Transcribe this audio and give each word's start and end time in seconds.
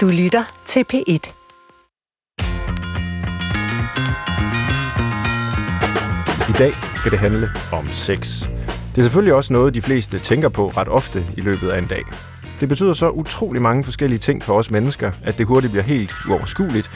Du 0.00 0.08
lytter 0.08 0.62
til 0.66 0.84
P1. 0.92 1.32
I 6.48 6.52
dag 6.58 6.72
skal 6.96 7.10
det 7.10 7.18
handle 7.18 7.50
om 7.72 7.88
sex. 7.88 8.42
Det 8.94 8.98
er 8.98 9.02
selvfølgelig 9.02 9.34
også 9.34 9.52
noget, 9.52 9.74
de 9.74 9.82
fleste 9.82 10.18
tænker 10.18 10.48
på 10.48 10.68
ret 10.68 10.88
ofte 10.88 11.22
i 11.36 11.40
løbet 11.40 11.70
af 11.70 11.78
en 11.78 11.86
dag. 11.86 12.02
Det 12.60 12.68
betyder 12.68 12.92
så 12.92 13.10
utrolig 13.10 13.62
mange 13.62 13.84
forskellige 13.84 14.18
ting 14.18 14.42
for 14.42 14.54
os 14.54 14.70
mennesker, 14.70 15.12
at 15.22 15.38
det 15.38 15.46
hurtigt 15.46 15.72
bliver 15.72 15.84
helt 15.84 16.12
uoverskueligt, 16.28 16.90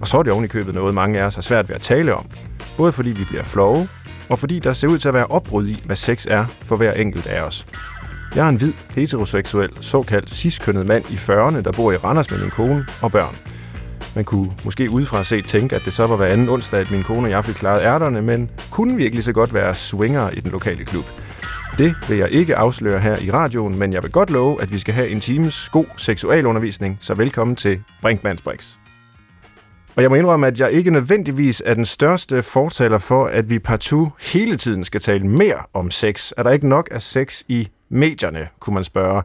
og 0.00 0.06
så 0.06 0.18
er 0.18 0.22
det 0.22 0.32
ovenikøbet 0.32 0.62
i 0.62 0.64
købet 0.64 0.74
noget, 0.74 0.94
mange 0.94 1.20
af 1.20 1.24
os 1.24 1.34
har 1.34 1.42
svært 1.42 1.68
ved 1.68 1.76
at 1.76 1.82
tale 1.82 2.14
om. 2.14 2.26
Både 2.76 2.92
fordi 2.92 3.10
vi 3.10 3.24
bliver 3.24 3.44
flove, 3.44 3.88
og 4.28 4.38
fordi 4.38 4.58
der 4.58 4.72
ser 4.72 4.88
ud 4.88 4.98
til 4.98 5.08
at 5.08 5.14
være 5.14 5.26
opbrud 5.26 5.68
i, 5.68 5.82
hvad 5.84 5.96
sex 5.96 6.26
er 6.30 6.44
for 6.46 6.76
hver 6.76 6.92
enkelt 6.92 7.26
af 7.26 7.42
os. 7.42 7.66
Jeg 8.34 8.44
er 8.44 8.48
en 8.48 8.56
hvid, 8.56 8.72
heteroseksuel, 8.90 9.70
såkaldt 9.80 10.30
ciskønnet 10.30 10.86
mand 10.86 11.04
i 11.10 11.14
40'erne, 11.14 11.60
der 11.60 11.72
bor 11.76 11.92
i 11.92 11.96
Randers 11.96 12.30
med 12.30 12.40
min 12.40 12.50
kone 12.50 12.86
og 13.02 13.12
børn. 13.12 13.36
Man 14.16 14.24
kunne 14.24 14.50
måske 14.64 14.90
udefra 14.90 15.24
set 15.24 15.46
tænke, 15.46 15.76
at 15.76 15.82
det 15.84 15.92
så 15.92 16.06
var 16.06 16.16
hver 16.16 16.26
anden 16.26 16.48
onsdag, 16.48 16.80
at 16.80 16.90
min 16.90 17.02
kone 17.02 17.26
og 17.26 17.30
jeg 17.30 17.44
fik 17.44 17.54
klaret 17.54 17.82
ærterne, 17.82 18.22
men 18.22 18.50
kunne 18.70 18.96
virkelig 18.96 19.24
så 19.24 19.32
godt 19.32 19.54
være 19.54 19.74
swinger 19.74 20.30
i 20.30 20.40
den 20.40 20.50
lokale 20.50 20.84
klub. 20.84 21.04
Det 21.78 21.94
vil 22.08 22.18
jeg 22.18 22.30
ikke 22.30 22.56
afsløre 22.56 23.00
her 23.00 23.16
i 23.18 23.30
radioen, 23.30 23.78
men 23.78 23.92
jeg 23.92 24.02
vil 24.02 24.10
godt 24.10 24.30
love, 24.30 24.62
at 24.62 24.72
vi 24.72 24.78
skal 24.78 24.94
have 24.94 25.08
en 25.08 25.20
times 25.20 25.68
god 25.68 25.86
seksualundervisning, 25.96 26.98
så 27.00 27.14
velkommen 27.14 27.56
til 27.56 27.82
Brinkmanns 28.02 28.42
Brix. 28.42 28.76
Og 29.96 30.02
jeg 30.02 30.10
må 30.10 30.16
indrømme, 30.16 30.46
at 30.46 30.60
jeg 30.60 30.72
ikke 30.72 30.90
nødvendigvis 30.90 31.62
er 31.66 31.74
den 31.74 31.84
største 31.84 32.42
fortaler 32.42 32.98
for, 32.98 33.26
at 33.26 33.50
vi 33.50 33.58
partout 33.58 34.08
hele 34.20 34.56
tiden 34.56 34.84
skal 34.84 35.00
tale 35.00 35.26
mere 35.26 35.58
om 35.74 35.90
sex. 35.90 36.32
Er 36.36 36.42
der 36.42 36.50
ikke 36.50 36.68
nok 36.68 36.88
af 36.90 37.02
sex 37.02 37.42
i 37.48 37.68
medierne, 37.88 38.48
kunne 38.60 38.74
man 38.74 38.84
spørge. 38.84 39.22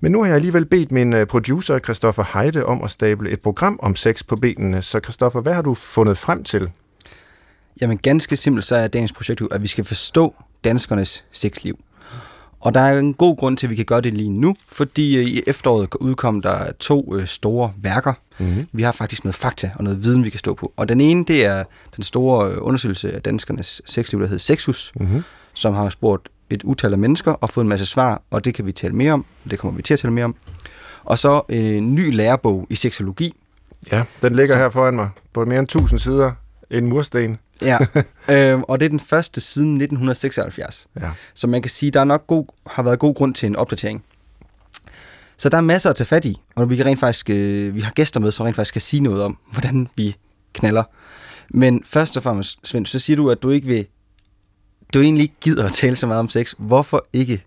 Men 0.00 0.12
nu 0.12 0.20
har 0.20 0.26
jeg 0.26 0.34
alligevel 0.34 0.64
bedt 0.64 0.92
min 0.92 1.12
øh, 1.12 1.26
producer, 1.26 1.78
Christoffer 1.78 2.24
Heide, 2.34 2.64
om 2.64 2.82
at 2.82 2.90
stable 2.90 3.30
et 3.30 3.40
program 3.40 3.78
om 3.82 3.96
sex 3.96 4.26
på 4.26 4.36
benene. 4.36 4.82
Så 4.82 5.00
Christoffer, 5.04 5.40
hvad 5.40 5.54
har 5.54 5.62
du 5.62 5.74
fundet 5.74 6.18
frem 6.18 6.44
til? 6.44 6.70
Jamen 7.80 7.98
ganske 7.98 8.36
simpelt, 8.36 8.64
så 8.64 8.76
er 8.76 8.88
dagens 8.88 9.12
projekt 9.12 9.42
at 9.50 9.62
vi 9.62 9.66
skal 9.66 9.84
forstå 9.84 10.34
danskernes 10.64 11.24
sexliv. 11.32 11.78
Og 12.60 12.74
der 12.74 12.80
er 12.80 12.98
en 12.98 13.14
god 13.14 13.36
grund 13.36 13.56
til, 13.56 13.66
at 13.66 13.70
vi 13.70 13.76
kan 13.76 13.84
gøre 13.84 14.00
det 14.00 14.14
lige 14.14 14.30
nu, 14.30 14.54
fordi 14.68 15.16
øh, 15.16 15.24
i 15.24 15.42
efteråret 15.46 15.94
udkom 16.00 16.42
der 16.42 16.72
to 16.72 17.16
øh, 17.16 17.26
store 17.26 17.72
værker. 17.76 18.12
Mm-hmm. 18.38 18.66
Vi 18.72 18.82
har 18.82 18.92
faktisk 18.92 19.24
noget 19.24 19.34
fakta 19.34 19.70
og 19.74 19.84
noget 19.84 20.04
viden, 20.04 20.24
vi 20.24 20.30
kan 20.30 20.38
stå 20.38 20.54
på. 20.54 20.72
Og 20.76 20.88
den 20.88 21.00
ene, 21.00 21.24
det 21.24 21.46
er 21.46 21.64
den 21.96 22.04
store 22.04 22.62
undersøgelse 22.62 23.12
af 23.12 23.22
danskernes 23.22 23.82
sexliv, 23.84 24.20
der 24.20 24.26
hedder 24.26 24.40
Sexus, 24.40 24.92
mm-hmm. 24.94 25.22
som 25.54 25.74
har 25.74 25.88
spurgt 25.88 26.28
et 26.50 26.62
utal 26.62 26.92
af 26.92 26.98
mennesker 26.98 27.32
og 27.32 27.50
fået 27.50 27.64
en 27.64 27.68
masse 27.68 27.86
svar, 27.86 28.22
og 28.30 28.44
det 28.44 28.54
kan 28.54 28.66
vi 28.66 28.72
tale 28.72 28.94
mere 28.94 29.12
om. 29.12 29.24
Det 29.50 29.58
kommer 29.58 29.76
vi 29.76 29.82
til 29.82 29.94
at 29.94 30.00
tale 30.00 30.12
mere 30.12 30.24
om. 30.24 30.34
Og 31.04 31.18
så 31.18 31.42
en 31.48 31.94
ny 31.94 32.14
lærebog 32.14 32.66
i 32.70 32.76
seksologi. 32.76 33.34
Ja, 33.92 34.04
den 34.22 34.36
ligger 34.36 34.54
så. 34.54 34.58
her 34.58 34.68
foran 34.68 34.94
mig 34.94 35.10
på 35.32 35.44
mere 35.44 35.58
end 35.58 35.68
1000 35.68 36.00
sider. 36.00 36.32
En 36.70 36.86
mursten. 36.86 37.38
Ja, 37.62 37.78
øh, 38.34 38.60
og 38.60 38.80
det 38.80 38.86
er 38.86 38.90
den 38.90 39.00
første 39.00 39.40
siden 39.40 39.68
1976. 39.68 40.86
Ja. 41.00 41.10
Så 41.34 41.46
man 41.46 41.62
kan 41.62 41.70
sige, 41.70 41.90
der 41.90 42.00
er 42.00 42.04
nok 42.04 42.26
god, 42.26 42.44
har 42.66 42.82
været 42.82 42.98
god 42.98 43.14
grund 43.14 43.34
til 43.34 43.46
en 43.46 43.56
opdatering. 43.56 44.04
Så 45.36 45.48
der 45.48 45.56
er 45.56 45.60
masser 45.60 45.90
at 45.90 45.96
tage 45.96 46.06
fat 46.06 46.24
i, 46.24 46.40
og 46.54 46.70
vi, 46.70 46.76
kan 46.76 46.86
rent 46.86 47.00
faktisk, 47.00 47.30
øh, 47.30 47.74
vi 47.74 47.80
har 47.80 47.92
gæster 47.92 48.20
med, 48.20 48.32
som 48.32 48.44
rent 48.44 48.56
faktisk 48.56 48.74
kan 48.74 48.80
sige 48.82 49.00
noget 49.00 49.22
om, 49.22 49.38
hvordan 49.52 49.88
vi 49.96 50.16
knaller. 50.52 50.82
Men 51.50 51.82
først 51.84 52.16
og 52.16 52.22
fremmest, 52.22 52.58
Svend, 52.64 52.86
så 52.86 52.98
siger 52.98 53.16
du, 53.16 53.30
at 53.30 53.42
du 53.42 53.50
ikke 53.50 53.66
vil 53.66 53.86
du 54.94 55.00
egentlig 55.00 55.22
ikke 55.22 55.34
gider 55.40 55.64
at 55.64 55.72
tale 55.72 55.96
så 55.96 56.06
meget 56.06 56.20
om 56.20 56.28
sex. 56.28 56.54
Hvorfor 56.58 57.06
ikke? 57.12 57.42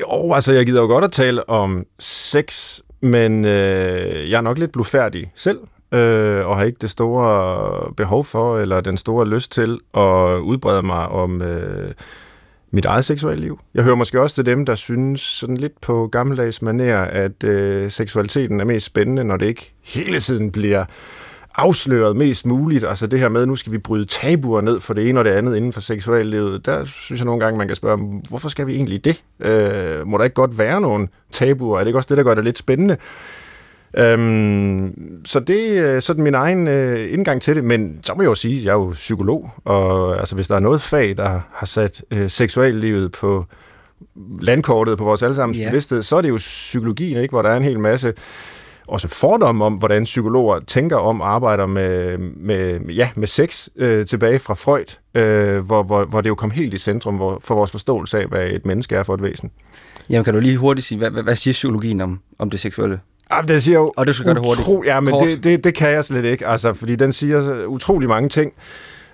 Jo, 0.00 0.32
altså 0.32 0.52
jeg 0.52 0.66
gider 0.66 0.80
jo 0.80 0.86
godt 0.86 1.04
at 1.04 1.12
tale 1.12 1.48
om 1.48 1.86
sex, 1.98 2.78
men 3.00 3.44
øh, 3.44 4.30
jeg 4.30 4.36
er 4.36 4.40
nok 4.40 4.58
lidt 4.58 4.72
blufærdig 4.72 5.32
selv, 5.34 5.58
øh, 5.92 6.46
og 6.46 6.56
har 6.56 6.64
ikke 6.64 6.78
det 6.80 6.90
store 6.90 7.94
behov 7.94 8.24
for, 8.24 8.58
eller 8.58 8.80
den 8.80 8.96
store 8.96 9.28
lyst 9.28 9.52
til 9.52 9.78
at 9.94 10.38
udbrede 10.38 10.82
mig 10.82 11.08
om 11.08 11.42
øh, 11.42 11.92
mit 12.70 12.84
eget 12.84 13.04
seksuelle 13.04 13.42
liv. 13.42 13.58
Jeg 13.74 13.84
hører 13.84 13.96
måske 13.96 14.20
også 14.20 14.34
til 14.34 14.46
dem, 14.46 14.66
der 14.66 14.74
synes 14.74 15.20
sådan 15.20 15.56
lidt 15.56 15.80
på 15.80 16.08
gammeldags 16.12 16.62
maner, 16.62 17.00
at 17.00 17.44
øh, 17.44 17.90
seksualiteten 17.90 18.60
er 18.60 18.64
mest 18.64 18.86
spændende, 18.86 19.24
når 19.24 19.36
det 19.36 19.46
ikke 19.46 19.72
hele 19.84 20.20
tiden 20.20 20.52
bliver 20.52 20.84
afsløret 21.60 22.16
mest 22.16 22.46
muligt. 22.46 22.84
Altså 22.84 23.06
det 23.06 23.20
her 23.20 23.28
med, 23.28 23.46
nu 23.46 23.56
skal 23.56 23.72
vi 23.72 23.78
bryde 23.78 24.04
tabuer 24.04 24.60
ned 24.60 24.80
for 24.80 24.94
det 24.94 25.08
ene 25.08 25.20
og 25.20 25.24
det 25.24 25.30
andet 25.30 25.56
inden 25.56 25.72
for 25.72 25.80
seksuallivet. 25.80 26.66
Der 26.66 26.84
synes 26.84 27.20
jeg 27.20 27.26
nogle 27.26 27.44
gange, 27.44 27.58
man 27.58 27.66
kan 27.66 27.76
spørge, 27.76 28.22
hvorfor 28.28 28.48
skal 28.48 28.66
vi 28.66 28.74
egentlig 28.74 29.04
det? 29.04 29.22
Øh, 29.40 30.06
må 30.06 30.18
der 30.18 30.24
ikke 30.24 30.34
godt 30.34 30.58
være 30.58 30.80
nogle 30.80 31.08
tabuer? 31.30 31.76
Er 31.76 31.80
det 31.80 31.86
ikke 31.86 31.98
også 31.98 32.08
det, 32.08 32.16
der 32.16 32.22
gør 32.22 32.34
det 32.34 32.44
lidt 32.44 32.58
spændende? 32.58 32.96
Øhm, 33.98 35.20
så 35.24 35.40
det 35.40 35.78
er 35.78 36.00
sådan 36.00 36.24
min 36.24 36.34
egen 36.34 36.68
øh, 36.68 37.12
indgang 37.12 37.42
til 37.42 37.56
det, 37.56 37.64
men 37.64 38.00
så 38.04 38.14
må 38.14 38.22
jeg 38.22 38.28
jo 38.28 38.34
sige, 38.34 38.56
at 38.56 38.64
jeg 38.64 38.70
er 38.70 38.74
jo 38.74 38.90
psykolog, 38.90 39.50
og 39.64 40.18
altså, 40.18 40.34
hvis 40.34 40.48
der 40.48 40.56
er 40.56 40.60
noget 40.60 40.80
fag, 40.80 41.16
der 41.16 41.40
har 41.52 41.66
sat 41.66 42.04
øh, 42.10 42.30
seksuallivet 42.30 43.12
på 43.12 43.44
landkortet 44.40 44.98
på 44.98 45.04
vores 45.04 45.22
allesammens 45.22 45.58
yeah. 45.58 45.70
bevidsthed, 45.70 46.02
så 46.02 46.16
er 46.16 46.20
det 46.20 46.28
jo 46.28 46.36
psykologien, 46.36 47.22
ikke? 47.22 47.32
hvor 47.32 47.42
der 47.42 47.50
er 47.50 47.56
en 47.56 47.62
hel 47.62 47.80
masse 47.80 48.12
også 48.90 49.08
fordomme 49.08 49.64
om, 49.64 49.74
hvordan 49.74 50.04
psykologer 50.04 50.60
tænker 50.60 50.96
om 50.96 51.20
og 51.20 51.34
arbejder 51.34 51.66
med, 51.66 52.18
med, 52.18 52.80
ja, 52.80 53.08
med 53.14 53.26
sex 53.26 53.68
øh, 53.76 54.06
tilbage 54.06 54.38
fra 54.38 54.54
Freud, 54.54 54.96
øh, 55.14 55.58
hvor, 55.58 55.82
hvor, 55.82 56.04
hvor 56.04 56.20
det 56.20 56.28
jo 56.28 56.34
kom 56.34 56.50
helt 56.50 56.74
i 56.74 56.78
centrum 56.78 57.16
hvor, 57.16 57.38
for 57.44 57.54
vores 57.54 57.70
forståelse 57.70 58.18
af, 58.18 58.26
hvad 58.26 58.46
et 58.46 58.66
menneske 58.66 58.96
er 58.96 59.02
for 59.02 59.14
et 59.14 59.22
væsen. 59.22 59.50
Jamen 60.10 60.24
kan 60.24 60.34
du 60.34 60.40
lige 60.40 60.56
hurtigt 60.56 60.86
sige, 60.86 60.98
hvad, 60.98 61.10
hvad, 61.10 61.22
hvad 61.22 61.36
siger 61.36 61.52
psykologien 61.52 62.00
om, 62.00 62.20
om 62.38 62.50
det 62.50 62.60
seksuelle? 62.60 63.00
Ja, 63.32 63.42
det 63.42 63.62
siger 63.62 63.78
jo 63.78 63.92
og 63.96 64.06
det 64.06 64.14
skal 64.14 64.24
gøre 64.24 64.34
det 64.34 64.64
hurtigt. 64.64 64.86
Ja, 64.86 65.00
men 65.00 65.14
det, 65.14 65.44
det, 65.44 65.64
det 65.64 65.74
kan 65.74 65.90
jeg 65.90 66.04
slet 66.04 66.24
ikke, 66.24 66.46
altså, 66.46 66.72
fordi 66.72 66.96
den 66.96 67.12
siger 67.12 67.66
utrolig 67.66 68.08
mange 68.08 68.28
ting. 68.28 68.52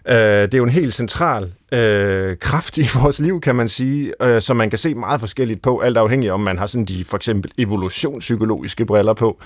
Øh, 0.08 0.16
det 0.16 0.54
er 0.54 0.58
jo 0.58 0.64
en 0.64 0.70
helt 0.70 0.94
central 0.94 1.52
øh, 1.72 2.36
kraft 2.36 2.78
i 2.78 2.88
vores 3.00 3.20
liv, 3.20 3.40
kan 3.40 3.54
man 3.54 3.68
sige, 3.68 4.12
øh, 4.22 4.42
som 4.42 4.56
man 4.56 4.70
kan 4.70 4.78
se 4.78 4.94
meget 4.94 5.20
forskelligt 5.20 5.62
på, 5.62 5.78
alt 5.78 5.96
afhængig 5.96 6.32
om 6.32 6.40
man 6.40 6.58
har 6.58 6.66
sådan 6.66 6.84
de 6.84 7.04
for 7.04 7.16
eksempel 7.16 7.50
evolutionspsykologiske 7.58 8.86
briller 8.86 9.14
på, 9.14 9.40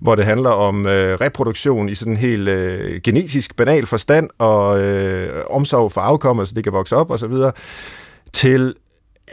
hvor 0.00 0.14
det 0.14 0.24
handler 0.24 0.50
om 0.50 0.86
øh, 0.86 1.20
reproduktion 1.20 1.88
i 1.88 1.94
sådan 1.94 2.12
en 2.12 2.16
helt 2.16 2.48
øh, 2.48 3.00
genetisk 3.04 3.56
banal 3.56 3.86
forstand 3.86 4.30
og 4.38 4.80
øh, 4.80 5.44
omsorg 5.50 5.92
for 5.92 6.00
afkommet, 6.00 6.48
så 6.48 6.54
det 6.54 6.64
kan 6.64 6.72
vokse 6.72 6.96
op 6.96 7.10
osv., 7.10 7.34
til 8.32 8.74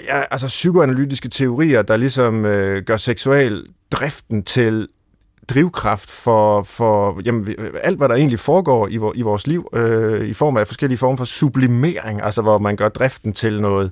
ja, 0.07 0.21
altså 0.31 0.47
psykoanalytiske 0.47 1.29
teorier, 1.29 1.81
der 1.81 1.97
ligesom 1.97 2.45
øh, 2.45 2.83
gør 2.83 2.97
seksual 2.97 3.65
driften 3.91 4.43
til 4.43 4.87
drivkraft 5.49 6.11
for, 6.11 6.63
for 6.63 7.21
jamen, 7.25 7.55
alt, 7.83 7.97
hvad 7.97 8.09
der 8.09 8.15
egentlig 8.15 8.39
foregår 8.39 8.87
i, 8.87 8.99
i 9.15 9.21
vores 9.21 9.47
liv, 9.47 9.69
øh, 9.73 10.27
i 10.27 10.33
form 10.33 10.57
af 10.57 10.67
forskellige 10.67 10.97
former 10.97 11.17
for 11.17 11.25
sublimering, 11.25 12.21
altså 12.23 12.41
hvor 12.41 12.57
man 12.57 12.75
gør 12.75 12.89
driften 12.89 13.33
til 13.33 13.61
noget 13.61 13.91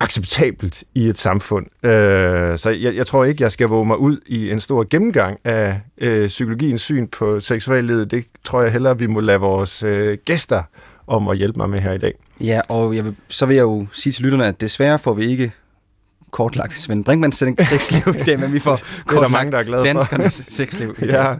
acceptabelt 0.00 0.84
i 0.94 1.08
et 1.08 1.18
samfund. 1.18 1.66
Øh, 1.86 2.58
så 2.58 2.70
jeg, 2.70 2.96
jeg 2.96 3.06
tror 3.06 3.24
ikke, 3.24 3.42
jeg 3.42 3.52
skal 3.52 3.68
våge 3.68 3.86
mig 3.86 3.98
ud 3.98 4.18
i 4.26 4.50
en 4.50 4.60
stor 4.60 4.86
gennemgang 4.90 5.38
af 5.44 5.80
øh, 5.98 6.26
psykologiens 6.26 6.82
syn 6.82 7.06
på 7.06 7.40
seksuallivet. 7.40 8.10
Det 8.10 8.24
tror 8.44 8.62
jeg 8.62 8.72
hellere, 8.72 8.98
vi 8.98 9.06
må 9.06 9.20
lade 9.20 9.40
vores 9.40 9.82
øh, 9.82 10.18
gæster 10.24 10.62
om 11.06 11.28
at 11.28 11.36
hjælpe 11.36 11.58
mig 11.58 11.70
med 11.70 11.80
her 11.80 11.92
i 11.92 11.98
dag. 11.98 12.14
Ja, 12.40 12.60
og 12.68 12.96
jeg 12.96 13.04
vil, 13.04 13.16
så 13.28 13.46
vil 13.46 13.54
jeg 13.54 13.62
jo 13.62 13.86
sige 13.92 14.12
til 14.12 14.24
lytterne, 14.24 14.46
at 14.46 14.60
desværre 14.60 14.98
får 14.98 15.14
vi 15.14 15.26
ikke 15.26 15.52
kortlagt 16.32 16.78
Svend 16.78 17.04
Brinkmanns 17.04 17.36
sexliv 17.36 18.14
i 18.20 18.22
dag, 18.22 18.40
men 18.40 18.52
vi 18.52 18.58
får 18.58 18.80
kortlagt 19.06 19.32
mange, 19.32 19.52
der 19.52 19.58
er 19.58 19.62
glade 19.62 19.84
danskernes 19.84 20.42
for. 20.42 20.50
sexliv 20.50 20.94
i 20.98 21.04
ja. 21.04 21.34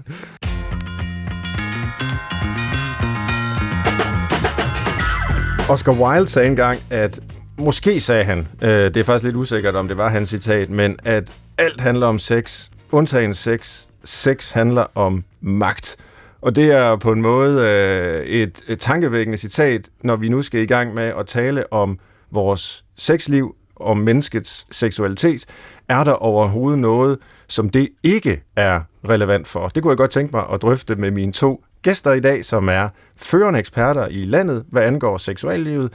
Oscar 5.71 5.93
Wilde 5.93 6.27
sagde 6.27 6.49
engang, 6.49 6.79
at 6.91 7.21
måske 7.59 8.01
sagde 8.01 8.25
han, 8.25 8.49
øh, 8.63 8.69
det 8.71 8.97
er 8.97 9.05
faktisk 9.05 9.25
lidt 9.25 9.37
usikkert, 9.37 9.77
om 9.77 9.89
det 9.89 9.97
var 9.97 10.09
hans 10.09 10.29
citat, 10.29 10.71
men 10.71 10.97
at 11.05 11.33
alt 11.59 11.81
handler 11.81 12.07
om 12.07 12.19
sex, 12.19 12.69
undtagen 12.93 13.35
sex. 13.35 13.85
Sex 14.05 14.51
handler 14.51 14.87
om 14.95 15.25
magt. 15.41 15.97
Og 16.41 16.57
det 16.57 16.73
er 16.73 16.97
på 16.97 17.13
en 17.13 17.23
måde 17.23 17.61
øh, 17.61 18.27
et, 18.27 18.61
et 18.69 18.81
tankevækkende 18.81 19.39
citat, 19.39 19.89
når 20.03 20.17
vi 20.17 20.29
nu 20.29 20.43
skal 20.43 20.61
i 20.61 20.67
gang 20.67 20.95
med 20.95 21.13
at 21.19 21.27
tale 21.27 21.73
om 21.73 21.99
vores 22.31 22.85
sexliv, 22.97 23.55
om 23.83 23.97
menneskets 23.97 24.67
seksualitet, 24.71 25.45
er 25.89 26.05
der 26.05 26.13
overhovedet 26.13 26.79
noget, 26.79 27.19
som 27.49 27.71
det 27.71 27.89
ikke 28.03 28.43
er 28.57 28.81
relevant 29.09 29.49
for. 29.49 29.69
Det 29.69 29.83
kunne 29.83 29.91
jeg 29.91 29.97
godt 29.97 30.11
tænke 30.11 30.37
mig 30.37 30.45
at 30.53 30.63
drøfte 30.63 30.97
med 30.97 31.11
mine 31.11 31.33
to 31.33 31.65
gæster 31.83 32.13
i 32.13 32.21
dag, 32.21 32.45
som 32.45 32.69
er 32.69 32.89
førende 33.17 33.59
eksperter 33.59 34.07
i 34.07 34.25
landet, 34.25 34.65
hvad 34.69 34.83
angår 34.83 35.17
seksuallivet. 35.17 35.93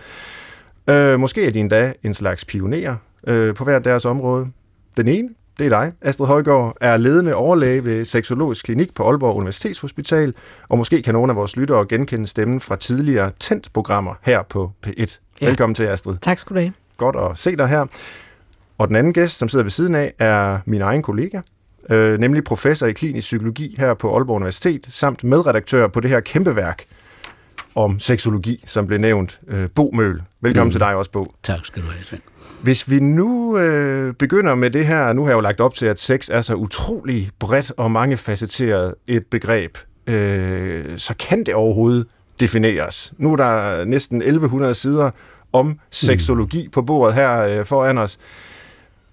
Øh, 0.89 1.19
måske 1.19 1.45
er 1.45 1.51
de 1.51 1.59
endda 1.59 1.93
en 2.03 2.13
slags 2.13 2.45
pionerer 2.45 2.95
øh, 3.27 3.55
på 3.55 3.63
hver 3.63 3.79
deres 3.79 4.05
område. 4.05 4.47
Den 4.97 5.07
ene, 5.07 5.29
det 5.59 5.65
er 5.65 5.69
dig, 5.69 5.93
Astrid 6.01 6.27
Højgaard, 6.27 6.77
er 6.81 6.97
ledende 6.97 7.35
overlæge 7.35 7.85
ved 7.85 8.05
Seksologisk 8.05 8.65
Klinik 8.65 8.93
på 8.93 9.09
Aalborg 9.09 9.35
Universitetshospital, 9.35 10.33
og 10.69 10.77
måske 10.77 11.01
kan 11.01 11.13
nogle 11.13 11.31
af 11.31 11.35
vores 11.35 11.57
lyttere 11.57 11.85
genkende 11.85 12.27
stemmen 12.27 12.59
fra 12.59 12.75
tidligere 12.75 13.31
TENT-programmer 13.39 14.13
her 14.21 14.43
på 14.43 14.71
P1. 14.87 15.19
Ja. 15.41 15.47
Velkommen 15.47 15.75
til, 15.75 15.83
Astrid. 15.83 16.15
Tak 16.21 16.39
skal 16.39 16.55
du 16.55 16.59
have. 16.59 16.73
Godt 16.97 17.15
at 17.15 17.37
se 17.37 17.55
dig 17.55 17.67
her. 17.67 17.85
Og 18.77 18.87
den 18.87 18.95
anden 18.95 19.13
gæst, 19.13 19.37
som 19.37 19.49
sidder 19.49 19.63
ved 19.63 19.71
siden 19.71 19.95
af, 19.95 20.13
er 20.19 20.59
min 20.65 20.81
egen 20.81 21.01
kollega, 21.01 21.41
øh, 21.89 22.19
nemlig 22.19 22.43
professor 22.43 22.87
i 22.87 22.93
klinisk 22.93 23.25
psykologi 23.25 23.75
her 23.79 23.93
på 23.93 24.15
Aalborg 24.15 24.35
Universitet, 24.35 24.87
samt 24.89 25.23
medredaktør 25.23 25.87
på 25.87 25.99
det 25.99 26.09
her 26.09 26.19
kæmpe 26.19 26.55
værk 26.55 26.85
om 27.75 27.99
seksologi, 27.99 28.63
som 28.67 28.87
blev 28.87 28.99
nævnt, 28.99 29.39
øh, 29.47 29.69
Bo 29.69 29.91
Møl. 29.93 30.21
Velkommen 30.41 30.67
mm. 30.67 30.71
til 30.71 30.79
dig 30.79 30.95
også, 30.95 31.11
Bo. 31.11 31.33
Tak 31.43 31.65
skal 31.65 31.81
du 31.81 31.87
have, 31.87 32.05
Svend. 32.05 32.21
Hvis 32.61 32.89
vi 32.89 32.99
nu 32.99 33.57
øh, 33.57 34.13
begynder 34.13 34.55
med 34.55 34.71
det 34.71 34.85
her, 34.85 35.13
nu 35.13 35.21
har 35.21 35.29
jeg 35.29 35.35
jo 35.35 35.41
lagt 35.41 35.61
op 35.61 35.73
til, 35.73 35.85
at 35.85 35.99
sex 35.99 36.29
er 36.29 36.41
så 36.41 36.55
utrolig 36.55 37.29
bredt 37.39 37.71
og 37.77 37.91
mangefacetteret 37.91 38.93
et 39.07 39.25
begreb, 39.25 39.77
øh, 40.07 40.85
så 40.97 41.13
kan 41.19 41.43
det 41.43 41.53
overhovedet 41.53 42.07
defineres. 42.39 43.13
Nu 43.17 43.31
er 43.31 43.35
der 43.35 43.85
næsten 43.85 44.21
1100 44.21 44.73
sider 44.73 45.11
om 45.53 45.79
seksologi 45.91 46.63
mm. 46.63 46.71
på 46.71 46.81
bordet 46.81 47.15
her 47.15 47.41
øh, 47.41 47.65
foran 47.65 47.97
os. 47.97 48.17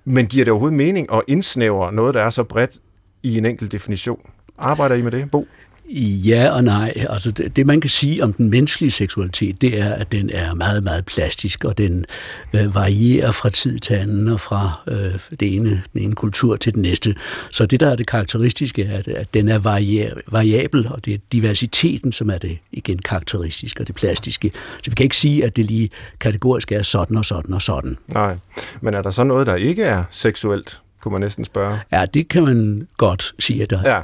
Men 0.04 0.26
giver 0.26 0.44
det 0.44 0.52
overhovedet 0.52 0.76
mening 0.76 1.12
at 1.12 1.22
indsnævre 1.28 1.92
noget, 1.92 2.14
der 2.14 2.22
er 2.22 2.30
så 2.30 2.44
bredt 2.44 2.78
i 3.22 3.38
en 3.38 3.46
enkelt 3.46 3.72
definition? 3.72 4.20
Arbejder 4.58 4.94
I 4.94 5.02
med 5.02 5.10
det, 5.10 5.30
Bo? 5.30 5.46
Ja 5.90 6.48
og 6.50 6.64
nej. 6.64 6.92
Altså 6.96 7.30
det, 7.30 7.56
det, 7.56 7.66
man 7.66 7.80
kan 7.80 7.90
sige 7.90 8.24
om 8.24 8.32
den 8.32 8.50
menneskelige 8.50 8.90
seksualitet, 8.90 9.60
det 9.60 9.80
er, 9.80 9.92
at 9.92 10.12
den 10.12 10.30
er 10.32 10.54
meget, 10.54 10.84
meget 10.84 11.04
plastisk, 11.04 11.64
og 11.64 11.78
den 11.78 12.04
øh, 12.52 12.74
varierer 12.74 13.32
fra 13.32 13.50
tid 13.50 13.78
til 13.78 13.94
anden, 13.94 14.28
og 14.28 14.40
fra 14.40 14.72
øh, 14.88 15.38
det 15.40 15.56
ene, 15.56 15.82
den 15.92 16.02
ene 16.02 16.14
kultur 16.14 16.56
til 16.56 16.74
den 16.74 16.82
næste. 16.82 17.14
Så 17.50 17.66
det, 17.66 17.80
der 17.80 17.90
er 17.90 17.96
det 17.96 18.06
karakteristiske, 18.06 18.84
er, 18.84 18.98
at, 18.98 19.08
at 19.08 19.34
den 19.34 19.48
er 19.48 19.58
varier, 19.58 20.14
variabel, 20.26 20.88
og 20.90 21.04
det 21.04 21.14
er 21.14 21.18
diversiteten, 21.32 22.12
som 22.12 22.30
er 22.30 22.38
det 22.38 22.58
igen 22.72 22.98
karakteristiske 22.98 23.80
og 23.80 23.86
det 23.86 23.94
plastiske. 23.94 24.50
Så 24.82 24.90
vi 24.90 24.94
kan 24.94 25.04
ikke 25.04 25.16
sige, 25.16 25.44
at 25.44 25.56
det 25.56 25.64
lige 25.64 25.90
kategorisk 26.20 26.72
er 26.72 26.82
sådan 26.82 27.16
og 27.16 27.24
sådan 27.24 27.54
og 27.54 27.62
sådan. 27.62 27.96
Nej, 28.08 28.36
men 28.80 28.94
er 28.94 29.02
der 29.02 29.10
så 29.10 29.24
noget, 29.24 29.46
der 29.46 29.54
ikke 29.54 29.82
er 29.82 30.04
seksuelt, 30.10 30.80
kunne 31.00 31.12
man 31.12 31.20
næsten 31.20 31.44
spørge? 31.44 31.78
Ja, 31.92 32.06
det 32.14 32.28
kan 32.28 32.42
man 32.42 32.88
godt 32.96 33.34
sige, 33.38 33.62
at 33.62 33.70
der 33.70 33.94
Ja, 33.94 34.00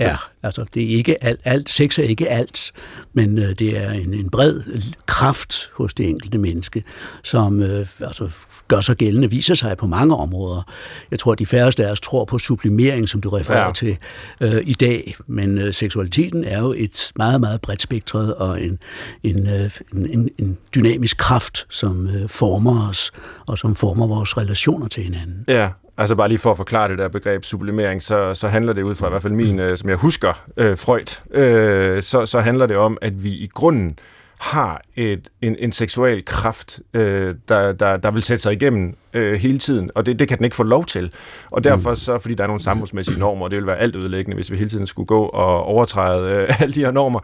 er. 0.00 0.30
Altså, 0.42 0.64
det 0.74 0.82
er 0.82 0.88
ikke 0.88 1.24
alt, 1.24 1.40
alt. 1.44 1.70
Sex 1.70 1.98
er 1.98 2.02
ikke 2.02 2.28
alt, 2.28 2.72
men 3.12 3.38
øh, 3.38 3.48
det 3.58 3.78
er 3.78 3.90
en, 3.90 4.14
en 4.14 4.30
bred 4.30 4.62
kraft 5.06 5.70
hos 5.74 5.94
det 5.94 6.08
enkelte 6.08 6.38
menneske, 6.38 6.82
som 7.24 7.62
øh, 7.62 7.86
altså, 8.00 8.30
gør 8.68 8.80
sig 8.80 8.96
gældende, 8.96 9.30
viser 9.30 9.54
sig 9.54 9.76
på 9.76 9.86
mange 9.86 10.16
områder. 10.16 10.62
Jeg 11.10 11.18
tror, 11.18 11.32
at 11.32 11.38
de 11.38 11.46
færreste 11.46 11.86
af 11.86 11.92
os 11.92 12.00
tror 12.00 12.24
på 12.24 12.38
sublimering, 12.38 13.08
som 13.08 13.20
du 13.20 13.28
refererer 13.28 13.66
ja. 13.66 13.72
til 13.72 13.96
øh, 14.40 14.62
i 14.62 14.74
dag, 14.74 15.16
men 15.26 15.58
øh, 15.58 15.74
seksualiteten 15.74 16.44
er 16.44 16.60
jo 16.60 16.74
et 16.76 17.12
meget, 17.16 17.40
meget 17.40 17.60
bredt 17.60 17.82
spektret 17.82 18.34
og 18.34 18.62
en, 18.62 18.78
en, 19.22 19.48
øh, 19.48 19.70
en, 19.92 20.28
en 20.38 20.58
dynamisk 20.74 21.16
kraft, 21.16 21.66
som 21.70 22.08
øh, 22.08 22.28
former 22.28 22.88
os, 22.88 23.12
og 23.46 23.58
som 23.58 23.74
former 23.74 24.06
vores 24.06 24.36
relationer 24.36 24.88
til 24.88 25.02
hinanden. 25.02 25.44
Ja, 25.48 25.68
Altså 26.00 26.14
bare 26.14 26.28
lige 26.28 26.38
for 26.38 26.50
at 26.50 26.56
forklare 26.56 26.88
det 26.88 26.98
der 26.98 27.08
begreb 27.08 27.44
sublimering, 27.44 28.02
så, 28.02 28.34
så 28.34 28.48
handler 28.48 28.72
det 28.72 28.82
ud 28.82 28.94
fra 28.94 29.06
i 29.06 29.10
hvert 29.10 29.22
fald 29.22 29.32
min, 29.32 29.58
øh, 29.58 29.78
som 29.78 29.88
jeg 29.88 29.96
husker, 29.96 30.44
øh, 30.56 30.78
Freud, 30.78 31.22
øh, 31.30 32.02
så, 32.02 32.26
så 32.26 32.40
handler 32.40 32.66
det 32.66 32.76
om, 32.76 32.98
at 33.00 33.24
vi 33.24 33.30
i 33.30 33.46
grunden 33.46 33.98
har 34.38 34.82
et, 34.96 35.28
en, 35.42 35.56
en 35.58 35.72
seksuel 35.72 36.24
kraft, 36.24 36.80
øh, 36.94 37.34
der, 37.48 37.72
der, 37.72 37.96
der 37.96 38.10
vil 38.10 38.22
sætte 38.22 38.42
sig 38.42 38.52
igennem 38.52 38.96
øh, 39.14 39.40
hele 39.40 39.58
tiden, 39.58 39.90
og 39.94 40.06
det, 40.06 40.18
det 40.18 40.28
kan 40.28 40.38
den 40.38 40.44
ikke 40.44 40.56
få 40.56 40.62
lov 40.62 40.86
til. 40.86 41.12
Og 41.50 41.64
derfor 41.64 41.94
så, 41.94 42.18
fordi 42.18 42.34
der 42.34 42.42
er 42.42 42.46
nogle 42.46 42.62
samfundsmæssige 42.62 43.18
normer, 43.18 43.44
og 43.44 43.50
det 43.50 43.58
vil 43.58 43.66
være 43.66 43.78
alt 43.78 43.96
ødelæggende, 43.96 44.34
hvis 44.34 44.50
vi 44.50 44.56
hele 44.56 44.70
tiden 44.70 44.86
skulle 44.86 45.06
gå 45.06 45.22
og 45.22 45.62
overtræde 45.62 46.34
øh, 46.34 46.60
alle 46.62 46.74
de 46.74 46.80
her 46.80 46.90
normer, 46.90 47.20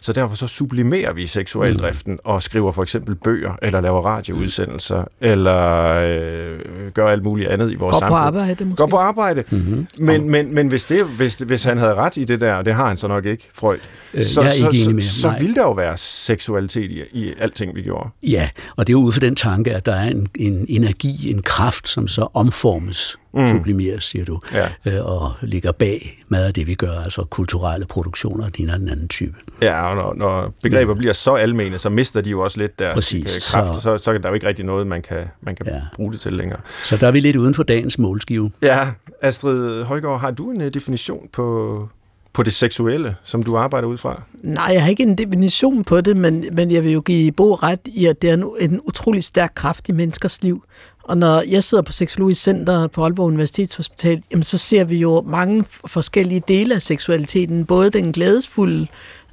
så 0.00 0.12
derfor 0.12 0.36
så 0.36 0.46
sublimerer 0.46 1.12
vi 1.12 1.26
seksualdriften 1.26 2.18
og 2.24 2.42
skriver 2.42 2.72
for 2.72 2.82
eksempel 2.82 3.14
bøger, 3.14 3.52
eller 3.62 3.80
laver 3.80 4.00
radioudsendelser, 4.00 5.04
eller 5.20 5.94
øh, 5.94 6.58
gør 6.94 7.08
alt 7.08 7.22
muligt 7.22 7.48
andet 7.48 7.72
i 7.72 7.74
vores 7.74 7.92
Går 7.92 7.98
samfund. 7.98 8.18
på 8.18 8.24
arbejde, 8.26 8.64
måske. 8.64 8.76
Går 8.76 8.86
på 8.86 8.96
arbejde. 8.96 9.44
Mm-hmm. 9.50 9.86
Men, 9.98 10.30
men, 10.30 10.54
men 10.54 10.68
hvis, 10.68 10.86
det, 10.86 11.00
hvis, 11.16 11.38
hvis 11.38 11.64
han 11.64 11.78
havde 11.78 11.94
ret 11.94 12.16
i 12.16 12.24
det 12.24 12.40
der, 12.40 12.54
og 12.54 12.64
det 12.64 12.74
har 12.74 12.88
han 12.88 12.96
så 12.96 13.08
nok 13.08 13.24
ikke, 13.24 13.48
Freud, 13.52 13.78
Øh, 14.14 14.24
så, 14.24 14.42
jeg 14.42 14.50
er 14.50 14.52
ikke 14.54 14.78
så, 14.78 14.84
enig 14.84 14.94
med 14.94 15.02
så, 15.02 15.20
så 15.20 15.34
ville 15.38 15.54
der 15.54 15.62
jo 15.62 15.72
være 15.72 15.96
seksualitet 15.96 16.90
i, 16.90 17.02
i 17.12 17.32
alting, 17.38 17.74
vi 17.74 17.82
gjorde. 17.82 18.08
Ja, 18.22 18.48
og 18.76 18.86
det 18.86 18.92
er 18.92 18.98
jo 18.98 19.02
ud 19.02 19.12
fra 19.12 19.20
den 19.20 19.36
tanke, 19.36 19.74
at 19.74 19.86
der 19.86 19.94
er 19.94 20.10
en, 20.10 20.28
en 20.34 20.66
energi, 20.68 21.27
en 21.30 21.42
kraft, 21.42 21.88
som 21.88 22.08
så 22.08 22.28
omformes, 22.34 23.18
mm. 23.34 23.46
sublimeres, 23.48 24.04
siger 24.04 24.24
du, 24.24 24.40
Ja. 24.52 24.68
øh, 24.86 25.04
og 25.04 25.32
ligger 25.42 25.72
bag 25.72 26.18
meget 26.28 26.44
af 26.44 26.54
det, 26.54 26.66
vi 26.66 26.74
gør, 26.74 26.94
altså 27.04 27.24
kulturelle 27.30 27.86
produktioner 27.86 28.44
af 28.46 28.52
den 28.52 28.64
ene 28.64 28.72
den 28.78 28.88
anden 28.88 29.08
type. 29.08 29.34
Ja, 29.62 29.88
og 29.90 29.96
når, 29.96 30.14
når 30.14 30.54
begreber 30.62 30.94
bliver 30.94 31.12
så 31.12 31.34
almene, 31.34 31.78
så 31.78 31.88
mister 31.90 32.20
de 32.20 32.30
jo 32.30 32.40
også 32.40 32.58
lidt 32.58 32.78
deres 32.78 32.94
Præcis, 32.94 33.36
øh, 33.36 33.42
kraft, 33.62 33.74
så, 33.74 33.80
så- 33.80 33.98
så, 33.98 34.10
er 34.12 34.18
der 34.18 34.28
jo 34.28 34.34
ikke 34.34 34.46
rigtig 34.46 34.64
noget, 34.64 34.86
man 34.86 35.02
kan, 35.02 35.24
man 35.42 35.56
kan 35.56 35.66
Ja. 35.66 35.80
bruge 35.94 36.12
det 36.12 36.20
til 36.20 36.32
længere. 36.32 36.60
Så 36.84 36.96
der 36.96 37.06
er 37.06 37.10
vi 37.10 37.20
lidt 37.20 37.36
uden 37.36 37.54
for 37.54 37.62
dagens 37.62 37.98
målskive. 37.98 38.50
Ja, 38.62 38.88
Astrid 39.22 39.82
Højgaard, 39.84 40.20
har 40.20 40.30
du 40.30 40.50
en 40.50 40.60
øh, 40.62 40.74
definition 40.74 41.28
på, 41.32 41.88
på 42.32 42.42
det 42.42 42.52
seksuelle, 42.54 43.16
som 43.24 43.42
du 43.42 43.56
arbejder 43.56 43.88
ud 43.88 43.96
fra? 43.98 44.22
Nej, 44.42 44.64
jeg 44.72 44.82
har 44.82 44.90
ikke 44.90 45.02
en 45.02 45.18
definition 45.18 45.84
på 45.84 46.00
det, 46.00 46.16
men, 46.16 46.44
men 46.52 46.70
jeg 46.70 46.84
vil 46.84 46.92
jo 46.92 47.00
give 47.00 47.32
Bo 47.32 47.54
ret 47.54 47.80
i, 47.84 48.06
at 48.06 48.22
det 48.22 48.30
er 48.30 48.34
en, 48.34 48.44
en 48.60 48.80
utrolig 48.84 49.24
stærk 49.24 49.52
kraft 49.54 49.88
i 49.88 49.92
menneskers 49.92 50.42
liv. 50.42 50.64
Og 51.08 51.18
når 51.18 51.40
jeg 51.40 51.64
sidder 51.64 51.82
på 51.82 51.92
Seksologisk 51.92 52.42
Center 52.42 52.86
på 52.86 53.02
Aalborg 53.02 53.26
Universitetshospital, 53.26 54.22
jamen, 54.30 54.42
så 54.42 54.58
ser 54.58 54.84
vi 54.84 54.96
jo 54.96 55.24
mange 55.26 55.64
forskellige 55.86 56.42
dele 56.48 56.74
af 56.74 56.82
seksualiteten. 56.82 57.64
Både 57.64 57.90
den 57.90 58.12
glædesfulde, 58.12 58.86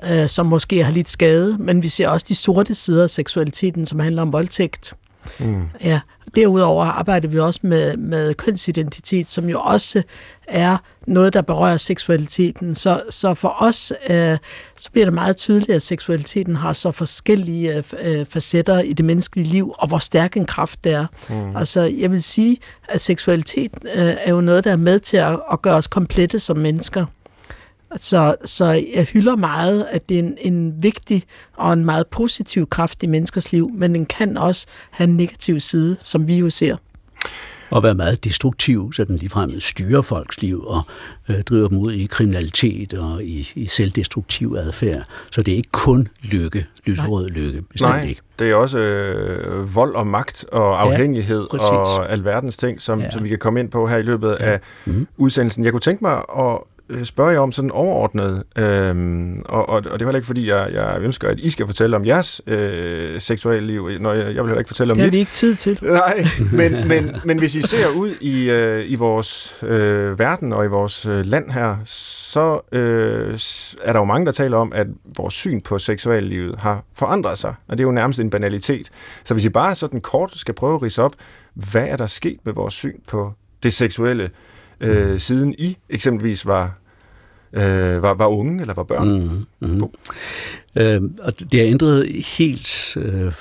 øh, 0.04 0.30
som 0.30 0.46
måske 0.46 0.84
har 0.84 0.92
lidt 0.92 1.10
skade, 1.10 1.58
men 1.60 1.84
vi 1.84 1.88
ser 1.88 2.08
også 2.08 2.26
de 2.30 2.36
sorte 2.36 2.76
sider 2.76 3.04
af 3.04 3.10
seksualiteten, 3.10 3.86
som 3.86 4.00
handler 4.00 4.22
om 4.22 4.34
voldtægt. 4.34 4.94
Mm. 5.40 5.70
Ja, 5.84 6.00
derudover 6.36 6.86
arbejder 6.86 7.28
vi 7.28 7.40
også 7.40 7.60
med, 7.64 7.98
med 7.98 8.34
kønsidentitet, 8.34 9.28
som 9.28 9.50
jo 9.50 9.60
også 9.60 10.04
er 10.48 10.78
noget, 11.08 11.34
der 11.34 11.42
berører 11.42 11.78
seksualiteten. 11.78 12.76
Så, 12.76 13.02
så 13.10 13.34
for 13.34 13.56
os 13.60 13.94
øh, 14.10 14.38
så 14.76 14.92
bliver 14.92 15.06
det 15.06 15.14
meget 15.14 15.38
tydeligt, 15.38 15.70
at 15.70 15.82
seksualiteten 15.82 16.56
har 16.56 16.74
så 16.74 16.92
forskellige 16.92 17.84
øh, 18.00 18.26
facetter 18.26 18.80
i 18.80 18.94
det 18.94 19.06
menneskelige 19.06 19.48
liv, 19.48 19.76
og 19.78 19.88
hvor 19.88 19.98
stærk 19.98 20.38
en 20.38 20.46
kraft 20.46 20.84
det 20.84 20.92
er. 20.92 21.08
Mm. 21.30 21.56
Altså, 21.56 21.82
jeg 21.82 22.12
vil 22.12 22.24
sige, 22.24 22.58
at 22.90 23.02
seksualitet 23.02 23.72
øh, 23.84 24.16
er 24.18 24.32
jo 24.32 24.42
noget, 24.42 24.64
der 24.64 24.72
er 24.72 24.76
med 24.76 25.00
til 25.00 25.18
at, 25.18 25.40
at 25.52 25.62
gøre 25.62 25.76
os 25.76 25.88
komplette 25.88 26.40
som 26.40 26.58
mennesker. 26.58 27.06
Så, 27.98 28.36
så 28.46 28.66
jeg 28.94 29.04
hylder 29.04 29.36
meget, 29.36 29.86
at 29.90 30.10
det 30.10 30.20
er 30.20 30.24
en, 30.24 30.38
en 30.42 30.84
vigtig 30.84 31.24
og 31.54 31.74
en 31.74 31.86
meget 31.86 32.08
positiv 32.08 32.70
kraft 32.70 33.04
i 33.04 33.08
menneskers 33.08 33.52
liv, 33.52 33.70
men 33.74 33.96
den 33.96 34.06
kan 34.06 34.38
også 34.38 34.68
have 34.92 35.08
en 35.10 35.18
negativ 35.18 35.60
side, 35.60 35.98
som 36.04 36.28
vi 36.28 36.38
jo 36.38 36.50
ser. 36.50 36.78
Og 37.70 37.84
være 37.84 37.96
meget 37.96 38.24
destruktiv, 38.24 38.94
så 38.94 39.04
den 39.04 39.18
ligefrem 39.18 39.60
styrer 39.60 40.02
folks 40.02 40.42
liv 40.42 40.64
og 40.68 40.82
øh, 41.30 41.42
driver 41.42 41.68
dem 41.68 41.78
ud 41.78 41.92
i 41.94 42.06
kriminalitet 42.06 42.94
og 42.94 43.24
i, 43.24 43.52
i 43.56 43.66
selvdestruktiv 43.66 44.56
adfærd. 44.60 45.04
Så 45.32 45.42
det 45.42 45.52
er 45.52 45.56
ikke 45.56 45.72
kun 45.72 46.08
lykke, 46.22 46.66
lyserød 46.86 47.30
lykke. 47.30 47.64
Nej, 47.82 48.06
ikke. 48.06 48.22
det 48.40 48.50
er 48.50 48.56
også 48.56 48.80
øh, 48.80 49.76
vold 49.76 49.96
og 49.96 50.08
magt 50.08 50.46
og 50.52 50.82
afhængighed 50.82 51.48
præcis. 51.52 51.68
og 51.68 52.12
alverdens 52.12 52.58
ting, 52.58 52.82
som, 52.82 53.00
ja. 53.00 53.06
Ja. 53.06 53.12
som 53.12 53.24
vi 53.24 53.30
kan 53.30 53.38
komme 53.38 53.60
ind 53.60 53.72
på 53.72 53.88
her 53.88 53.98
i 53.98 54.02
løbet 54.02 54.32
af 54.32 54.60
mm. 54.86 55.08
udsendelsen. 55.18 55.64
Jeg 55.64 55.74
kunne 55.74 55.80
tænke 55.80 56.04
mig 56.04 56.24
at 56.40 56.60
spørge 57.04 57.30
jer 57.30 57.40
om 57.40 57.52
sådan 57.52 57.72
overordnet, 57.72 58.44
øhm, 58.58 59.42
og, 59.46 59.70
og, 59.70 59.76
og 59.76 59.84
det 59.84 59.92
er 60.02 60.06
heller 60.06 60.16
ikke 60.16 60.26
fordi, 60.26 60.50
jeg, 60.50 60.70
jeg 60.74 60.98
ønsker, 61.02 61.28
at 61.30 61.40
I 61.40 61.50
skal 61.50 61.66
fortælle 61.66 61.96
om 61.96 62.06
jeres 62.06 62.42
øh, 62.48 63.20
seksuelle 63.22 63.68
liv, 63.68 63.90
når 64.00 64.14
jeg, 64.14 64.26
jeg 64.26 64.44
vil 64.44 64.46
heller 64.46 64.58
ikke 64.60 64.68
fortælle 64.68 64.92
om 64.92 64.98
Det 64.98 65.04
har 65.04 65.08
mit. 65.08 65.14
vi 65.14 65.20
ikke 65.20 65.32
tid 65.32 65.56
til. 65.56 65.80
Nej, 65.82 66.28
men, 66.52 66.88
men, 66.88 67.16
men 67.26 67.40
hvis 67.40 67.56
I 67.56 67.62
ser 67.62 67.88
ud 67.88 68.12
i, 68.22 68.50
øh, 68.52 68.84
i 68.88 68.96
vores 68.96 69.58
øh, 69.64 70.20
verden 70.20 70.54
og 70.54 70.66
i 70.66 70.68
vores 70.68 71.06
øh, 71.06 71.26
land 71.26 71.52
her, 71.52 71.76
så 71.86 72.60
øh, 72.72 73.40
er 73.84 73.94
der 73.94 74.00
jo 74.00 74.06
mange, 74.06 74.26
der 74.26 74.32
taler 74.32 74.58
om, 74.58 74.74
at 74.76 74.88
vores 75.18 75.34
syn 75.34 75.62
på 75.62 75.78
seksuallivet 75.80 76.56
har 76.60 76.84
forandret 76.94 77.38
sig, 77.38 77.56
og 77.68 77.78
det 77.78 77.84
er 77.84 77.88
jo 77.88 77.92
nærmest 77.92 78.20
en 78.20 78.30
banalitet. 78.30 78.90
Så 79.24 79.34
hvis 79.34 79.46
I 79.46 79.50
bare 79.50 79.76
sådan 79.76 80.02
kort 80.02 80.32
skal 80.36 80.54
prøve 80.54 80.76
at 80.76 80.82
rise 80.82 81.02
op, 81.04 81.14
hvad 81.54 81.88
er 81.88 81.98
der 81.98 82.06
sket 82.06 82.38
med 82.44 82.54
vores 82.54 82.74
syn 82.74 83.00
på 83.08 83.34
det 83.64 83.74
seksuelle, 83.74 84.30
øh, 84.80 85.20
siden 85.20 85.56
I 85.58 85.78
eksempelvis 85.90 86.46
var, 86.46 86.78
øh, 87.54 88.02
var, 88.02 88.14
var 88.14 88.28
unge 88.28 88.62
eller 88.62 88.74
var 88.74 88.84
børn? 88.84 89.10
Mm, 89.60 89.70
mm. 89.70 89.90
Øh, 90.76 91.02
og 91.20 91.40
det 91.40 91.60
har 91.60 91.68
ændret 91.68 92.26
helt 92.38 92.98
øh, 92.98 93.32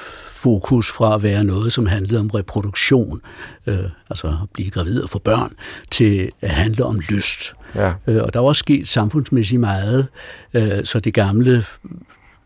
fokus 0.45 0.91
fra 0.91 1.15
at 1.15 1.23
være 1.23 1.45
noget, 1.45 1.73
som 1.73 1.87
handlede 1.87 2.21
om 2.21 2.31
reproduktion, 2.31 3.21
øh, 3.67 3.79
altså 4.11 4.27
at 4.27 4.51
blive 4.53 4.71
gravid 4.71 5.03
og 5.03 5.11
få 5.11 5.19
børn, 5.19 5.53
til 5.91 6.31
at 6.41 6.51
handle 6.51 6.85
om 6.85 7.01
lyst. 7.09 7.55
Ja. 7.75 7.93
Øh, 8.07 8.23
og 8.23 8.35
der 8.35 8.41
er 8.41 8.45
også 8.45 8.61
sket 8.61 8.89
samfundsmæssigt 8.89 9.61
meget, 9.61 10.07
øh, 10.55 10.85
så 10.85 11.01
det 11.01 11.15
gamle 11.15 11.65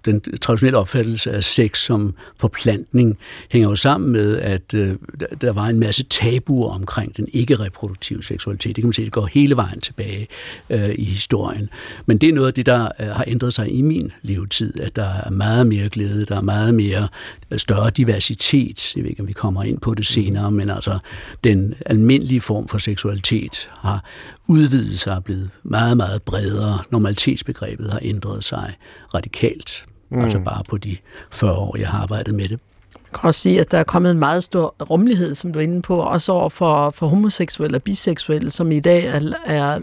den 0.05 0.21
traditionelle 0.41 0.79
opfattelse 0.79 1.31
af 1.33 1.45
sex 1.45 1.79
som 1.85 2.15
forplantning 2.37 3.19
hænger 3.51 3.69
jo 3.69 3.77
sammen 3.77 4.11
med, 4.13 4.39
at 4.39 4.75
øh, 4.75 4.95
der- 5.41 5.53
var 5.53 5.67
en 5.67 5.81
masse 5.81 6.03
tabuer 6.05 6.75
omkring 6.75 7.17
den 7.17 7.29
ikke-reproduktive 7.33 8.25
seksualitet. 8.25 8.77
Det 8.77 8.83
kan 8.83 8.87
man 8.89 8.93
se, 8.93 9.05
det 9.05 9.13
går 9.13 9.27
hele 9.27 9.57
vejen 9.57 9.81
tilbage 9.81 10.27
øh, 10.71 10.89
i 10.99 11.05
historien. 11.05 11.69
Men 12.07 12.19
det 12.19 12.29
er 12.29 12.33
noget 12.33 12.49
af 12.49 12.55
det, 12.55 12.67
der 12.67 12.89
øh, 13.01 13.07
har 13.07 13.25
ændret 13.27 13.55
sig 13.55 13.71
i 13.75 13.83
min 13.83 14.13
levetid, 14.23 14.81
at 14.81 14.97
der 14.97 15.09
er 15.25 15.31
meget 15.31 15.67
mere 15.67 15.89
glæde, 15.89 16.25
der 16.27 16.37
er 16.37 16.41
meget 16.43 16.75
mere 16.75 17.09
større 17.57 17.91
diversitet. 17.91 18.97
Jeg 18.97 19.03
ved 19.03 19.11
ikke, 19.11 19.23
om 19.23 19.29
vi 19.29 19.33
kommer 19.33 19.63
ind 19.63 19.79
på 19.81 19.95
det 19.95 20.07
senere, 20.07 20.51
men 20.51 20.71
altså 20.71 20.99
den 21.45 21.75
almindelige 21.87 22.41
form 22.41 22.69
for 22.69 22.79
seksualitet 22.79 23.71
har 23.73 24.05
udvidet 24.47 24.99
sig 24.99 25.17
og 25.17 25.25
blevet 25.25 25.51
meget, 25.63 25.97
meget 25.97 26.23
bredere. 26.23 26.79
Normalitetsbegrebet 26.91 27.93
har 27.93 28.01
ændret 28.03 28.45
sig 28.45 28.75
radikalt. 29.15 29.85
Mm. 30.11 30.21
Altså 30.21 30.39
bare 30.39 30.63
på 30.69 30.79
de 30.79 30.97
40 31.31 31.53
år, 31.53 31.77
jeg 31.77 31.89
har 31.89 32.03
arbejdet 32.03 32.35
med 32.35 32.49
det. 32.49 32.61
Jeg 32.95 33.21
kan 33.21 33.29
også 33.29 33.41
sige, 33.41 33.61
at 33.61 33.71
der 33.71 33.79
er 33.79 33.85
kommet 33.85 34.11
en 34.11 34.19
meget 34.19 34.45
stor 34.45 34.75
rummelighed, 34.91 35.35
som 35.35 35.53
du 35.53 35.59
er 35.59 35.63
inde 35.63 35.83
på, 35.83 36.01
også 36.01 36.33
over 36.33 36.49
for, 36.49 36.91
for 36.91 37.07
homoseksuelle 37.07 37.77
og 37.77 37.83
biseksuelle, 37.83 38.51
som 38.51 38.73
i 38.73 38.81
dag 38.81 39.05
er, 39.05 39.33
er 39.45 39.81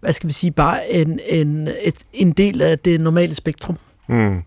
hvad 0.00 0.12
skal 0.12 0.28
vi 0.28 0.32
sige, 0.32 0.50
bare 0.50 0.92
en, 0.92 1.20
en, 1.28 1.68
et, 1.82 1.94
en 2.12 2.32
del 2.32 2.62
af 2.62 2.78
det 2.78 3.00
normale 3.00 3.34
spektrum. 3.34 3.78
Mm. 4.06 4.42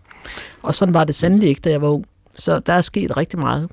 Og 0.62 0.74
sådan 0.74 0.94
var 0.94 1.04
det 1.04 1.14
sandelig 1.14 1.48
ikke, 1.48 1.60
da 1.60 1.70
jeg 1.70 1.82
var 1.82 1.88
ung. 1.88 2.06
Så 2.36 2.58
der 2.58 2.72
er 2.72 2.80
sket 2.80 3.16
rigtig 3.16 3.38
meget. 3.38 3.68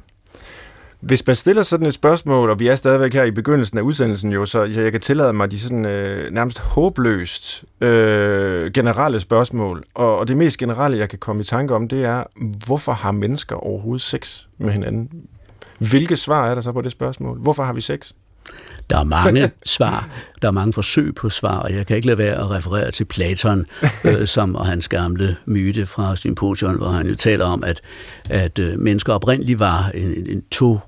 Hvis 0.99 1.27
man 1.27 1.35
stiller 1.35 1.63
sådan 1.63 1.85
et 1.85 1.93
spørgsmål, 1.93 2.49
og 2.49 2.59
vi 2.59 2.67
er 2.67 2.75
stadigvæk 2.75 3.13
her 3.13 3.23
i 3.23 3.31
begyndelsen 3.31 3.77
af 3.77 3.81
udsendelsen 3.81 4.31
jo, 4.31 4.45
så 4.45 4.63
jeg 4.63 4.91
kan 4.91 5.01
tillade 5.01 5.33
mig 5.33 5.51
de 5.51 5.59
sådan 5.59 5.85
øh, 5.85 6.33
nærmest 6.33 6.59
håbløst 6.59 7.63
øh, 7.81 8.71
generelle 8.71 9.19
spørgsmål. 9.19 9.83
Og, 9.93 10.17
og 10.17 10.27
det 10.27 10.37
mest 10.37 10.57
generelle, 10.57 10.97
jeg 10.97 11.09
kan 11.09 11.19
komme 11.19 11.41
i 11.41 11.43
tanke 11.43 11.75
om, 11.75 11.87
det 11.87 12.05
er, 12.05 12.23
hvorfor 12.65 12.91
har 12.91 13.11
mennesker 13.11 13.55
overhovedet 13.55 14.01
sex 14.01 14.43
med 14.57 14.71
hinanden? 14.71 15.09
Hvilke 15.77 16.17
svar 16.17 16.49
er 16.49 16.55
der 16.55 16.61
så 16.61 16.71
på 16.71 16.81
det 16.81 16.91
spørgsmål? 16.91 17.39
Hvorfor 17.39 17.63
har 17.63 17.73
vi 17.73 17.81
sex? 17.81 18.11
Der 18.89 18.99
er 18.99 19.03
mange 19.03 19.51
svar, 19.65 20.09
der 20.41 20.47
er 20.47 20.51
mange 20.51 20.73
forsøg 20.73 21.15
på 21.15 21.29
svar, 21.29 21.57
og 21.59 21.73
jeg 21.73 21.87
kan 21.87 21.95
ikke 21.95 22.07
lade 22.07 22.17
være 22.17 22.35
at 22.35 22.51
referere 22.51 22.91
til 22.91 23.05
Platon, 23.05 23.65
øh, 24.05 24.27
som 24.27 24.55
og 24.55 24.65
hans 24.65 24.87
gamle 24.87 25.35
myte 25.45 25.85
fra 25.85 26.15
Symposion, 26.15 26.77
hvor 26.77 26.89
han 26.89 27.07
jo 27.07 27.15
taler 27.15 27.45
om, 27.45 27.63
at, 27.63 27.81
at 28.29 28.59
øh, 28.59 28.79
mennesker 28.79 29.13
oprindeligt 29.13 29.59
var 29.59 29.91
en, 29.93 30.27
en 30.27 30.43
to 30.51 30.79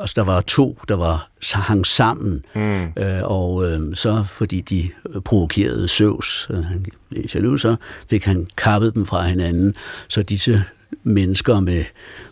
altså 0.00 0.14
der 0.16 0.24
var 0.24 0.40
to, 0.40 0.78
der 0.88 0.96
var 0.96 1.30
hang 1.52 1.86
sammen, 1.86 2.44
mm. 2.54 2.82
øh, 2.84 3.22
og 3.22 3.70
øh, 3.70 3.96
så 3.96 4.24
fordi 4.28 4.60
de 4.60 4.88
provokerede 5.24 5.88
Søvs, 5.88 6.46
øh, 6.50 6.64
han 6.64 6.86
blev 7.10 7.24
jaloux, 7.34 7.60
så 7.60 7.76
fik 8.10 8.24
han 8.24 8.46
kappet 8.56 8.94
dem 8.94 9.06
fra 9.06 9.24
hinanden, 9.24 9.74
så 10.08 10.22
disse 10.22 10.64
mennesker 11.02 11.60
med, 11.60 11.84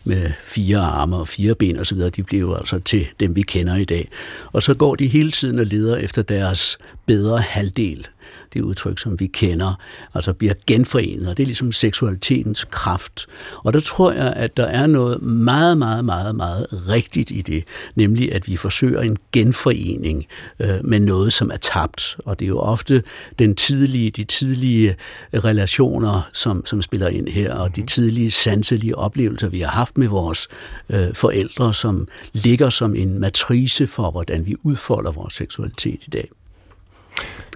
med 0.04 0.30
fire 0.44 0.78
arme 0.78 1.16
og 1.16 1.28
fire 1.28 1.54
ben 1.54 1.78
osv., 1.78 1.98
de 1.98 2.22
bliver 2.22 2.56
altså 2.56 2.78
til 2.78 3.06
dem, 3.20 3.36
vi 3.36 3.42
kender 3.42 3.76
i 3.76 3.84
dag. 3.84 4.08
Og 4.52 4.62
så 4.62 4.74
går 4.74 4.94
de 4.94 5.06
hele 5.06 5.30
tiden 5.30 5.58
og 5.58 5.66
leder 5.66 5.96
efter 5.96 6.22
deres 6.22 6.78
bedre 7.06 7.38
halvdel 7.38 8.06
det 8.54 8.60
udtryk, 8.60 8.98
som 8.98 9.20
vi 9.20 9.26
kender, 9.26 9.74
altså 10.14 10.32
bliver 10.32 10.54
genforenet, 10.66 11.28
og 11.28 11.36
det 11.36 11.42
er 11.42 11.46
ligesom 11.46 11.72
seksualitetens 11.72 12.64
kraft. 12.70 13.26
Og 13.64 13.72
der 13.72 13.80
tror 13.80 14.12
jeg, 14.12 14.32
at 14.36 14.56
der 14.56 14.64
er 14.64 14.86
noget 14.86 15.22
meget, 15.22 15.78
meget, 15.78 16.04
meget, 16.04 16.34
meget 16.34 16.66
rigtigt 16.88 17.30
i 17.30 17.42
det, 17.42 17.64
nemlig 17.94 18.32
at 18.32 18.48
vi 18.48 18.56
forsøger 18.56 19.00
en 19.00 19.16
genforening 19.32 20.26
øh, 20.60 20.68
med 20.84 21.00
noget, 21.00 21.32
som 21.32 21.50
er 21.50 21.56
tabt. 21.56 22.16
Og 22.24 22.38
det 22.38 22.44
er 22.44 22.48
jo 22.48 22.58
ofte 22.58 23.02
den 23.38 23.54
tidlige, 23.54 24.10
de 24.10 24.24
tidlige 24.24 24.96
relationer, 25.34 26.30
som, 26.32 26.66
som 26.66 26.82
spiller 26.82 27.08
ind 27.08 27.28
her, 27.28 27.54
og 27.54 27.76
de 27.76 27.86
tidlige 27.86 28.30
sanselige 28.30 28.98
oplevelser, 28.98 29.48
vi 29.48 29.60
har 29.60 29.70
haft 29.70 29.98
med 29.98 30.08
vores 30.08 30.48
øh, 30.90 31.14
forældre, 31.14 31.74
som 31.74 32.08
ligger 32.32 32.70
som 32.70 32.94
en 32.94 33.18
matrice 33.18 33.86
for, 33.86 34.10
hvordan 34.10 34.46
vi 34.46 34.56
udfolder 34.62 35.10
vores 35.10 35.34
seksualitet 35.34 36.00
i 36.06 36.10
dag. 36.10 36.28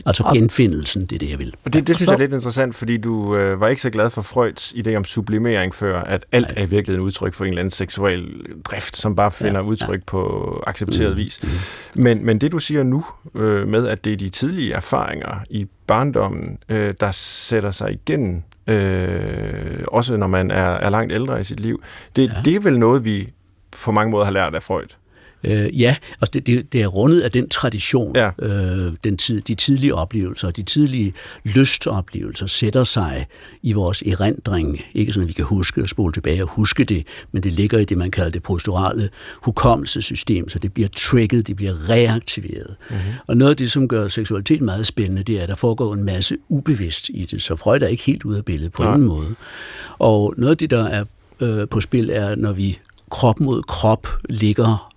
Altså 0.06 0.30
genfindelsen, 0.34 1.06
det 1.06 1.14
er 1.14 1.18
det, 1.18 1.30
jeg 1.30 1.38
vil. 1.38 1.54
Og 1.64 1.72
det, 1.72 1.86
det 1.86 1.96
synes 1.96 2.04
så, 2.04 2.10
jeg 2.10 2.16
er 2.16 2.18
lidt 2.18 2.32
interessant, 2.32 2.74
fordi 2.74 2.96
du 2.96 3.36
øh, 3.36 3.60
var 3.60 3.68
ikke 3.68 3.82
så 3.82 3.90
glad 3.90 4.10
for 4.10 4.22
Freuds 4.22 4.72
idé 4.72 4.94
om 4.94 5.04
sublimering 5.04 5.74
før, 5.74 6.00
at 6.00 6.24
alt 6.32 6.54
nej. 6.54 6.62
er 6.62 6.66
virkelig 6.66 6.94
en 6.94 7.00
udtryk 7.00 7.34
for 7.34 7.44
en 7.44 7.48
eller 7.48 7.60
anden 7.60 7.70
seksuel 7.70 8.46
drift, 8.64 8.96
som 8.96 9.16
bare 9.16 9.32
finder 9.32 9.60
ja, 9.60 9.66
udtryk 9.66 10.00
ja. 10.00 10.04
på 10.06 10.62
accepteret 10.66 11.10
mm, 11.10 11.16
vis. 11.16 11.40
Mm. 11.42 12.02
Men, 12.02 12.26
men 12.26 12.38
det 12.38 12.52
du 12.52 12.58
siger 12.58 12.82
nu 12.82 13.04
øh, 13.34 13.68
med, 13.68 13.88
at 13.88 14.04
det 14.04 14.12
er 14.12 14.16
de 14.16 14.28
tidlige 14.28 14.72
erfaringer 14.72 15.44
i 15.50 15.66
barndommen, 15.86 16.58
øh, 16.68 16.94
der 17.00 17.10
sætter 17.12 17.70
sig 17.70 17.92
igen, 17.92 18.44
øh, 18.66 19.84
også 19.88 20.16
når 20.16 20.26
man 20.26 20.50
er, 20.50 20.70
er 20.70 20.90
langt 20.90 21.12
ældre 21.12 21.40
i 21.40 21.44
sit 21.44 21.60
liv, 21.60 21.82
det, 22.16 22.28
ja. 22.28 22.40
det 22.44 22.54
er 22.56 22.60
vel 22.60 22.78
noget, 22.78 23.04
vi 23.04 23.32
på 23.84 23.92
mange 23.92 24.10
måder 24.10 24.24
har 24.24 24.32
lært 24.32 24.54
af 24.54 24.62
Freud. 24.62 24.96
Øh, 25.44 25.80
ja, 25.80 25.96
altså 26.20 26.30
det, 26.32 26.46
det, 26.46 26.72
det 26.72 26.82
er 26.82 26.86
rundet 26.86 27.20
af 27.20 27.30
den 27.30 27.48
tradition, 27.48 28.16
ja. 28.16 28.30
øh, 28.38 28.92
den 29.04 29.16
tid, 29.16 29.40
de 29.40 29.54
tidlige 29.54 29.94
oplevelser, 29.94 30.50
de 30.50 30.62
tidlige 30.62 31.12
lystoplevelser 31.44 32.46
sætter 32.46 32.84
sig 32.84 33.26
i 33.62 33.72
vores 33.72 34.02
erindring, 34.02 34.80
ikke 34.94 35.12
sådan 35.12 35.22
at 35.22 35.28
vi 35.28 35.32
kan 35.32 35.44
huske 35.44 35.82
og 35.82 35.88
spole 35.88 36.12
tilbage 36.12 36.42
og 36.42 36.48
huske 36.48 36.84
det, 36.84 37.06
men 37.32 37.42
det 37.42 37.52
ligger 37.52 37.78
i 37.78 37.84
det, 37.84 37.98
man 37.98 38.10
kalder 38.10 38.30
det 38.30 38.42
posturale 38.42 39.10
hukommelsessystem, 39.42 40.48
så 40.48 40.58
det 40.58 40.72
bliver 40.72 40.88
trigget, 40.96 41.46
det 41.46 41.56
bliver 41.56 41.90
reaktiveret. 41.90 42.76
Mm-hmm. 42.90 43.02
Og 43.26 43.36
noget 43.36 43.50
af 43.50 43.56
det, 43.56 43.70
som 43.70 43.88
gør 43.88 44.08
seksualitet 44.08 44.60
meget 44.60 44.86
spændende, 44.86 45.22
det 45.22 45.38
er, 45.38 45.42
at 45.42 45.48
der 45.48 45.54
foregår 45.54 45.94
en 45.94 46.04
masse 46.04 46.36
ubevidst 46.48 47.08
i 47.08 47.24
det, 47.30 47.42
så 47.42 47.56
Freud 47.56 47.82
er 47.82 47.86
ikke 47.86 48.02
helt 48.02 48.24
ude 48.24 48.38
af 48.38 48.44
billedet 48.44 48.72
på 48.72 48.82
ja. 48.82 48.92
ingen 48.92 49.08
måde. 49.08 49.34
Og 49.98 50.34
noget 50.36 50.50
af 50.50 50.58
det, 50.58 50.70
der 50.70 50.84
er 50.84 51.04
øh, 51.40 51.68
på 51.68 51.80
spil, 51.80 52.10
er, 52.10 52.36
når 52.36 52.52
vi 52.52 52.78
krop 53.10 53.40
mod 53.40 53.62
krop 53.62 54.08
ligger 54.28 54.93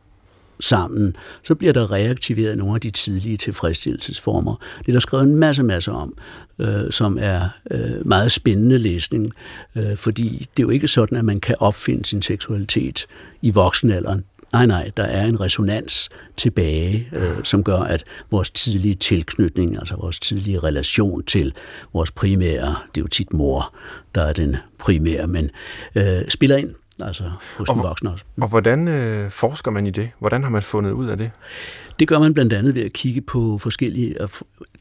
sammen, 0.60 1.16
så 1.44 1.56
bliver 1.56 1.74
der 1.74 1.92
reaktiveret 1.92 2.58
nogle 2.58 2.76
af 2.76 2.82
de 2.82 2.92
tidlige 2.92 3.38
tilfredsstillelsesformer. 3.38 4.56
Det 4.80 4.88
er 4.88 4.92
der 4.92 5.00
skrevet 5.00 5.24
en 5.24 5.36
masse, 5.36 5.64
masse 5.64 5.92
om, 5.92 6.18
øh, 6.60 6.92
som 6.92 7.18
er 7.22 7.50
øh, 7.72 8.08
meget 8.08 8.32
spændende 8.32 8.78
læsning, 8.78 9.32
øh, 9.76 9.98
fordi 9.98 10.48
det 10.58 10.64
er 10.64 10.68
jo 10.68 10.70
ikke 10.70 10.88
sådan, 10.88 11.18
at 11.18 11.26
man 11.26 11.40
kan 11.40 11.56
opfinde 11.60 12.06
sin 12.06 12.22
seksualitet 12.22 13.06
i 13.42 13.52
voksenalderen. 13.52 14.24
Nej, 14.54 14.66
nej, 14.66 14.92
der 14.98 15.04
er 15.04 15.26
en 15.26 15.42
resonans 15.42 16.10
tilbage, 16.38 17.10
øh, 17.14 17.44
som 17.44 17.64
gør, 17.64 17.80
at 17.80 18.04
vores 18.32 18.50
tidlige 18.50 18.96
tilknytning, 18.96 19.80
altså 19.80 19.96
vores 19.96 20.20
tidlige 20.20 20.60
relation 20.60 21.24
til 21.24 21.54
vores 21.94 22.12
primære, 22.12 22.76
det 22.96 23.02
er 23.02 23.04
jo 23.04 23.08
tit 23.08 23.34
mor, 23.34 23.76
der 24.16 24.22
er 24.22 24.34
den 24.34 24.56
primære, 24.80 25.28
men 25.28 25.50
øh, 25.96 26.04
spiller 26.30 26.58
ind 26.58 26.70
altså 27.02 27.24
hos 27.58 27.70
og, 27.70 27.76
den 27.76 27.84
voksne 27.84 28.12
også. 28.12 28.26
Og 28.42 28.48
hvordan 28.48 28.88
øh, 28.88 29.30
forsker 29.32 29.72
man 29.72 29.88
i 29.88 29.90
det? 29.90 30.10
Hvordan 30.20 30.44
har 30.44 30.50
man 30.50 30.62
fundet 30.62 30.92
ud 30.92 31.08
af 31.08 31.18
det? 31.18 31.32
Det 32.00 32.08
gør 32.08 32.20
man 32.20 32.34
blandt 32.34 32.54
andet 32.54 32.76
ved 32.76 32.86
at 32.86 32.94
kigge 32.94 33.22
på 33.22 33.58
forskellige 33.58 34.16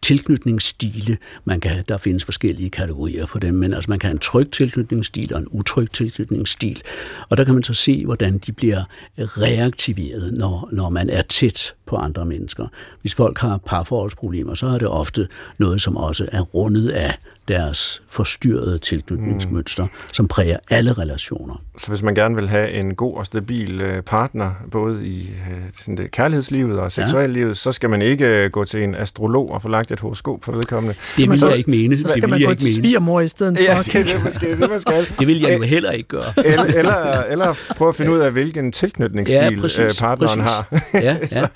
tilknytningsstile. 0.07 1.17
Man 1.45 1.61
kan, 1.61 1.85
der 1.89 1.99
findes 1.99 2.25
forskellige 2.25 2.71
kategorier 2.71 3.27
på 3.27 3.39
dem, 3.39 3.55
men 3.55 3.75
altså 3.75 3.91
man 3.91 3.99
kan 3.99 4.09
have 4.09 4.15
en 4.15 4.19
tryg 4.19 4.51
tilknytningsstil 4.51 5.35
og 5.35 5.41
en 5.41 5.49
utryg 5.51 5.91
tilknytningsstil. 5.91 6.83
Og 7.29 7.37
der 7.37 7.45
kan 7.45 7.55
man 7.55 7.63
så 7.63 7.75
se, 7.75 8.05
hvordan 8.05 8.39
de 8.39 8.53
bliver 8.53 8.85
reaktiveret, 9.19 10.33
når, 10.33 10.69
når 10.73 10.91
man 10.91 11.11
er 11.11 11.23
tæt 11.23 11.75
på 11.87 11.97
andre 11.97 12.25
mennesker. 12.25 12.67
Hvis 13.01 13.15
folk 13.15 13.39
har 13.39 13.57
parforholdsproblemer, 13.57 14.55
så 14.55 14.67
er 14.67 14.79
det 14.79 14.89
ofte 14.89 15.29
noget, 15.59 15.83
som 15.83 15.97
også 15.97 16.29
er 16.33 16.41
rundet 16.41 16.89
af 16.89 17.19
deres 17.49 18.03
forstyrrede 18.09 18.79
tilknytningsmønster, 18.79 19.85
mm. 19.85 19.91
som 20.13 20.29
præger 20.29 20.57
alle 20.71 20.93
relationer. 20.93 21.63
Så 21.79 21.89
hvis 21.89 22.03
man 22.03 22.15
gerne 22.15 22.35
vil 22.35 22.49
have 22.49 22.71
en 22.71 22.95
god 22.95 23.17
og 23.17 23.27
stabil 23.27 23.81
øh, 23.81 24.03
partner, 24.03 24.51
både 24.71 25.07
i 25.07 25.29
øh, 25.29 25.63
sådan 25.79 25.97
det 25.97 26.11
kærlighedslivet 26.11 26.79
og 26.79 26.93
seksuallivet, 26.93 27.49
ja. 27.49 27.55
så 27.55 27.73
skal 27.73 27.91
man 27.91 28.03
ikke 28.03 28.27
øh, 28.27 28.51
gå 28.51 28.65
til 28.65 28.83
en 28.83 28.95
astrolog 28.95 29.51
og 29.51 29.63
få 29.63 29.69
lagt 29.69 29.91
et 29.97 30.01
horoskop 30.01 30.45
for 30.45 30.53
vedkommende. 30.53 30.95
Det 31.17 31.31
vil 31.31 31.39
jeg 31.49 31.57
ikke 31.57 31.71
mene. 31.71 31.99
Så 31.99 32.09
skal 32.09 32.29
man 32.29 32.43
gå 32.43 32.55
til 32.55 32.75
svigermor 32.75 33.21
i 33.21 33.29
stedet 33.29 33.59
ja, 33.61 33.79
for. 33.79 33.99
Ja, 33.99 34.05
det 34.05 34.15
er 34.15 34.25
måske 34.25 34.51
det, 34.51 34.71
man 34.71 34.81
skal. 34.81 35.07
det 35.19 35.27
vil 35.27 35.41
jeg 35.41 35.57
jo 35.59 35.63
heller 35.63 35.91
ikke 35.91 36.09
gøre. 36.09 36.33
eller, 36.45 36.65
eller, 36.65 37.23
eller 37.33 37.55
prøve 37.77 37.89
at 37.89 37.95
finde 37.95 38.13
ud 38.13 38.19
af, 38.19 38.33
hvilken 38.33 38.73
tilknytningsstil 38.73 39.39
ja, 39.39 39.61
præcis, 39.61 40.01
partneren 40.01 40.41
præcis. 40.41 40.93
har. 40.93 41.01
ja, 41.01 41.17
ja, 41.33 41.47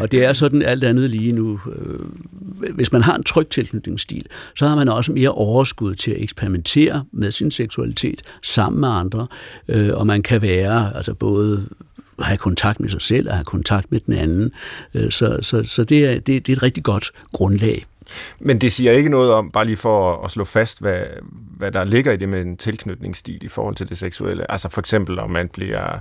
og 0.00 0.12
det 0.12 0.24
er 0.24 0.32
sådan 0.32 0.62
alt 0.62 0.84
andet 0.84 1.10
lige 1.10 1.32
nu. 1.32 1.60
Hvis 2.74 2.92
man 2.92 3.02
har 3.02 3.16
en 3.16 3.22
tryg 3.24 3.48
tilknytningsstil, 3.48 4.26
så 4.56 4.68
har 4.68 4.76
man 4.76 4.88
også 4.88 5.12
mere 5.12 5.30
overskud 5.30 5.94
til 5.94 6.10
at 6.10 6.22
eksperimentere 6.22 7.04
med 7.12 7.30
sin 7.30 7.50
seksualitet 7.50 8.22
sammen 8.42 8.80
med 8.80 8.88
andre, 8.88 9.26
øh, 9.68 9.90
og 9.94 10.06
man 10.06 10.22
kan 10.22 10.42
være 10.42 10.96
altså 10.96 11.14
både 11.14 11.66
have 12.24 12.38
kontakt 12.38 12.80
med 12.80 12.88
sig 12.88 13.02
selv 13.02 13.28
og 13.28 13.34
have 13.34 13.44
kontakt 13.44 13.92
med 13.92 14.00
den 14.00 14.14
anden. 14.14 14.52
Øh, 14.94 15.10
så, 15.10 15.38
så, 15.42 15.62
så 15.64 15.84
det, 15.84 16.06
er, 16.06 16.14
det, 16.14 16.26
det 16.26 16.48
er 16.48 16.56
et 16.56 16.62
rigtig 16.62 16.84
godt 16.84 17.12
grundlag. 17.32 17.84
Men 18.40 18.58
det 18.60 18.72
siger 18.72 18.92
ikke 18.92 19.08
noget 19.08 19.32
om, 19.32 19.50
bare 19.50 19.64
lige 19.64 19.76
for 19.76 20.24
at 20.24 20.30
slå 20.30 20.44
fast, 20.44 20.80
hvad, 20.80 21.02
hvad 21.56 21.72
der 21.72 21.84
ligger 21.84 22.12
i 22.12 22.16
det 22.16 22.28
med 22.28 22.40
en 22.40 22.56
tilknytningsstil 22.56 23.44
i 23.44 23.48
forhold 23.48 23.74
til 23.74 23.88
det 23.88 23.98
seksuelle. 23.98 24.50
Altså 24.50 24.68
for 24.68 24.80
eksempel, 24.80 25.18
om 25.18 25.30
man 25.30 25.48
bliver 25.48 26.00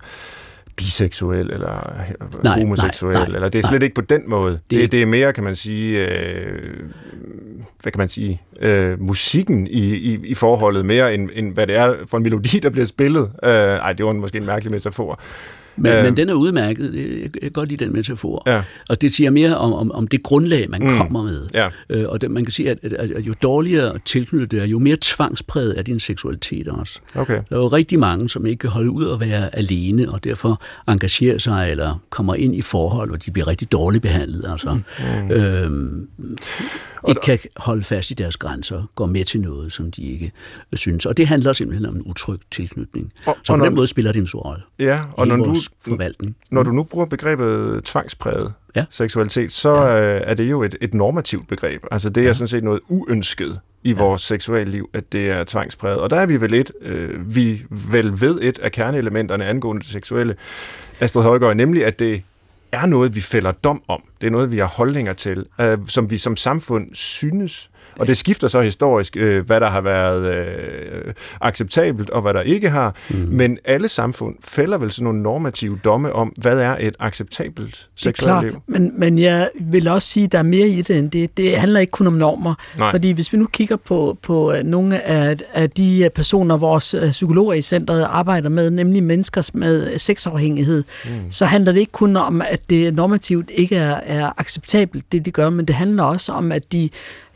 biseksuel 0.75 1.51
eller 1.51 2.03
nej, 2.43 2.59
homoseksuel, 2.59 3.13
nej, 3.13 3.27
nej, 3.27 3.35
eller 3.35 3.49
det 3.49 3.59
er 3.59 3.67
slet 3.67 3.79
nej. 3.79 3.83
ikke 3.83 3.95
på 3.95 4.01
den 4.01 4.29
måde. 4.29 4.51
Det, 4.51 4.81
det, 4.81 4.91
det 4.91 5.01
er 5.01 5.05
mere, 5.05 5.33
kan 5.33 5.43
man 5.43 5.55
sige, 5.55 6.07
øh, 6.07 6.73
hvad 7.81 7.91
kan 7.91 7.99
man 7.99 8.09
sige, 8.09 8.41
øh, 8.61 9.01
musikken 9.01 9.67
i, 9.67 9.95
i, 9.95 10.19
i 10.23 10.33
forholdet, 10.33 10.85
mere 10.85 11.13
end, 11.13 11.29
end 11.33 11.53
hvad 11.53 11.67
det 11.67 11.75
er 11.75 11.95
for 12.07 12.17
en 12.17 12.23
melodi, 12.23 12.59
der 12.59 12.69
bliver 12.69 12.85
spillet. 12.85 13.31
Øh, 13.43 13.51
ej, 13.51 13.93
det 13.93 14.05
var 14.05 14.13
måske 14.13 14.37
en 14.37 14.45
mærkelig 14.45 14.71
metafor. 14.71 15.19
Men, 15.75 15.91
Øh, 15.91 16.03
men 16.03 16.17
den 16.17 16.29
er 16.29 16.33
udmærket. 16.33 16.93
Jeg 17.21 17.41
kan 17.41 17.51
godt 17.51 17.69
lide 17.69 17.85
den 17.85 17.93
metafor. 17.93 18.43
Ja. 18.47 18.61
Og 18.89 19.01
det 19.01 19.13
siger 19.13 19.29
mere 19.29 19.57
om, 19.57 19.73
om, 19.73 19.91
om 19.91 20.07
det 20.07 20.23
grundlag, 20.23 20.69
man 20.69 20.81
mm. 20.81 20.97
kommer 20.97 21.23
med. 21.23 21.47
Ja. 21.53 21.69
Øh, 21.89 22.09
og 22.09 22.21
det, 22.21 22.31
man 22.31 22.45
kan 22.45 22.51
sige, 22.51 22.69
at, 22.69 22.77
at, 22.83 22.93
at 22.93 23.27
jo 23.27 23.33
dårligere 23.41 23.97
tilknyttet 24.05 24.51
det 24.51 24.61
er, 24.61 24.65
jo 24.65 24.79
mere 24.79 24.97
tvangspræget 25.01 25.79
er 25.79 25.83
din 25.83 25.99
seksualitet 25.99 26.67
også. 26.67 26.99
Okay. 27.15 27.41
Der 27.49 27.55
er 27.55 27.59
jo 27.59 27.67
rigtig 27.67 27.99
mange, 27.99 28.29
som 28.29 28.45
ikke 28.45 28.59
kan 28.59 28.69
holde 28.69 28.91
ud 28.91 29.13
at 29.13 29.19
være 29.19 29.55
alene, 29.55 30.11
og 30.11 30.23
derfor 30.23 30.61
engagerer 30.87 31.37
sig 31.37 31.71
eller 31.71 32.01
kommer 32.09 32.35
ind 32.35 32.55
i 32.55 32.61
forhold, 32.61 33.09
hvor 33.09 33.17
de 33.17 33.31
bliver 33.31 33.47
rigtig 33.47 33.71
dårligt 33.71 34.01
behandlet. 34.01 34.45
Altså, 34.51 34.73
mm. 34.73 35.31
øhm, 35.31 36.07
ikke 37.07 37.21
kan 37.21 37.39
holde 37.57 37.83
fast 37.83 38.11
i 38.11 38.13
deres 38.13 38.37
grænser, 38.37 38.83
går 38.95 39.05
med 39.05 39.25
til 39.25 39.41
noget, 39.41 39.71
som 39.73 39.91
de 39.91 40.01
ikke 40.03 40.31
øh, 40.71 40.77
synes. 40.77 41.05
Og 41.05 41.17
det 41.17 41.27
handler 41.27 41.53
simpelthen 41.53 41.85
om 41.85 41.95
en 41.95 42.01
utryg 42.05 42.39
tilknytning. 42.51 43.11
Og- 43.25 43.37
Så 43.43 43.53
og 43.53 43.59
på 43.59 43.65
den 43.65 43.71
når- 43.71 43.75
måde 43.75 43.87
spiller 43.87 44.11
det 44.11 44.19
en 44.19 44.27
stor 44.27 44.39
rolle 44.39 44.63
Ja, 44.79 44.99
og 45.13 45.27
når 45.27 45.35
du, 45.35 45.55
forvaltning. 45.85 46.35
når 46.51 46.63
du 46.63 46.71
nu 46.71 46.83
bruger 46.83 47.05
begrebet 47.05 47.83
tvangspræget 47.83 48.53
Ja. 48.75 48.85
seksualitet, 48.89 49.51
så 49.51 49.75
ja. 49.75 50.19
er 50.23 50.33
det 50.33 50.51
jo 50.51 50.63
et, 50.63 50.75
et 50.81 50.93
normativt 50.93 51.47
begreb. 51.47 51.83
Altså 51.91 52.09
det 52.09 52.21
er 52.23 52.27
ja. 52.27 52.33
sådan 52.33 52.47
set 52.47 52.63
noget 52.63 52.79
uønsket 52.89 53.59
i 53.83 53.91
ja. 53.91 53.97
vores 53.97 54.21
seksualliv, 54.21 54.89
at 54.93 55.11
det 55.11 55.29
er 55.29 55.43
tvangspræget. 55.43 55.99
Og 55.99 56.09
der 56.09 56.15
er 56.15 56.25
vi 56.25 56.41
vel 56.41 56.53
et, 56.53 56.71
øh, 56.81 57.35
vi 57.35 57.63
vel 57.91 58.21
ved 58.21 58.39
et 58.41 58.59
af 58.59 58.71
kerneelementerne 58.71 59.45
angående 59.45 59.81
det 59.81 59.89
seksuelle, 59.89 60.35
Astrid 60.99 61.23
Højgaard, 61.23 61.55
nemlig 61.55 61.85
at 61.85 61.99
det 61.99 62.21
er 62.71 62.85
noget, 62.85 63.15
vi 63.15 63.21
fælder 63.21 63.51
dom 63.51 63.83
om. 63.87 64.03
Det 64.21 64.27
er 64.27 64.31
noget, 64.31 64.51
vi 64.51 64.57
har 64.57 64.65
holdninger 64.65 65.13
til, 65.13 65.45
øh, 65.61 65.77
som 65.87 66.09
vi 66.11 66.17
som 66.17 66.35
samfund 66.35 66.95
synes. 66.95 67.70
Og 68.01 68.07
det 68.07 68.17
skifter 68.17 68.47
så 68.47 68.61
historisk, 68.61 69.17
øh, 69.17 69.45
hvad 69.45 69.59
der 69.59 69.69
har 69.69 69.81
været 69.81 70.33
øh, 70.33 71.13
acceptabelt 71.41 72.09
og 72.09 72.21
hvad 72.21 72.33
der 72.33 72.41
ikke 72.41 72.69
har. 72.69 72.95
Mm. 73.09 73.17
Men 73.17 73.57
alle 73.65 73.89
samfund 73.89 74.35
fælder 74.43 74.77
vel 74.77 74.91
sådan 74.91 75.03
nogle 75.03 75.21
normative 75.21 75.79
domme 75.83 76.13
om, 76.13 76.33
hvad 76.41 76.59
er 76.59 76.77
et 76.79 76.95
acceptabelt 76.99 77.89
seksuelt 77.95 78.17
klart, 78.17 78.43
liv. 78.43 78.61
men, 78.67 78.91
men 78.99 79.19
jeg 79.19 79.49
vil 79.61 79.87
også 79.87 80.07
sige, 80.07 80.23
at 80.23 80.31
der 80.31 80.37
er 80.37 80.43
mere 80.43 80.67
i 80.67 80.81
det 80.81 80.97
end 80.97 81.11
det. 81.11 81.37
Det 81.37 81.57
handler 81.57 81.79
ikke 81.79 81.91
kun 81.91 82.07
om 82.07 82.13
normer. 82.13 82.53
Nej. 82.77 82.91
Fordi 82.91 83.11
hvis 83.11 83.33
vi 83.33 83.37
nu 83.37 83.45
kigger 83.45 83.75
på, 83.75 84.17
på 84.21 84.53
øh, 84.53 84.63
nogle 84.63 85.01
af, 85.03 85.37
af 85.53 85.69
de 85.69 86.03
øh, 86.03 86.09
personer, 86.09 86.57
vores 86.57 86.93
øh, 86.93 87.09
psykologer 87.09 87.53
i 87.53 87.61
centret 87.61 88.03
arbejder 88.03 88.49
med, 88.49 88.69
nemlig 88.69 89.03
mennesker 89.03 89.51
med 89.53 89.99
sexafhængighed, 89.99 90.83
mm. 91.05 91.11
så 91.29 91.45
handler 91.45 91.71
det 91.71 91.79
ikke 91.79 91.91
kun 91.91 92.15
om, 92.15 92.41
at 92.41 92.69
det 92.69 92.93
normativt 92.93 93.49
ikke 93.53 93.75
er, 93.75 93.99
er 94.05 94.31
acceptabelt, 94.37 95.11
det 95.11 95.25
de 95.25 95.31
gør, 95.31 95.49
men 95.49 95.65
det 95.65 95.75
handler 95.75 96.03
også 96.03 96.31
om, 96.31 96.51
at 96.51 96.71
de 96.71 96.89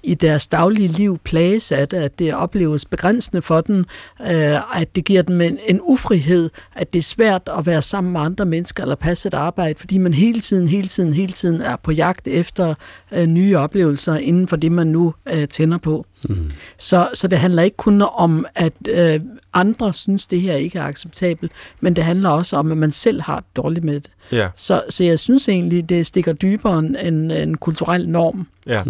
i 0.05 0.13
deres 0.13 0.47
daglige 0.47 0.87
liv 0.87 1.17
plages 1.23 1.71
af 1.71 1.87
det, 1.87 1.97
at 1.97 2.19
det 2.19 2.33
opleves 2.33 2.85
begrænsende 2.85 3.41
for 3.41 3.61
dem, 3.61 3.85
øh, 4.21 4.79
at 4.81 4.95
det 4.95 5.05
giver 5.05 5.21
dem 5.21 5.41
en, 5.41 5.59
en 5.67 5.79
ufrihed, 5.83 6.49
at 6.75 6.93
det 6.93 6.99
er 6.99 7.03
svært 7.03 7.49
at 7.57 7.65
være 7.65 7.81
sammen 7.81 8.13
med 8.13 8.21
andre 8.21 8.45
mennesker 8.45 8.83
eller 8.83 8.95
passe 8.95 9.27
et 9.27 9.33
arbejde, 9.33 9.79
fordi 9.79 9.97
man 9.97 10.13
hele 10.13 10.39
tiden, 10.39 10.67
hele 10.67 10.87
tiden, 10.87 11.13
hele 11.13 11.33
tiden 11.33 11.61
er 11.61 11.75
på 11.75 11.91
jagt 11.91 12.27
efter 12.27 12.75
øh, 13.11 13.25
nye 13.25 13.57
oplevelser 13.57 14.15
inden 14.15 14.47
for 14.47 14.55
det, 14.55 14.71
man 14.71 14.87
nu 14.87 15.13
øh, 15.29 15.47
tænder 15.47 15.77
på. 15.77 16.05
Mm. 16.29 16.51
Så, 16.77 17.09
så 17.13 17.27
det 17.27 17.39
handler 17.39 17.63
ikke 17.63 17.77
kun 17.77 18.01
om, 18.01 18.45
at 18.55 18.73
øh, 18.89 19.19
andre 19.53 19.93
synes, 19.93 20.27
det 20.27 20.41
her 20.41 20.53
ikke 20.53 20.79
er 20.79 20.83
acceptabelt, 20.83 21.51
men 21.81 21.95
det 21.95 22.03
handler 22.03 22.29
også 22.29 22.57
om, 22.57 22.71
at 22.71 22.77
man 22.77 22.91
selv 22.91 23.21
har 23.21 23.35
det 23.35 23.45
dårligt 23.55 23.85
med 23.85 23.95
det. 23.95 24.11
Ja, 24.31 24.47
Så, 24.55 24.83
så 24.89 25.03
jeg 25.03 25.19
synes 25.19 25.49
egentlig, 25.49 25.89
det 25.89 26.05
stikker 26.05 26.33
dybere 26.33 26.79
end 26.79 26.95
en, 27.01 27.31
en 27.31 27.57
kulturel 27.57 28.09
norm 28.09 28.47
ja. 28.67 28.83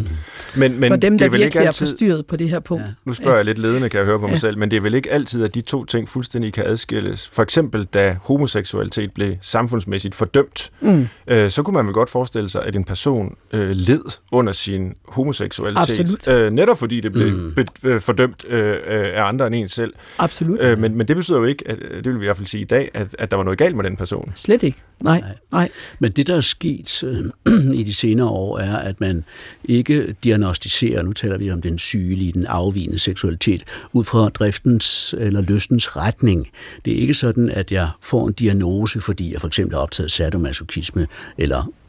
Men, 0.56 0.80
men 0.80 0.90
for 0.90 0.96
dem, 0.96 1.14
det 1.14 1.20
der 1.20 1.26
er 1.26 1.30
vel 1.30 1.42
ikke 1.42 1.46
virkelig 1.46 1.68
altid, 1.68 1.86
er 1.86 1.90
forstyrret 1.90 2.26
på 2.26 2.36
det 2.36 2.50
her 2.50 2.60
punkt. 2.60 2.84
Ja. 2.86 2.90
Nu 3.06 3.14
spørger 3.14 3.36
jeg 3.38 3.46
lidt 3.46 3.58
ledende, 3.58 3.90
kan 3.90 3.98
jeg 3.98 4.06
høre 4.06 4.20
på 4.20 4.28
mig 4.28 4.34
Ja. 4.34 4.40
selv, 4.40 4.58
men 4.58 4.72
det 4.72 4.78
er 4.78 4.82
vel 4.82 4.94
ikke 4.94 5.12
altid, 5.12 5.44
at 5.44 5.56
de 5.56 5.62
to 5.62 5.86
ting 5.86 6.10
fuldstændig 6.10 6.54
kan 6.54 6.64
adskilles. 6.68 7.28
For 7.28 7.44
eksempel, 7.44 7.86
da 7.86 8.18
homoseksualitet 8.24 9.12
blev 9.12 9.36
samfundsmæssigt 9.42 10.16
fordømt, 10.16 10.72
Mm. 10.82 11.08
øh, 11.28 11.52
så 11.52 11.64
kunne 11.64 11.74
man 11.74 11.86
vel 11.86 11.94
godt 11.94 12.10
forestille 12.10 12.50
sig, 12.50 12.64
at 12.66 12.76
en 12.76 12.84
person 12.84 13.36
øh, 13.54 13.70
led 13.72 14.02
under 14.32 14.54
sin 14.54 14.94
homoseksualitet. 15.08 16.00
Absolut. 16.00 16.28
Øh, 16.28 16.52
netop 16.52 16.78
fordi 16.80 17.00
det 17.00 17.12
blev 17.12 17.25
Mm. 17.34 17.40
mm. 17.40 17.54
be, 17.54 17.66
øh, 17.84 18.02
fordømt 18.02 18.46
øh, 18.48 18.70
øh, 18.70 18.76
af 18.88 19.24
andre 19.24 19.48
end 19.48 19.56
en 19.56 19.68
selv. 19.68 19.94
Absolut. 20.20 20.62
Øh, 20.62 20.80
men, 20.80 20.98
men 20.98 21.08
det 21.08 21.16
betyder 21.16 21.38
jo 21.38 21.44
ikke, 21.44 21.68
at, 21.68 21.78
det 21.80 22.06
vil 22.06 22.20
vi 22.20 22.26
i 22.26 22.28
hvert 22.28 22.38
fald 22.38 22.48
sige 22.48 22.62
i 22.62 22.66
dag, 22.66 22.92
at, 22.94 23.16
at 23.20 23.32
der 23.32 23.38
var 23.38 23.44
noget 23.44 23.60
galt 23.60 23.76
med 23.76 23.84
den 23.84 23.98
person. 23.98 24.32
Slet 24.36 24.64
ikke. 24.64 24.78
Nej, 25.02 25.20
Nej. 25.20 25.36
nej. 25.52 25.70
Men 26.00 26.12
det, 26.12 26.28
der 26.28 26.36
er 26.36 26.42
sket 26.42 27.04
øh, 27.04 27.74
i 27.80 27.84
de 27.84 27.94
senere 27.94 28.28
år, 28.28 28.60
er, 28.60 28.78
at 28.78 29.02
man 29.02 29.24
ikke 29.64 30.16
diagnostiserer, 30.24 31.02
nu 31.02 31.14
taler 31.14 31.38
vi 31.38 31.52
om 31.52 31.62
den 31.62 31.80
sygelige, 31.80 32.32
den 32.32 32.46
afvigende 32.46 33.00
seksualitet, 33.00 33.64
ud 33.94 34.04
fra 34.04 34.30
driftens 34.30 35.16
eller 35.18 35.42
lystens 35.42 35.98
retning. 35.98 36.50
Det 36.86 36.94
er 36.94 36.98
ikke 36.98 37.14
sådan, 37.14 37.50
at 37.50 37.72
jeg 37.72 37.90
får 38.02 38.28
en 38.28 38.34
diagnose, 38.34 39.02
fordi 39.02 39.34
jeg 39.34 39.42
for 39.42 39.48
eksempel 39.48 39.76
har 39.76 39.82
optaget 39.82 40.12
sadomasochisme, 40.12 41.08
eller 41.38 41.60
øh, 41.60 41.85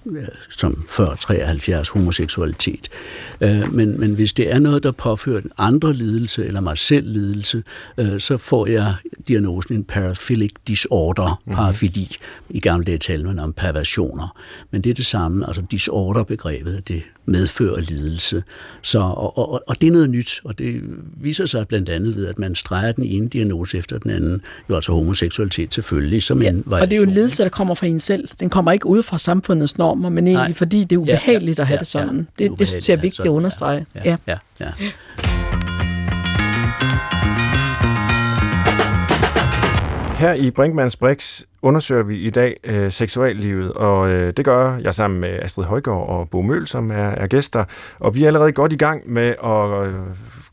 som 0.51 0.85
før 0.89 1.15
73 1.15 1.89
homoseksualitet. 1.89 2.89
Øh, 3.41 3.73
Men, 3.73 4.01
men 4.01 4.15
hvis 4.15 4.33
det 4.33 4.53
er 4.53 4.59
noget, 4.59 4.83
der 4.83 4.93
påfører 4.93 5.41
en 5.41 5.51
andre 5.59 5.93
lidelse, 5.93 6.47
eller 6.47 6.61
mig 6.61 6.79
selv 6.79 7.09
lidelse, 7.09 7.63
øh, 7.99 8.21
så 8.21 8.37
får 8.37 8.67
jeg 8.67 8.95
diagnosen 9.29 9.77
en 9.77 9.85
paraphilic 9.85 10.53
disorder, 10.69 11.43
parafili. 11.53 12.17
I 12.51 12.61
gamle 12.61 12.85
dage 12.85 12.99
talte 12.99 13.27
man 13.27 13.39
om 13.39 13.53
perversioner. 13.53 14.37
Men 14.71 14.81
det 14.81 14.91
er 14.91 14.95
det 14.95 15.07
samme, 15.07 15.47
altså 15.47 15.63
disorder-begrebet, 15.71 16.89
det 16.89 17.03
medfører 17.27 17.81
lidelse. 17.81 18.43
Så, 18.83 18.99
og, 18.99 19.39
og, 19.39 19.63
og 19.67 19.81
det 19.81 19.87
er 19.87 19.93
noget 19.93 20.11
nyt, 20.11 20.41
og 20.45 20.59
det 20.59 20.83
viser 21.21 21.47
sig 21.47 21.69
blandt 21.69 21.89
andet 21.89 22.17
ved, 22.17 22.27
at 22.27 22.39
man 22.39 22.55
streger 22.55 22.93
den 22.93 23.05
ene 23.05 23.29
diagnose 23.29 23.79
efter 23.79 23.99
den 23.99 24.11
anden, 24.11 24.43
jo 24.71 24.75
altså 24.75 24.93
homoseksualitet 24.93 25.75
selvfølgelig, 25.75 26.23
som 26.23 26.43
en 26.43 26.63
variation. 26.67 26.83
Og 26.83 26.91
det 26.91 26.97
er 26.97 27.01
jo 27.01 27.03
en 27.03 27.15
ledelse, 27.15 27.43
der 27.43 27.49
kommer 27.49 27.75
fra 27.75 27.87
en 27.87 28.01
selv. 28.01 28.29
Den 28.41 28.51
kommer 28.51 28.73
ikke 28.73 28.87
ud 28.87 29.03
fra 29.03 29.19
samfundets 29.19 29.79
normer, 29.97 30.09
men 30.09 30.27
egentlig 30.27 30.49
Nej. 30.49 30.55
fordi 30.55 30.85
det 30.85 30.97
er 30.97 31.01
ubehageligt 31.01 31.61
at 31.61 31.67
have 31.67 31.75
Ja, 31.75 31.79
det 31.79 31.87
sådan. 31.87 32.29
ja, 32.41 32.45
det, 32.45 32.59
det 32.59 32.69
synes 32.69 32.89
jeg 32.89 32.97
er 32.97 33.01
vigtigt 33.01 33.27
at 33.27 33.31
understrege. 33.31 33.87
Ja, 33.95 34.01
ja, 34.05 34.17
ja. 34.27 34.37
ja. 34.61 34.67
Her 40.19 40.33
i 40.35 40.51
Brinkmanns 40.51 40.97
Brix 40.97 41.43
undersøger 41.63 42.03
vi 42.03 42.17
i 42.19 42.31
dag 42.31 42.57
øh, 42.65 42.93
seksuallivet, 42.93 43.73
og 43.73 44.11
øh, 44.13 44.33
det 44.37 44.45
gør 44.45 44.77
jeg 44.77 44.95
sammen 44.95 45.21
med 45.21 45.39
Astrid 45.43 45.65
Højgaard 45.65 46.09
og 46.09 46.29
Bo 46.31 46.43
Møl, 46.43 46.67
som 46.67 46.91
er, 46.91 46.95
er 46.95 47.27
gæster. 47.27 47.65
Og 47.99 48.15
vi 48.15 48.23
er 48.23 48.27
allerede 48.27 48.53
godt 48.53 48.73
i 48.73 48.77
gang 48.77 49.03
med 49.13 49.35
at 49.45 49.87
øh, 49.89 49.95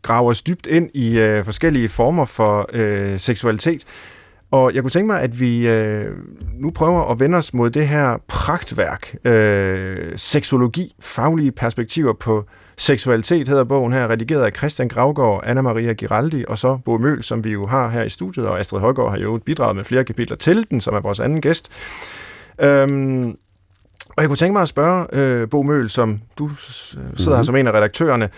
grave 0.02 0.30
os 0.30 0.42
dybt 0.42 0.66
ind 0.66 0.90
i 0.94 1.20
øh, 1.20 1.46
forskellige 1.46 1.90
former 1.90 2.26
for 2.26 2.70
øh, 2.74 3.20
seksualitet. 3.20 3.84
Og 4.54 4.74
jeg 4.74 4.84
kunne 4.84 4.92
tænke 4.92 5.08
mig, 5.08 5.22
at 5.22 5.40
vi 5.40 5.68
øh, 5.68 6.12
nu 6.54 6.72
prøver 6.72 7.12
at 7.12 7.20
vende 7.20 7.38
os 7.38 7.54
mod 7.54 7.70
det 7.70 7.88
her 7.88 8.18
pragtværk, 8.28 9.16
øh, 9.26 10.12
seksologi, 10.16 10.96
faglige 11.00 11.52
perspektiver 11.52 12.14
på 12.14 12.46
seksualitet, 12.78 13.48
hedder 13.48 13.64
bogen 13.64 13.94
her, 13.94 14.08
redigeret 14.08 14.44
af 14.44 14.52
Christian 14.58 14.88
Gravgaard, 14.88 15.44
Anna-Maria 15.44 15.94
Giraldi 15.94 16.46
og 16.48 16.58
så 16.58 16.78
Bo 16.86 16.98
Møl, 16.98 17.24
som 17.24 17.44
vi 17.44 17.52
jo 17.52 17.68
har 17.68 17.90
her 17.90 18.04
i 18.04 18.10
studiet, 18.10 18.48
og 18.48 18.60
Astrid 18.60 18.80
Højgaard 18.80 19.10
har 19.10 19.18
jo 19.18 19.40
bidraget 19.46 19.76
med 19.76 19.84
flere 19.84 20.04
kapitler 20.04 20.36
til 20.36 20.66
den, 20.72 20.82
som 20.82 20.96
er 20.96 21.00
vores 21.00 21.20
anden 21.20 21.42
gæst. 21.42 21.70
Øhm, 22.62 23.38
og 24.10 24.22
jeg 24.22 24.28
kunne 24.28 24.38
tænke 24.38 24.54
mig 24.54 24.62
at 24.62 24.68
spørge 24.68 25.06
øh, 25.14 25.50
Bo 25.50 25.62
Møl, 25.62 25.90
som 25.90 26.22
du 26.38 26.50
sidder 26.58 27.04
mm-hmm. 27.04 27.36
her 27.36 27.44
som 27.44 27.56
en 27.56 27.68
af 27.68 27.72
redaktørerne, 27.72 28.30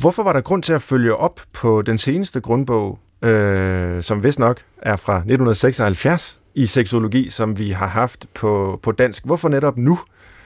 hvorfor 0.00 0.22
var 0.22 0.32
der 0.32 0.40
grund 0.40 0.62
til 0.62 0.72
at 0.72 0.82
følge 0.82 1.16
op 1.16 1.40
på 1.52 1.82
den 1.82 1.98
seneste 1.98 2.40
grundbog, 2.40 2.98
øh, 3.22 4.02
som 4.02 4.22
vist 4.22 4.38
nok 4.38 4.60
er 4.82 4.96
fra 4.96 5.16
1976 5.16 6.40
i 6.54 6.66
seksologi, 6.66 7.30
som 7.30 7.58
vi 7.58 7.70
har 7.70 7.86
haft 7.86 8.26
på, 8.34 8.80
på 8.82 8.92
dansk. 8.92 9.24
Hvorfor 9.24 9.48
netop 9.48 9.76
nu? 9.76 9.98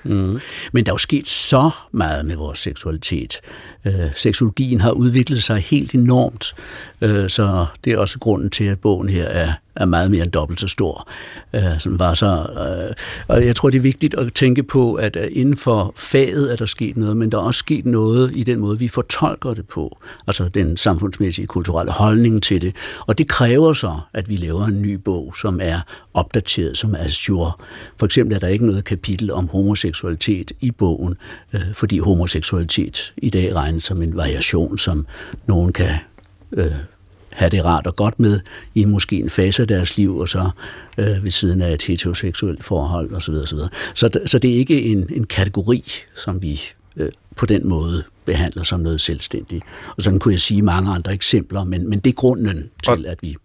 Mm. 0.08 0.40
Men 0.72 0.84
der 0.84 0.90
er 0.90 0.94
jo 0.94 0.98
sket 0.98 1.28
så 1.28 1.70
meget 1.92 2.26
med 2.26 2.36
vores 2.36 2.58
seksualitet. 2.58 3.40
Øh, 3.86 3.92
seksologien 4.16 4.80
har 4.80 4.90
udviklet 4.90 5.42
sig 5.42 5.58
helt 5.58 5.94
enormt, 5.94 6.54
øh, 7.00 7.30
så 7.30 7.66
det 7.84 7.92
er 7.92 7.98
også 7.98 8.18
grunden 8.18 8.50
til, 8.50 8.64
at 8.64 8.78
bogen 8.78 9.08
her 9.08 9.24
er, 9.24 9.52
er 9.76 9.84
meget 9.84 10.10
mere 10.10 10.24
end 10.24 10.32
dobbelt 10.32 10.60
så 10.60 10.68
stor. 10.68 11.08
Øh, 11.54 11.62
som 11.78 11.98
var 11.98 12.14
så, 12.14 12.46
øh, 12.86 12.94
og 13.28 13.46
jeg 13.46 13.56
tror, 13.56 13.70
det 13.70 13.76
er 13.76 13.82
vigtigt 13.82 14.14
at 14.14 14.32
tænke 14.34 14.62
på, 14.62 14.94
at 14.94 15.16
øh, 15.16 15.28
inden 15.32 15.56
for 15.56 15.94
faget 15.96 16.52
er 16.52 16.56
der 16.56 16.66
sket 16.66 16.96
noget, 16.96 17.16
men 17.16 17.32
der 17.32 17.38
er 17.38 17.42
også 17.42 17.58
sket 17.58 17.86
noget 17.86 18.30
i 18.34 18.42
den 18.42 18.58
måde, 18.58 18.78
vi 18.78 18.88
fortolker 18.88 19.54
det 19.54 19.68
på. 19.68 19.98
Altså 20.26 20.48
den 20.48 20.76
samfundsmæssige, 20.76 21.46
kulturelle 21.46 21.92
holdning 21.92 22.42
til 22.42 22.60
det. 22.60 22.74
Og 23.06 23.18
det 23.18 23.28
kræver 23.28 23.72
så, 23.72 23.98
at 24.14 24.28
vi 24.28 24.36
laver 24.36 24.66
en 24.66 24.82
ny 24.82 24.94
bog, 24.94 25.34
som 25.40 25.60
er 25.62 25.80
opdateret, 26.14 26.78
som 26.78 26.94
er 26.98 27.08
sure. 27.08 27.52
For 27.96 28.06
eksempel 28.06 28.34
er 28.34 28.38
der 28.38 28.48
ikke 28.48 28.66
noget 28.66 28.84
kapitel 28.84 29.32
om 29.32 29.48
homoseksualitet 29.48 29.95
i 30.60 30.70
bogen, 30.70 31.14
øh, 31.52 31.60
fordi 31.74 31.98
homoseksualitet 31.98 33.14
i 33.16 33.30
dag 33.30 33.54
regnes 33.54 33.84
som 33.84 34.02
en 34.02 34.16
variation, 34.16 34.78
som 34.78 35.06
nogen 35.46 35.72
kan 35.72 35.90
øh, 36.52 36.72
have 37.30 37.50
det 37.50 37.64
rart 37.64 37.86
og 37.86 37.96
godt 37.96 38.20
med 38.20 38.40
i 38.74 38.84
måske 38.84 39.16
en 39.16 39.30
fase 39.30 39.62
af 39.62 39.68
deres 39.68 39.96
liv, 39.96 40.16
og 40.18 40.28
så 40.28 40.50
øh, 40.98 41.24
ved 41.24 41.30
siden 41.30 41.62
af 41.62 41.72
et 41.74 41.82
heteroseksuelt 41.82 42.64
forhold 42.64 43.12
osv. 43.14 43.34
osv. 43.34 43.58
Så, 43.94 44.10
så 44.26 44.38
det 44.38 44.50
er 44.50 44.54
ikke 44.56 44.82
en, 44.82 45.06
en 45.14 45.24
kategori, 45.26 45.84
som 46.24 46.42
vi 46.42 46.60
øh, 46.96 47.08
på 47.36 47.46
den 47.46 47.68
måde 47.68 48.04
behandler 48.24 48.62
som 48.62 48.80
noget 48.80 49.00
selvstændigt. 49.00 49.64
Og 49.96 50.02
sådan 50.02 50.18
kunne 50.18 50.32
jeg 50.34 50.40
sige 50.40 50.62
mange 50.62 50.90
andre 50.90 51.14
eksempler, 51.14 51.64
men, 51.64 51.88
men 51.90 51.98
det 51.98 52.10
er 52.10 52.14
grunden 52.14 52.70
til, 52.84 52.92
Og- 52.92 53.04
at 53.06 53.18
vi 53.22 53.36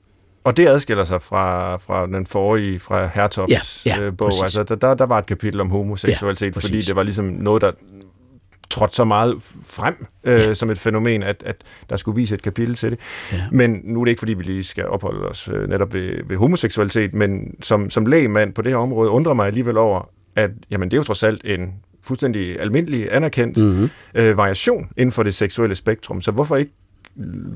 og 0.44 0.58
det 0.58 0.68
adskiller 0.68 1.04
sig 1.04 1.22
fra, 1.22 1.76
fra 1.78 2.08
den 2.08 2.26
forrige, 2.26 2.80
fra 2.80 3.08
Hertogs 3.08 3.86
Ja, 3.86 3.96
ja, 3.98 4.02
øh, 4.02 4.18
bog. 4.18 4.28
præcis. 4.28 4.44
Altså, 4.58 4.76
der- 4.76 4.94
der, 4.94 5.06
var 5.06 5.18
et 5.20 5.26
kapitel 5.26 5.62
om 5.62 5.70
homoseksualitet, 5.70 6.56
Ja, 6.56 6.62
fordi 6.62 6.82
det 6.82 6.96
var 6.96 7.04
ligesom 7.04 7.26
noget, 7.26 7.62
der 7.62 7.72
trådte 8.70 8.96
så 8.96 9.04
meget 9.04 9.36
frem 9.64 10.06
øh, 10.24 10.40
ja. 10.40 10.54
som 10.54 10.70
et 10.70 10.80
fænomen, 10.80 11.24
at, 11.24 11.44
at 11.46 11.56
der 11.90 11.96
skulle 11.96 12.16
vise 12.16 12.36
et 12.36 12.42
kapitel 12.42 12.76
til 12.76 12.92
det. 12.92 13.00
Ja. 13.32 13.38
Men 13.52 13.82
nu 13.84 14.02
er 14.02 14.06
det 14.06 14.10
ikke, 14.12 14.20
fordi 14.20 14.34
vi 14.34 14.44
lige 14.44 14.64
skal 14.64 14.88
opholde 14.88 15.28
os 15.28 15.50
øh, 15.54 15.70
netop 15.70 15.94
ved, 15.94 16.28
ved 16.28 16.38
homoseksualitet, 16.38 17.14
men 17.14 17.56
som, 17.62 17.90
som 17.90 18.06
lægmand 18.06 18.54
på 18.54 18.62
det 18.62 18.72
her 18.72 18.78
område 18.78 19.10
undrer 19.10 19.34
mig 19.34 19.48
alligevel 19.48 19.78
over, 19.78 20.10
at 20.36 20.52
jamen, 20.72 20.92
det 20.92 20.98
er 20.98 21.00
jo 21.00 21.04
trods 21.04 21.24
alt 21.24 21.42
en 21.46 21.74
fuldstændig 22.08 22.60
almindelig, 22.62 23.08
anerkendt 23.16 23.58
Mm-hmm. 23.58 23.90
øh, 24.16 24.38
variation 24.38 24.90
inden 24.98 25.12
for 25.12 25.24
det 25.24 25.36
seksuelle 25.36 25.76
spektrum. 25.76 26.22
Så 26.22 26.32
hvorfor 26.32 26.56
ikke 26.56 26.72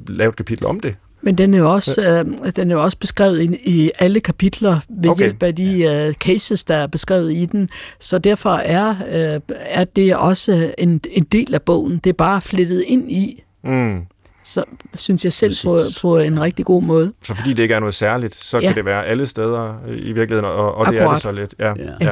lave 0.07 0.29
et 0.29 0.35
kapitel 0.35 0.65
om 0.65 0.79
det? 0.79 0.95
Men 1.25 1.37
den 1.37 1.53
er 1.53 1.57
jo 1.57 1.73
også, 1.73 2.01
øh, 2.45 2.51
den 2.55 2.71
er 2.71 2.75
jo 2.75 2.83
også 2.83 2.97
beskrevet 2.97 3.41
i, 3.41 3.59
i 3.85 3.91
alle 3.99 4.19
kapitler 4.19 4.79
ved 4.89 5.09
okay. 5.09 5.23
Hjælp 5.23 5.43
af 5.43 5.55
de 5.55 5.83
øh, 5.83 6.13
cases, 6.13 6.63
der 6.63 6.75
er 6.75 6.87
beskrevet 6.87 7.33
i 7.33 7.45
den. 7.45 7.69
Så 7.99 8.17
derfor 8.19 8.49
er, 8.55 8.89
øh, 9.09 9.41
er 9.49 9.83
det 9.83 10.15
også 10.15 10.73
en, 10.77 11.01
en 11.11 11.23
del 11.23 11.53
af 11.53 11.61
bogen. 11.61 11.97
Det 12.03 12.09
er 12.09 12.13
bare 12.13 12.41
flettet 12.41 12.83
ind 12.87 13.11
i, 13.11 13.41
Mm. 13.63 14.05
så 14.43 14.63
synes 14.95 15.23
jeg 15.25 15.33
selv 15.33 15.55
på, 15.63 15.75
Præcis. 15.77 15.99
på 16.01 16.17
en 16.17 16.41
rigtig 16.41 16.65
god 16.65 16.81
måde. 16.83 17.13
Så 17.23 17.33
fordi 17.35 17.53
det 17.53 17.63
ikke 17.63 17.73
er 17.73 17.79
noget 17.79 17.93
særligt, 17.95 18.35
så 18.35 18.57
Ja. 18.57 18.61
ja. 18.63 18.67
kan 18.69 18.75
det 18.75 18.85
være 18.85 19.05
alle 19.05 19.25
steder 19.25 19.73
øh, 19.87 19.97
i 19.97 20.11
virkeligheden, 20.11 20.45
og, 20.45 20.75
og 20.75 20.85
det 20.93 21.01
er 21.01 21.09
det 21.09 21.21
så 21.21 21.31
lidt. 21.31 21.55
Ja. 21.59 21.67
Ja. 21.67 21.73
Ja. 21.83 22.05
Ja. 22.05 22.11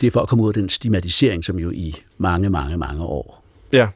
Det 0.00 0.06
er 0.06 0.10
for 0.10 0.20
at 0.20 0.28
komme 0.28 0.44
ud 0.44 0.48
af 0.48 0.54
den 0.54 0.68
stigmatisering, 0.68 1.44
som 1.44 1.58
jo 1.58 1.70
i 1.70 1.94
mange, 2.18 2.50
mange, 2.50 2.76
mange 2.76 3.02
år. 3.02 3.42
ja. 3.72 3.88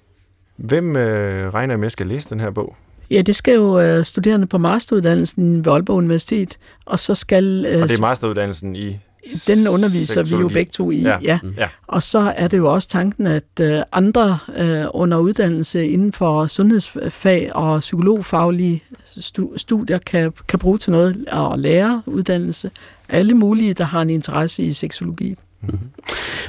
Hvem 0.56 0.96
øh, 0.96 1.54
regner 1.54 1.74
I 1.74 1.78
med 1.78 1.90
skal 1.90 2.06
læse 2.06 2.28
den 2.30 2.40
her 2.40 2.50
bog? 2.50 2.76
Ja, 3.10 3.22
det 3.22 3.36
skal 3.36 3.54
jo 3.54 3.80
øh, 3.80 4.04
studerende 4.04 4.46
på 4.46 4.58
masteruddannelsen 4.58 5.64
ved 5.64 5.72
Aalborg 5.72 5.96
Universitet, 5.96 6.58
og 6.84 7.00
så 7.00 7.14
skal... 7.14 7.66
Øh, 7.68 7.82
Og 7.82 7.88
det 7.88 7.96
er 7.96 8.00
masteruddannelsen 8.00 8.76
i 8.76 8.98
den 9.46 9.68
underviser 9.68 10.14
vi 10.14 10.20
jo 10.20 10.26
seksologi. 10.26 10.54
begge 10.54 10.70
to 10.72 10.90
i. 10.90 11.00
Ja. 11.00 11.18
ja. 11.22 11.38
Ja. 11.58 11.68
Og 11.86 12.02
så 12.02 12.18
er 12.36 12.48
det 12.48 12.58
jo 12.58 12.72
også 12.74 12.88
tanken, 12.88 13.26
at 13.26 13.44
øh, 13.60 13.82
andre 13.92 14.38
øh, 14.56 14.84
under 14.94 15.18
uddannelse 15.18 15.88
inden 15.88 16.12
for 16.12 16.46
sundhedsfag 16.46 17.50
og 17.56 17.80
psykologfaglige 17.80 18.82
stu- 19.18 19.56
studier 19.56 19.98
kan, 19.98 20.32
kan 20.48 20.58
bruge 20.58 20.78
til 20.78 20.90
noget 20.92 21.24
og 21.32 21.58
lære 21.58 22.02
uddannelse. 22.06 22.70
Alle 23.08 23.34
mulige, 23.34 23.74
der 23.74 23.84
har 23.84 24.02
en 24.02 24.10
interesse 24.10 24.62
i 24.62 24.72
seksologi. 24.72 25.36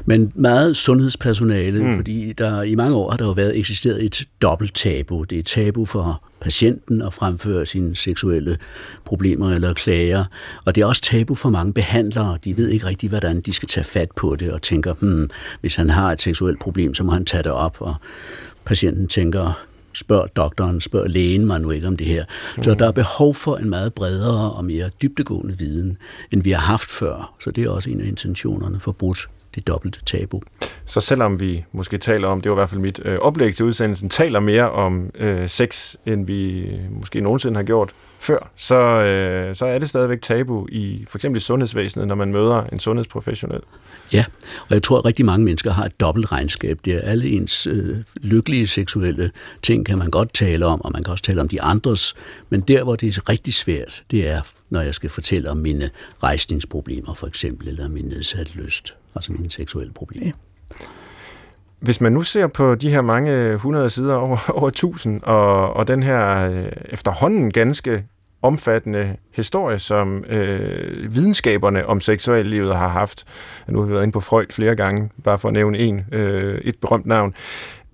Men 0.05 0.31
meget 0.35 0.77
sundhedspersonale, 0.77 1.83
mm. 1.83 1.95
Fordi 1.95 2.33
der 2.33 2.61
i 2.61 2.75
mange 2.75 2.95
år 2.95 3.09
har 3.09 3.17
der 3.17 3.25
jo 3.25 3.31
været 3.31 3.59
eksisteret 3.59 4.05
et 4.05 4.27
dobbelt 4.41 4.75
tabu. 4.75 5.23
Det 5.23 5.35
er 5.35 5.39
et 5.39 5.45
tabu 5.45 5.85
for 5.85 6.23
patienten 6.41 7.01
at 7.01 7.13
fremføre 7.13 7.65
sine 7.65 7.95
seksuelle 7.95 8.57
problemer 9.05 9.51
eller 9.53 9.73
klager, 9.73 10.25
og 10.65 10.75
det 10.75 10.81
er 10.81 10.85
også 10.85 11.01
tabu 11.01 11.35
for 11.35 11.49
mange 11.49 11.73
behandlere. 11.73 12.37
De 12.43 12.57
ved 12.57 12.69
ikke 12.69 12.85
rigtig, 12.85 13.09
hvordan 13.09 13.41
de 13.41 13.53
skal 13.53 13.69
tage 13.69 13.83
fat 13.83 14.11
på 14.15 14.35
det, 14.35 14.51
og 14.51 14.61
tænker, 14.61 14.93
hmm, 14.93 15.29
hvis 15.61 15.75
han 15.75 15.89
har 15.89 16.11
et 16.11 16.21
seksuelt 16.21 16.59
problem, 16.59 16.93
så 16.93 17.03
må 17.03 17.11
han 17.11 17.25
tage 17.25 17.43
det 17.43 17.51
op, 17.51 17.77
og 17.79 17.95
patienten 18.65 19.07
tænker, 19.07 19.65
spørg 19.93 20.35
doktoren, 20.35 20.81
spørg 20.81 21.09
lægen 21.09 21.45
mig 21.45 21.61
nu 21.61 21.71
ikke 21.71 21.87
om 21.87 21.97
det 21.97 22.07
her. 22.07 22.25
Så 22.61 22.73
der 22.73 22.87
er 22.87 22.91
behov 22.91 23.35
for 23.35 23.57
en 23.57 23.69
meget 23.69 23.93
bredere 23.93 24.51
og 24.51 24.65
mere 24.65 24.89
dybtegående 25.01 25.57
viden, 25.57 25.97
end 26.31 26.43
vi 26.43 26.51
har 26.51 26.61
haft 26.61 26.89
før. 26.89 27.33
Så 27.39 27.51
det 27.51 27.63
er 27.63 27.69
også 27.69 27.89
en 27.89 28.01
af 28.01 28.05
intentionerne 28.05 28.79
for 28.79 28.91
brudt 28.91 29.29
det 29.55 29.67
dobbelte 29.67 29.99
tabu. 30.05 30.41
Så 30.85 31.01
selvom 31.01 31.39
vi 31.39 31.65
måske 31.71 31.97
taler 31.97 32.27
om, 32.27 32.41
det 32.41 32.51
var 32.51 32.55
i 32.55 32.59
hvert 32.59 32.69
fald 32.69 32.81
mit 32.81 32.99
øh, 33.05 33.19
oplæg 33.19 33.55
til 33.55 33.65
udsendelsen, 33.65 34.09
taler 34.09 34.39
mere 34.39 34.71
om 34.71 35.09
øh, 35.15 35.49
sex, 35.49 35.95
end 36.05 36.25
vi 36.25 36.69
måske 36.89 37.21
nogensinde 37.21 37.55
har 37.55 37.63
gjort 37.63 37.89
før, 38.19 38.51
så, 38.55 38.75
øh, 38.75 39.55
så 39.55 39.65
er 39.65 39.79
det 39.79 39.89
stadigvæk 39.89 40.21
tabu 40.21 40.67
i 40.71 41.05
for 41.09 41.17
eksempel 41.17 41.37
i 41.37 41.43
sundhedsvæsenet, 41.43 42.07
når 42.07 42.15
man 42.15 42.31
møder 42.31 42.63
en 42.63 42.79
sundhedsprofessionel. 42.79 43.61
Ja, 44.13 44.25
og 44.61 44.73
jeg 44.73 44.83
tror, 44.83 44.97
at 44.97 45.05
rigtig 45.05 45.25
mange 45.25 45.45
mennesker 45.45 45.71
har 45.71 45.85
et 45.85 45.99
dobbelt 45.99 46.31
regnskab. 46.31 46.79
Det 46.85 46.93
er 46.93 47.01
alle 47.01 47.29
ens 47.29 47.67
øh, 47.67 47.97
lykkelige 48.15 48.67
seksuelle 48.67 49.31
ting, 49.63 49.85
kan 49.85 49.97
man 49.97 50.09
godt 50.09 50.33
tale 50.33 50.65
om, 50.65 50.81
og 50.81 50.91
man 50.91 51.03
kan 51.03 51.11
også 51.11 51.23
tale 51.23 51.41
om 51.41 51.47
de 51.47 51.61
andres. 51.61 52.15
Men 52.49 52.61
der, 52.61 52.83
hvor 52.83 52.95
det 52.95 53.17
er 53.17 53.29
rigtig 53.29 53.53
svært, 53.53 54.03
det 54.11 54.27
er, 54.27 54.41
når 54.69 54.81
jeg 54.81 54.95
skal 54.95 55.09
fortælle 55.09 55.49
om 55.49 55.57
mine 55.57 55.89
rejsningsproblemer, 56.23 57.13
for 57.13 57.27
eksempel, 57.27 57.67
eller 57.67 57.87
min 57.87 58.05
nedsatte 58.05 58.51
lyst, 58.55 58.95
altså 59.15 59.31
mine 59.31 59.51
seksuelle 59.51 59.93
problemer. 59.93 60.25
Ja. 60.25 60.31
Hvis 61.79 62.01
man 62.01 62.11
nu 62.11 62.21
ser 62.21 62.47
på 62.47 62.75
de 62.75 62.89
her 62.89 63.01
mange 63.01 63.55
hundrede 63.55 63.89
sider, 63.89 64.15
over, 64.15 64.51
over 64.59 64.69
tusind, 64.69 65.23
og, 65.23 65.73
og 65.73 65.87
den 65.87 66.03
her 66.03 66.51
øh, 66.51 66.65
efterhånden 66.85 67.51
ganske 67.51 68.05
omfattende 68.41 69.15
historie, 69.33 69.79
som 69.79 70.23
øh, 70.23 71.15
videnskaberne 71.15 71.87
om 71.87 72.01
seksuallivet 72.01 72.75
har 72.77 72.87
haft. 72.87 73.23
Nu 73.67 73.79
har 73.79 73.85
vi 73.85 73.93
været 73.93 74.03
inde 74.03 74.13
på 74.13 74.19
Freud 74.19 74.45
flere 74.49 74.75
gange, 74.75 75.09
bare 75.23 75.39
for 75.39 75.47
at 75.47 75.53
nævne 75.53 75.77
en, 75.79 76.05
øh, 76.11 76.61
et 76.61 76.75
berømt 76.81 77.05
navn. 77.05 77.33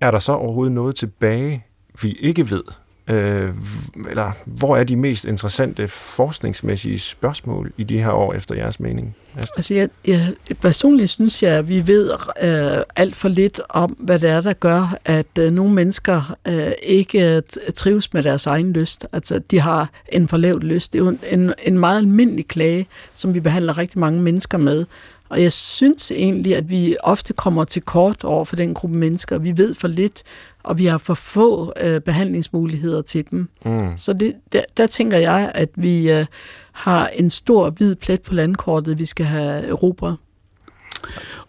Er 0.00 0.10
der 0.10 0.18
så 0.18 0.32
overhovedet 0.32 0.72
noget 0.72 0.96
tilbage, 0.96 1.66
vi 2.02 2.12
ikke 2.12 2.50
ved? 2.50 2.62
Øh, 3.10 3.50
eller 4.10 4.32
hvor 4.46 4.76
er 4.76 4.84
de 4.84 4.96
mest 4.96 5.24
interessante 5.24 5.88
forskningsmæssige 5.88 6.98
spørgsmål 6.98 7.72
i 7.76 7.84
de 7.84 7.98
her 7.98 8.10
år 8.10 8.32
efter 8.32 8.54
jeres 8.54 8.80
mening? 8.80 9.16
Astrid? 9.36 9.58
Altså, 9.58 9.74
jeg, 9.74 9.88
jeg, 10.06 10.34
personligt 10.60 11.10
synes 11.10 11.42
jeg, 11.42 11.52
at 11.52 11.68
vi 11.68 11.86
ved 11.86 12.10
øh, 12.42 12.82
alt 12.96 13.16
for 13.16 13.28
lidt 13.28 13.60
om, 13.68 13.90
hvad 13.98 14.18
det 14.18 14.30
er, 14.30 14.40
der 14.40 14.52
gør, 14.52 14.98
at 15.04 15.26
øh, 15.38 15.50
nogle 15.50 15.74
mennesker 15.74 16.36
øh, 16.48 16.72
ikke 16.82 17.36
øh, 17.36 17.42
trives 17.74 18.12
med 18.14 18.22
deres 18.22 18.46
egen 18.46 18.72
lyst. 18.72 19.06
Altså, 19.12 19.38
de 19.38 19.60
har 19.60 19.90
en 20.12 20.28
for 20.28 20.36
lavt 20.36 20.64
lyst. 20.64 20.92
Det 20.92 21.00
er 21.00 21.04
jo 21.04 21.16
en, 21.30 21.54
en 21.62 21.78
meget 21.78 21.98
almindelig 21.98 22.48
klage, 22.48 22.86
som 23.14 23.34
vi 23.34 23.40
behandler 23.40 23.78
rigtig 23.78 23.98
mange 23.98 24.22
mennesker 24.22 24.58
med. 24.58 24.84
Og 25.28 25.42
jeg 25.42 25.52
synes 25.52 26.10
egentlig, 26.10 26.56
at 26.56 26.70
vi 26.70 26.96
ofte 27.02 27.32
kommer 27.32 27.64
til 27.64 27.82
kort 27.82 28.24
over 28.24 28.44
for 28.44 28.56
den 28.56 28.74
gruppe 28.74 28.98
mennesker. 28.98 29.38
Vi 29.38 29.56
ved 29.56 29.74
for 29.74 29.88
lidt, 29.88 30.22
og 30.62 30.78
vi 30.78 30.86
har 30.86 30.98
for 30.98 31.14
få 31.14 31.72
øh, 31.80 32.00
behandlingsmuligheder 32.00 33.02
til 33.02 33.24
dem. 33.30 33.48
Mm. 33.64 33.88
Så 33.96 34.12
det, 34.12 34.34
der, 34.52 34.62
der 34.76 34.86
tænker 34.86 35.18
jeg, 35.18 35.52
at 35.54 35.68
vi 35.74 36.10
øh, 36.10 36.26
har 36.72 37.08
en 37.08 37.30
stor 37.30 37.70
hvid 37.70 37.94
plet 37.94 38.22
på 38.22 38.34
landkortet, 38.34 38.98
vi 38.98 39.04
skal 39.04 39.26
have 39.26 39.68
Europa. 39.68 40.12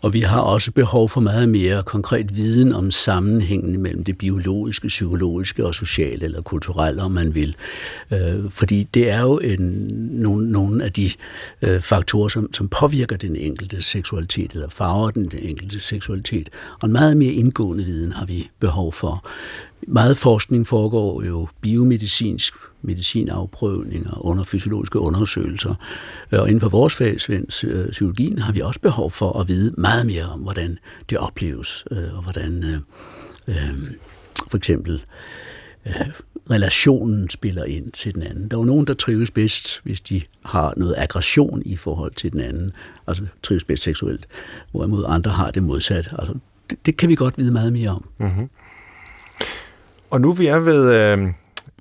Og 0.02 0.14
vi 0.14 0.20
har 0.20 0.40
også 0.40 0.72
behov 0.72 1.10
for 1.10 1.22
meget 1.22 1.50
mere 1.50 1.84
konkret 1.84 2.36
viden 2.36 2.74
om 2.74 2.92
sammenhængen 2.92 3.80
mellem 3.80 4.04
det 4.04 4.18
biologiske, 4.18 4.88
psykologiske 4.88 5.66
og 5.66 5.76
sociale 5.76 6.26
eller 6.26 6.42
kulturelle, 6.42 7.02
om 7.02 7.12
man 7.12 7.36
vil. 7.36 7.56
Øh, 8.14 8.50
fordi 8.50 8.84
det 8.84 9.10
er 9.10 9.22
jo 9.22 9.38
en, 9.38 9.62
nogle, 10.12 10.52
nogle 10.52 10.84
af 10.84 10.94
de 10.94 11.12
øh, 11.68 11.82
faktorer, 11.82 12.28
som, 12.28 12.54
som 12.54 12.70
påvirker 12.70 13.18
den 13.18 13.36
enkelte 13.36 13.82
seksualitet, 13.82 14.52
eller 14.52 14.70
farver 14.70 15.12
den, 15.12 15.26
den 15.26 15.40
enkelte 15.40 15.80
seksualitet. 15.80 16.50
Og 16.82 16.86
en 16.86 16.94
meget 16.94 17.18
mere 17.18 17.34
indgående 17.34 17.84
viden 17.84 18.12
har 18.12 18.26
vi 18.26 18.50
behov 18.60 18.94
for. 18.94 19.26
Meget 19.88 20.18
forskning 20.18 20.68
foregår 20.68 21.24
jo 21.24 21.48
biomedicinsk, 21.62 22.54
medicinafprøvninger, 22.82 24.26
under 24.26 24.44
fysiologiske 24.44 25.00
undersøgelser. 25.00 25.76
Og 26.32 26.48
inden 26.48 26.62
for 26.62 26.70
vores 26.70 26.96
fag, 26.96 27.22
svensk 27.22 27.63
øh, 27.63 27.89
psykologien, 27.89 28.39
har 28.39 28.54
vi 28.54 28.60
også 28.62 28.80
behov 28.80 29.12
for 29.12 29.39
at 29.39 29.48
vide 29.48 29.74
meget 29.78 30.06
mere 30.06 30.24
om, 30.24 30.39
hvordan 30.39 30.78
det 31.10 31.18
opleves, 31.18 31.86
øh, 31.92 32.18
og 32.18 32.24
hvordan 32.24 32.63
øh, 32.63 32.80
øh, 33.48 33.92
for 34.50 34.58
eksempel 34.58 35.04
øh, 35.86 36.10
relationen 36.50 37.30
spiller 37.30 37.63
ind 37.63 37.92
til 37.92 38.15
den 38.15 38.24
anden. 38.24 38.48
Der 38.48 38.58
er 38.58 38.62
jo 38.62 38.65
nogen, 38.65 38.88
der 38.88 38.94
trives 38.94 39.32
bedst, 39.32 39.82
hvis 39.84 40.02
de 40.02 40.22
har 40.46 40.74
noget 40.78 40.96
aggression 40.98 41.62
i 41.65 41.76
forhold 41.76 42.12
til 42.15 42.32
den 42.32 42.39
anden, 42.39 42.72
altså 43.08 43.24
trives 43.44 43.63
bedst 43.63 43.84
seksuelt, 43.84 44.28
hvorimod 44.72 45.06
andre 45.08 45.32
har 45.32 45.52
det 45.52 45.63
modsat. 45.63 46.10
Altså, 46.20 46.34
det, 46.70 46.86
det 46.86 46.98
kan 46.98 47.10
vi 47.10 47.15
godt 47.15 47.38
vide 47.38 47.52
meget 47.52 47.74
mere 47.74 47.89
om. 47.89 48.06
Mm-hmm. 48.18 48.50
Og 50.10 50.22
nu 50.22 50.32
vi 50.32 50.48
er 50.48 50.60
ved, 50.60 50.93
øh, 50.93 51.22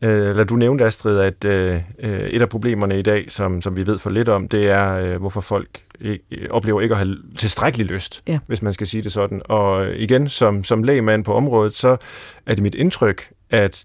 øh, 0.02 0.28
eller 0.30 0.44
du 0.44 0.54
nævnte 0.56 0.84
Astrid, 0.84 1.18
at 1.18 1.44
øh, 1.44 1.80
et 1.98 2.42
af 2.42 2.48
problemerne 2.48 2.98
i 2.98 3.02
dag, 3.02 3.24
som, 3.30 3.60
som 3.62 3.76
vi 3.76 3.86
ved 3.86 3.98
for 3.98 4.10
lidt 4.10 4.28
om, 4.28 4.48
det 4.48 4.70
er, 4.70 4.94
øh, 4.94 5.16
hvorfor 5.20 5.40
folk 5.40 5.68
ikke, 6.00 6.24
øh, 6.30 6.46
oplever 6.50 6.80
ikke 6.80 6.92
at 6.94 6.98
have 6.98 7.16
tilstrækkelig 7.38 7.86
lyst, 7.86 8.22
Ja. 8.26 8.38
hvis 8.46 8.62
man 8.62 8.72
skal 8.72 8.86
sige 8.86 9.02
det 9.02 9.12
sådan. 9.12 9.42
Og 9.44 9.94
igen, 9.94 10.28
som, 10.28 10.64
som 10.64 10.82
lægmand 10.82 11.24
på 11.24 11.34
området, 11.34 11.74
så 11.74 11.96
er 12.46 12.54
det 12.54 12.62
mit 12.62 12.74
indtryk, 12.74 13.28
at 13.50 13.84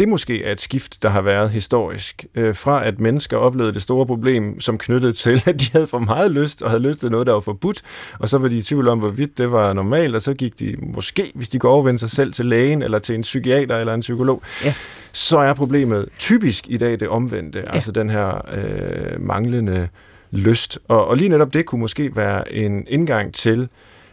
det 0.00 0.08
måske 0.08 0.44
er 0.44 0.52
et 0.52 0.60
skift, 0.60 1.02
der 1.02 1.08
har 1.08 1.20
været 1.20 1.50
historisk, 1.50 2.24
øh, 2.34 2.54
fra 2.54 2.86
at 2.86 3.00
mennesker 3.00 3.36
oplevede 3.36 3.72
det 3.74 3.82
store 3.82 4.06
problem, 4.06 4.60
som 4.60 4.78
knyttede 4.78 5.12
til, 5.12 5.42
at 5.46 5.60
de 5.60 5.66
havde 5.72 5.86
for 5.86 5.98
meget 5.98 6.30
lyst, 6.30 6.62
og 6.62 6.70
havde 6.70 6.82
lyst 6.82 7.00
til 7.00 7.10
noget, 7.10 7.26
der 7.26 7.32
var 7.32 7.40
forbudt, 7.40 7.82
og 8.18 8.28
så 8.28 8.38
var 8.38 8.48
de 8.48 8.58
i 8.58 8.62
tvivl 8.62 8.88
om, 8.88 8.98
hvorvidt 8.98 9.38
det 9.38 9.52
var 9.52 9.72
normalt, 9.72 10.14
og 10.14 10.22
så 10.22 10.34
gik 10.34 10.58
de 10.60 10.74
måske, 10.82 11.32
hvis 11.34 11.48
de 11.48 11.58
kunne 11.58 11.72
overvinde 11.72 11.98
sig 11.98 12.10
selv 12.10 12.32
til 12.32 12.46
lægen, 12.46 12.82
eller 12.82 12.98
til 12.98 13.14
en 13.14 13.22
psykiater, 13.22 13.76
eller 13.76 13.94
en 13.94 14.00
psykolog, 14.00 14.42
Ja. 14.64 14.74
så 15.12 15.38
er 15.38 15.54
problemet 15.54 16.08
typisk 16.18 16.64
i 16.68 16.76
dag 16.76 17.00
det 17.00 17.08
omvendte, 17.08 17.58
ja. 17.58 17.74
altså 17.74 17.92
den 17.92 18.10
her 18.10 18.48
øh, 18.54 19.20
manglende 19.26 19.88
lyst. 20.30 20.78
Og, 20.88 21.06
og 21.06 21.16
lige 21.16 21.28
netop 21.28 21.52
det 21.52 21.66
kunne 21.66 21.80
måske 21.80 22.16
være 22.16 22.52
en 22.54 22.84
indgang 22.88 23.34
til 23.34 23.68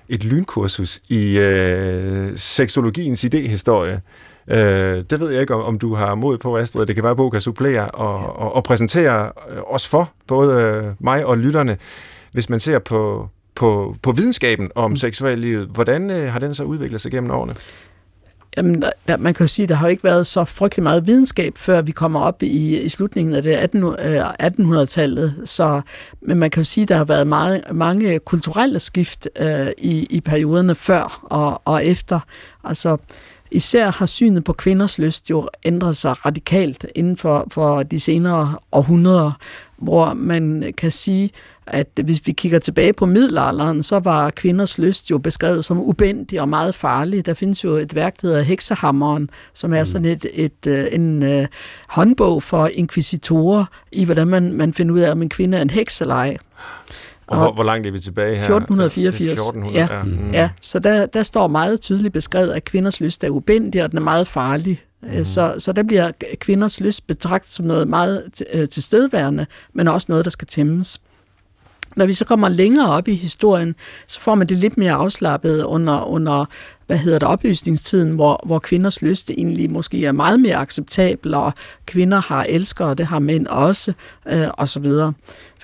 et 0.10 0.23
lynkursus 0.23 1.00
i 1.10 1.38
øh, 1.38 2.32
seksologiens 2.36 3.23
idehistorie. 3.23 4.02
Øh, 4.48 5.04
det 5.10 5.20
ved 5.20 5.32
jeg 5.32 5.42
ikke, 5.42 5.56
om, 5.56 5.62
om 5.62 5.80
du 5.80 5.94
har 5.94 6.16
mod 6.16 6.38
på, 6.38 6.58
Astrid. 6.58 6.86
Det 6.86 6.96
kan 6.96 7.04
være, 7.04 7.12
at 7.12 7.18
Bo 7.18 7.30
kan 7.30 7.42
supplere 7.42 7.92
og, 7.92 8.40
og, 8.40 8.56
og 8.56 8.64
præsentere 8.64 9.32
øh, 9.50 9.58
os 9.68 9.88
for, 9.88 10.12
både 10.28 10.62
øh, 10.62 10.94
mig 11.00 11.26
og 11.26 11.38
lytterne, 11.38 11.78
hvis 12.32 12.50
man 12.50 12.60
ser 12.60 12.80
på, 12.80 13.30
på, 13.56 13.96
på 14.02 14.12
videnskaben 14.12 14.72
om 14.76 14.90
mm. 14.92 14.96
seksuallivet. 14.96 15.68
Hvordan 15.68 16.12
øh, 16.12 16.32
har 16.32 16.40
den 16.40 16.56
så 16.56 16.64
udviklet 16.64 17.02
sig 17.02 17.12
gennem 17.12 17.32
årene? 17.32 17.54
Jamen, 18.58 18.84
der, 19.08 19.18
man 19.18 19.34
kan 19.34 19.44
jo 19.44 19.48
sige, 19.48 19.64
at 19.64 19.70
der 19.70 19.76
har 19.76 19.88
jo 19.88 19.92
ikke 19.92 20.04
været 20.04 20.28
så 20.28 20.46
frygtelig 20.46 20.84
meget 20.84 21.08
videnskab, 21.08 21.58
før 21.58 21.82
vi 21.82 21.92
kommer 21.92 22.20
op 22.20 22.44
i, 22.44 22.78
i 22.78 22.90
slutningen 22.90 23.36
af 23.36 23.44
det 23.44 23.52
18, 23.52 23.84
1800-tallet. 23.84 25.36
Så, 25.46 25.82
men 26.22 26.38
man 26.38 26.50
kan 26.50 26.62
jo 26.62 26.66
sige, 26.66 26.84
at 26.84 26.90
der 26.90 26.98
har 26.98 27.04
været 27.04 27.28
meget, 27.28 27.64
mange 27.72 28.20
kulturelle 28.20 28.80
skift 28.80 29.28
øh, 29.36 29.68
i, 29.78 30.08
i 30.10 30.22
perioderne 30.22 30.76
før 30.76 31.20
og, 31.24 31.62
og 31.66 31.86
efter. 31.86 32.20
Altså, 32.64 32.98
især 33.52 33.92
har 33.92 34.06
synet 34.06 34.44
på 34.44 34.54
kvinders 34.54 35.00
lyst 35.00 35.30
jo 35.30 35.50
ændret 35.66 35.98
sig 35.98 36.26
radikalt 36.26 36.86
inden 36.96 37.18
for, 37.18 37.48
for 37.52 37.84
de 37.84 38.00
senere 38.00 38.56
århundreder, 38.72 39.32
hvor 39.78 40.14
man 40.14 40.74
kan 40.78 40.92
sige, 40.92 41.32
at 41.68 41.88
hvis 42.04 42.28
vi 42.28 42.32
kigger 42.32 42.60
tilbage 42.60 42.94
på 42.94 43.06
middelalderen, 43.06 43.84
så 43.84 44.00
var 44.00 44.30
kvinders 44.30 44.78
lyst 44.78 45.12
jo 45.12 45.18
beskrevet 45.18 45.66
som 45.66 45.80
ubendig 45.80 46.42
og 46.42 46.50
meget 46.50 46.76
farlig. 46.76 47.26
Der 47.26 47.34
findes 47.34 47.64
jo 47.64 47.76
et 47.76 47.96
værk, 47.96 48.22
der 48.22 48.28
hedder 48.28 48.42
Heksehammeren, 48.42 49.30
som 49.54 49.74
er 49.74 49.80
mm. 49.80 49.86
sådan 49.86 50.06
et, 50.06 50.26
et, 50.34 50.68
øh, 50.68 50.88
en 50.92 51.24
uh, 51.24 51.46
håndbog 51.88 52.44
for 52.44 52.68
inkvisitorer 52.68 53.66
i, 53.92 54.06
hvordan 54.06 54.28
man, 54.28 54.54
man 54.54 54.74
finder 54.74 54.96
ud 54.96 55.00
af, 55.00 55.12
om 55.12 55.22
en 55.22 55.30
kvinde 55.30 55.58
er 55.58 55.62
en 55.62 55.70
hekselej. 55.70 56.38
Og, 57.28 57.38
hvor, 57.38 57.52
hvor 57.52 57.63
langt 57.63 57.88
er 57.88 57.92
vi 57.92 58.00
tilbage 58.00 58.36
her? 58.36 58.44
1484. 58.44 59.32
1400, 59.32 59.76
ja. 59.76 59.98
Ja. 59.98 60.04
Mm. 60.04 60.32
ja, 60.32 60.50
så 60.62 60.80
der, 60.80 61.06
der 61.06 61.24
står 61.24 61.48
meget 61.48 61.82
tydeligt 61.82 62.13
beskrevet, 62.13 62.52
at 62.52 62.66
kvinders 62.66 63.02
lyst 63.02 63.24
er 63.24 63.30
ubendig, 63.30 63.84
og 63.84 63.90
den 63.92 63.98
er 63.98 64.02
meget 64.04 64.28
farlig. 64.28 64.82
Mm. 65.04 65.26
Så, 65.26 65.56
så 65.58 65.72
der 65.72 65.84
bliver 65.84 66.12
kvinders 66.40 66.82
lyst 66.82 67.08
betragtet 67.08 67.52
som 67.52 67.66
noget 67.66 67.88
meget 67.88 68.44
øh, 68.54 68.68
tilstedeværende, 68.68 69.46
men 69.74 69.88
også 69.88 70.06
noget, 70.10 70.26
der 70.26 70.32
skal 70.32 70.48
tæmmes. 70.48 71.02
Når 71.96 72.06
vi 72.06 72.13
så 72.13 72.26
kommer 72.26 72.50
længere 72.50 72.90
op 72.90 73.08
i 73.08 73.16
historien, 73.16 73.76
så 74.08 74.20
får 74.20 74.36
man 74.36 74.48
det 74.48 74.58
lidt 74.58 74.78
mere 74.78 74.92
afslappet 74.92 75.63
under, 75.63 76.04
under 76.04 76.46
hvad 76.88 76.98
hedder 76.98 77.20
det, 77.20 77.28
oplysningstiden, 77.28 78.12
hvor, 78.12 78.44
hvor 78.46 78.60
kvinders 78.60 79.02
lyst 79.02 79.30
egentlig 79.30 79.72
måske 79.72 80.06
er 80.06 80.12
meget 80.12 80.40
mere 80.40 80.56
acceptabel, 80.56 81.34
og 81.34 81.54
kvinder 81.86 82.22
har 82.22 82.44
elskere, 82.44 82.88
og 82.88 82.98
det 82.98 83.06
har 83.06 83.20
mænd 83.20 83.48
også, 83.48 83.94
øh, 84.28 84.48
og 84.54 84.70
så 84.70 84.80
videre. 84.80 85.13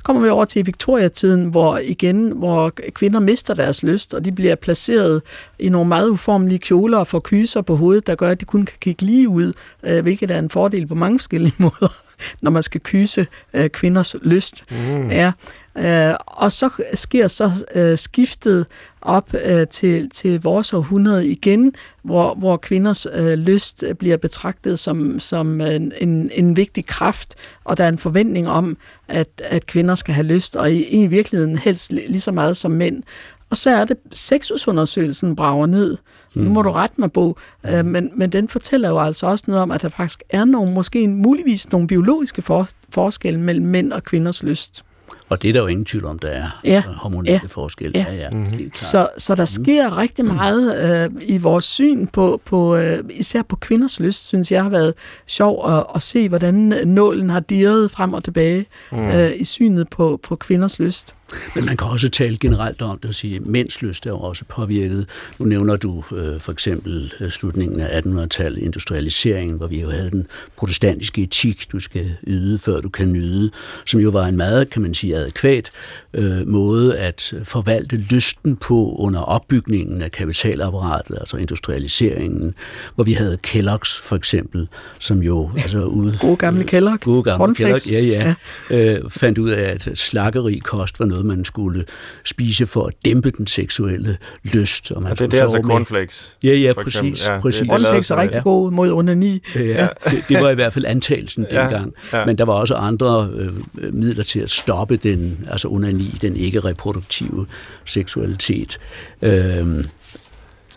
Så 0.04 0.06
kommer 0.06 0.22
vi 0.22 0.30
over 0.30 0.46
til 0.46 0.66
Victoria-tiden, 0.66 1.46
hvor 1.46 1.78
igen, 1.78 2.32
hvor 2.32 2.70
kvinder 2.94 3.20
mister 3.20 3.54
deres 3.54 3.84
lyst, 3.84 4.14
og 4.14 4.26
de 4.26 4.32
bliver 4.32 4.56
placeret 4.56 5.22
i 5.60 5.70
nogle 5.70 5.88
meget 5.88 6.10
uformelige 6.10 6.60
kjoler 6.60 6.98
og 6.98 7.08
får 7.08 7.22
kyser 7.24 7.62
på 7.62 7.76
hovedet, 7.76 8.08
der 8.08 8.16
gør, 8.16 8.30
at 8.30 8.40
de 8.40 8.46
kun 8.46 8.66
kan 8.66 8.78
kigge 8.82 9.06
lige 9.06 9.30
ud, 9.30 9.54
øh, 9.84 10.02
hvilket 10.02 10.32
er 10.32 10.40
en 10.40 10.50
fordel 10.50 10.88
på 10.88 10.96
mange 10.96 11.20
forskellige 11.20 11.56
måder 11.64 12.04
når 12.42 12.52
man 12.52 12.64
skal 12.64 12.82
kyse 12.82 13.28
øh, 13.54 13.70
kvinders 13.70 14.16
lyst. 14.22 14.64
Mm. 14.72 15.12
Ja. 15.12 15.32
Øh, 15.78 16.16
og 16.28 16.52
så 16.52 16.70
sker 16.94 17.28
så 17.28 17.66
øh, 17.76 17.98
skiftet 17.98 18.66
op 19.04 19.34
øh, 19.46 19.68
til, 19.68 20.10
til 20.10 20.42
vores 20.42 20.74
århundrede 20.74 21.28
igen, 21.28 21.74
hvor, 22.04 22.36
hvor 22.36 22.58
kvinders 22.58 23.08
øh, 23.14 23.34
lyst 23.34 23.84
bliver 24.00 24.18
betragtet 24.18 24.80
som, 24.80 25.20
som 25.20 25.62
en, 25.62 25.92
en, 26.02 26.30
en 26.34 26.58
vigtig 26.58 26.86
kraft, 26.86 27.36
og 27.64 27.78
der 27.78 27.84
er 27.84 27.90
en 27.90 27.98
forventning 27.98 28.48
om, 28.48 28.78
at, 29.08 29.28
at 29.46 29.66
kvinder 29.66 29.96
skal 29.96 30.14
have 30.14 30.28
lyst, 30.28 30.56
og 30.56 30.72
i, 30.72 30.84
i 30.84 31.08
virkeligheden 31.08 31.58
helst 31.58 31.92
lige 31.92 32.22
så 32.22 32.32
meget 32.32 32.58
som 32.58 32.72
mænd. 32.72 33.04
Og 33.50 33.58
så 33.58 33.70
er 33.70 33.86
det, 33.86 33.98
sexusundersøgelsen 34.12 35.36
brager 35.36 35.66
ned. 35.66 35.98
Mm. 36.34 36.44
Nu 36.44 36.50
må 36.50 36.62
du 36.62 36.72
rette 36.72 36.96
mig, 36.98 37.12
Bo, 37.12 37.38
øh, 37.66 37.86
men, 37.86 38.12
men 38.16 38.30
den 38.30 38.50
fortæller 38.50 38.90
jo 38.90 39.00
altså 39.00 39.28
også 39.28 39.44
noget 39.48 39.62
om, 39.62 39.72
at 39.72 39.82
der 39.82 39.90
faktisk 39.90 40.24
er 40.30 40.46
nogle, 40.46 40.74
måske 40.74 41.08
muligvis 41.08 41.72
nogle 41.72 41.88
biologiske 41.88 42.42
for, 42.42 42.68
forskelle 42.90 43.40
mellem 43.40 43.66
mænd 43.66 43.94
og 43.94 44.04
kvinders 44.04 44.44
lyst. 44.44 44.84
Og 45.30 45.42
det 45.42 45.50
er 45.50 45.54
der 45.54 45.62
jo 45.62 45.68
ingen 45.68 45.86
tvivl 45.86 46.06
om, 46.06 46.20
der 46.20 46.28
er 46.28 46.62
ja. 46.64 46.76
Altså, 46.76 46.90
hormonelle 46.92 47.40
ja. 47.44 47.48
forskelle. 47.48 48.00
Ja. 48.00 48.06
Ja, 48.10 48.16
ja, 48.16 48.30
mm-hmm. 48.30 48.72
så, 48.76 49.08
så 49.18 49.36
der 49.36 49.42
mhm. 49.58 49.64
sker 49.64 49.90
mm. 49.90 49.96
rigtig 49.96 50.26
meget 50.26 50.84
øh, 50.84 51.10
i 51.22 51.38
vores 51.38 51.66
syn 51.66 52.08
på, 52.08 52.42
på 52.46 52.76
øh, 52.76 53.04
især 53.10 53.42
på 53.42 53.56
kvinders 53.56 54.00
lyst, 54.00 54.28
synes 54.28 54.52
jeg 54.52 54.64
har 54.64 54.70
været 54.70 54.94
sjov 55.28 55.72
at, 55.72 55.86
at 55.96 56.02
se, 56.02 56.30
hvordan 56.30 56.56
nålen 56.86 57.30
har 57.30 57.40
dirret 57.40 57.92
frem 57.92 58.14
og 58.14 58.24
tilbage 58.24 58.66
mm. 58.92 59.08
øh, 59.08 59.32
i 59.36 59.44
synet 59.44 59.90
på, 59.90 60.20
på 60.24 60.36
kvinders 60.36 60.80
lyst. 60.80 61.16
Men 61.56 61.66
man 61.66 61.78
kan 61.78 61.88
også 61.88 62.10
tale 62.10 62.38
generelt 62.38 62.82
om 62.82 63.00
det 63.00 63.10
og 63.10 63.16
sige, 63.16 63.36
at 63.36 63.46
mænds 63.46 63.82
lyst 63.82 64.06
er 64.06 64.12
også 64.12 64.46
påvirket. 64.46 65.10
Nu 65.40 65.46
nævner 65.46 65.76
du 65.76 66.04
øh, 66.16 66.40
for 66.40 66.52
eksempel 66.52 67.14
øh, 67.20 67.32
slutningen 67.32 67.80
af 67.80 68.02
1800-tallet, 68.02 68.62
industrialiseringen, 68.62 69.58
hvor 69.58 69.68
vi 69.68 69.82
jo 69.82 69.90
havde 69.90 70.12
den 70.12 70.28
protestantiske 70.56 71.24
etik, 71.24 71.72
du 71.72 71.80
skal 71.80 72.16
yde, 72.28 72.60
før 72.60 72.82
du 72.82 72.90
kan 72.90 73.14
nyde, 73.14 73.52
som 73.86 74.00
jo 74.00 74.10
var 74.10 74.26
en 74.26 74.38
meget, 74.38 74.70
kan 74.70 74.82
man 74.82 74.94
sige, 74.94 75.16
adekvat 75.16 75.72
øh, 76.14 76.48
måde 76.48 76.98
at 76.98 77.34
forvalte 77.44 77.96
lysten 77.96 78.56
på 78.56 78.96
under 79.00 79.22
opbygningen 79.22 80.02
af 80.02 80.12
kapitalapparatet, 80.12 81.18
altså 81.20 81.38
industrialiseringen, 81.38 82.54
hvor 82.96 83.04
vi 83.04 83.14
havde 83.14 83.38
Kellogg's 83.48 84.02
for 84.04 84.16
eksempel, 84.16 84.68
som 85.00 85.24
jo... 85.24 85.52
Altså, 85.58 85.84
ude, 85.84 86.18
gode 86.22 86.38
gamle 86.38 86.64
Kellogg. 86.64 87.00
Gode 87.00 87.24
gamle 87.24 87.56
Kellogg, 87.56 87.92
ja, 87.92 88.00
ja. 88.00 88.34
ja. 88.70 88.94
Øh, 88.96 89.10
fandt 89.10 89.38
ud 89.38 89.50
af, 89.50 89.62
at 89.62 89.90
slakkeri 89.96 90.58
kost 90.58 91.00
var 91.00 91.06
noget, 91.14 91.26
man 91.26 91.46
skulle 91.46 91.86
spise 92.26 92.68
for 92.68 92.86
at 92.86 92.94
dæmpe 93.06 93.32
den 93.32 93.48
seksuelle 93.48 94.18
lyst. 94.44 94.92
Og 94.92 95.02
man 95.02 95.10
ja, 95.10 95.24
det, 95.24 95.32
det 95.32 95.40
er 95.40 95.44
altså 95.44 95.62
cornflakes. 95.64 96.38
Ja, 96.44 96.54
ja, 96.54 96.74
præcis. 96.74 97.28
Ja, 97.28 97.40
præcis. 97.40 97.68
Cornflakes 97.70 98.12
er 98.12 98.16
rigtig 98.16 98.38
ja. 98.38 98.42
god 98.42 98.72
mod 98.72 98.92
onani. 98.92 99.44
Ja, 99.56 99.62
ja. 99.62 99.88
Det, 100.10 100.26
det 100.30 100.42
var 100.42 100.50
i 100.50 100.56
hvert 100.56 100.74
fald 100.74 100.86
antagelsen 100.86 101.44
dengang. 101.52 101.94
Ja. 102.14 102.26
Men 102.26 102.38
der 102.38 102.46
var 102.46 102.54
også 102.54 102.76
andre 102.76 103.30
øh, 103.34 103.50
midler 103.94 104.24
til 104.24 104.40
at 104.40 104.50
stoppe 104.50 104.96
den, 104.96 105.48
altså 105.52 105.68
onani, 105.68 106.18
den 106.22 106.38
ikke 106.38 106.60
reproduktive 106.60 107.46
seksualitet. 107.86 108.80
Øh, 109.22 109.86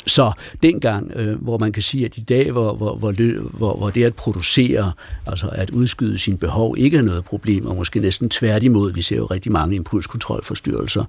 så 0.07 0.33
dengang, 0.63 1.13
øh, 1.17 1.43
hvor 1.43 1.59
man 1.59 1.73
kan 1.73 1.83
sige, 1.83 2.05
at 2.05 2.17
i 2.17 2.21
dag, 2.21 2.51
hvor, 2.53 2.75
hvor, 2.75 2.97
hvor, 2.97 3.13
hvor, 3.59 3.77
hvor 3.77 3.91
det 3.91 4.05
at 4.05 4.15
producere, 4.15 4.93
altså 5.27 5.49
at 5.53 5.71
udskyde 5.71 6.19
sin 6.19 6.39
behov, 6.39 6.75
ikke 6.79 6.97
er 6.97 7.03
noget 7.03 7.25
problem, 7.25 7.67
og 7.67 7.77
måske 7.77 8.01
næsten 8.01 8.31
tværtimod, 8.31 8.93
vi 8.93 9.03
ser 9.03 9.17
jo 9.17 9.27
rigtig 9.27 9.53
mange 9.53 9.77
impulskontrolforstyrrelser, 9.77 11.05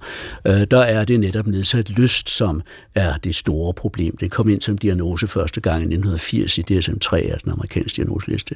øh, 0.46 0.66
der 0.70 0.80
er 0.80 1.04
det 1.04 1.20
netop 1.20 1.46
nedsat 1.46 1.90
lyst, 1.90 2.30
som 2.30 2.62
er 2.94 3.16
det 3.16 3.34
store 3.34 3.74
problem. 3.74 4.16
Det 4.16 4.30
kom 4.30 4.48
ind 4.48 4.60
som 4.60 4.78
diagnose 4.78 5.26
første 5.26 5.60
gang 5.60 5.82
i 5.82 5.86
1980 5.86 6.58
i 6.58 6.60
DSM-3, 6.60 7.16
altså 7.16 7.40
den 7.44 7.52
amerikanske 7.52 7.96
diagnoseliste. 7.96 8.54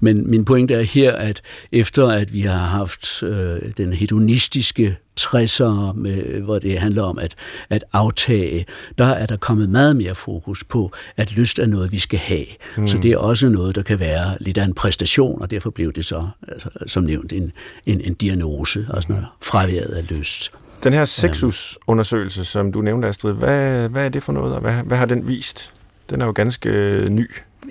Men 0.00 0.30
min 0.30 0.44
pointe 0.44 0.74
er 0.74 0.82
her, 0.82 1.12
at 1.12 1.42
efter 1.72 2.08
at 2.08 2.32
vi 2.32 2.40
har 2.40 2.66
haft 2.66 3.22
øh, 3.22 3.58
den 3.76 3.92
hedonistiske 3.92 4.96
60'ere, 5.20 5.92
med, 5.94 6.40
hvor 6.40 6.58
det 6.58 6.78
handler 6.78 7.02
om 7.02 7.18
at, 7.18 7.34
at 7.70 7.84
aftage, 7.92 8.66
der 8.98 9.04
er 9.04 9.26
der 9.26 9.36
kommet 9.36 9.70
meget 9.70 9.96
mere 9.96 10.14
fokus 10.14 10.64
på, 10.64 10.92
at 11.16 11.32
lyst 11.32 11.58
er 11.58 11.66
noget, 11.66 11.92
vi 11.92 11.98
skal 11.98 12.18
have. 12.18 12.46
Mm. 12.76 12.88
Så 12.88 12.98
det 12.98 13.12
er 13.12 13.18
også 13.18 13.48
noget, 13.48 13.74
der 13.74 13.82
kan 13.82 14.00
være 14.00 14.36
lidt 14.40 14.58
af 14.58 14.64
en 14.64 14.74
præstation, 14.74 15.42
og 15.42 15.50
derfor 15.50 15.70
blev 15.70 15.92
det 15.92 16.04
så, 16.04 16.28
altså, 16.48 16.68
som 16.86 17.02
nævnt, 17.04 17.32
en, 17.32 17.52
en, 17.86 18.00
en 18.00 18.14
diagnose, 18.14 18.86
altså 18.94 19.12
noget 19.12 19.26
fraværet 19.42 19.90
af 19.90 20.10
lyst. 20.10 20.52
Den 20.84 20.92
her 20.92 21.04
sexusundersøgelse, 21.04 22.44
som 22.44 22.72
du 22.72 22.80
nævnte, 22.80 23.08
Astrid, 23.08 23.32
hvad, 23.32 23.88
hvad 23.88 24.04
er 24.04 24.08
det 24.08 24.22
for 24.22 24.32
noget, 24.32 24.54
og 24.54 24.60
hvad, 24.60 24.72
hvad 24.72 24.98
har 24.98 25.06
den 25.06 25.28
vist? 25.28 25.70
Den 26.10 26.20
er 26.20 26.26
jo 26.26 26.32
ganske 26.32 26.68
øh, 26.68 27.08
ny. 27.08 27.30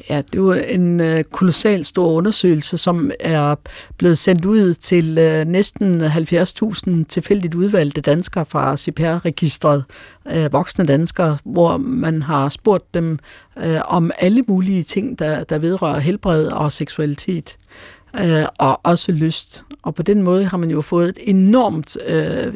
Ja, 0.09 0.21
det 0.33 0.43
var 0.43 0.55
en 0.55 0.99
øh, 0.99 1.23
kolossal 1.23 1.85
stor 1.85 2.11
undersøgelse, 2.11 2.77
som 2.77 3.11
er 3.19 3.55
blevet 3.97 4.17
sendt 4.17 4.45
ud 4.45 4.73
til 4.73 5.17
øh, 5.17 5.45
næsten 5.45 6.01
70.000 6.01 7.05
tilfældigt 7.09 7.55
udvalgte 7.55 8.01
danskere 8.01 8.45
fra 8.45 8.77
CPR-registret, 8.77 9.83
øh, 10.31 10.53
voksne 10.53 10.85
danskere, 10.85 11.37
hvor 11.45 11.77
man 11.77 12.21
har 12.21 12.49
spurgt 12.49 12.93
dem 12.93 13.19
øh, 13.57 13.79
om 13.85 14.11
alle 14.19 14.43
mulige 14.47 14.83
ting, 14.83 15.19
der, 15.19 15.43
der 15.43 15.57
vedrører 15.57 15.99
helbred 15.99 16.47
og 16.47 16.71
seksualitet 16.71 17.57
øh, 18.21 18.45
og 18.57 18.79
også 18.83 19.11
lyst. 19.11 19.63
Og 19.81 19.95
på 19.95 20.03
den 20.03 20.23
måde 20.23 20.45
har 20.45 20.57
man 20.57 20.71
jo 20.71 20.81
fået 20.81 21.09
et 21.09 21.17
enormt, 21.21 21.97
øh, 22.07 22.53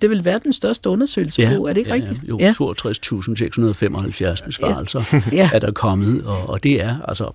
det 0.00 0.10
vil 0.10 0.24
være 0.24 0.40
den 0.44 0.52
største 0.52 0.88
undersøgelse 0.88 1.42
ja, 1.42 1.56
på, 1.56 1.66
er 1.66 1.72
det 1.72 1.80
ikke 1.80 1.90
ja, 1.90 1.94
rigtigt? 1.94 2.20
Jo, 2.28 2.38
ja. 2.38 2.52
62.675 2.52 4.46
besvarelser 4.46 5.20
ja. 5.32 5.50
er 5.54 5.58
der 5.58 5.72
kommet, 5.72 6.26
og, 6.26 6.48
og 6.48 6.62
det 6.62 6.82
er 6.82 6.96
altså... 7.08 7.30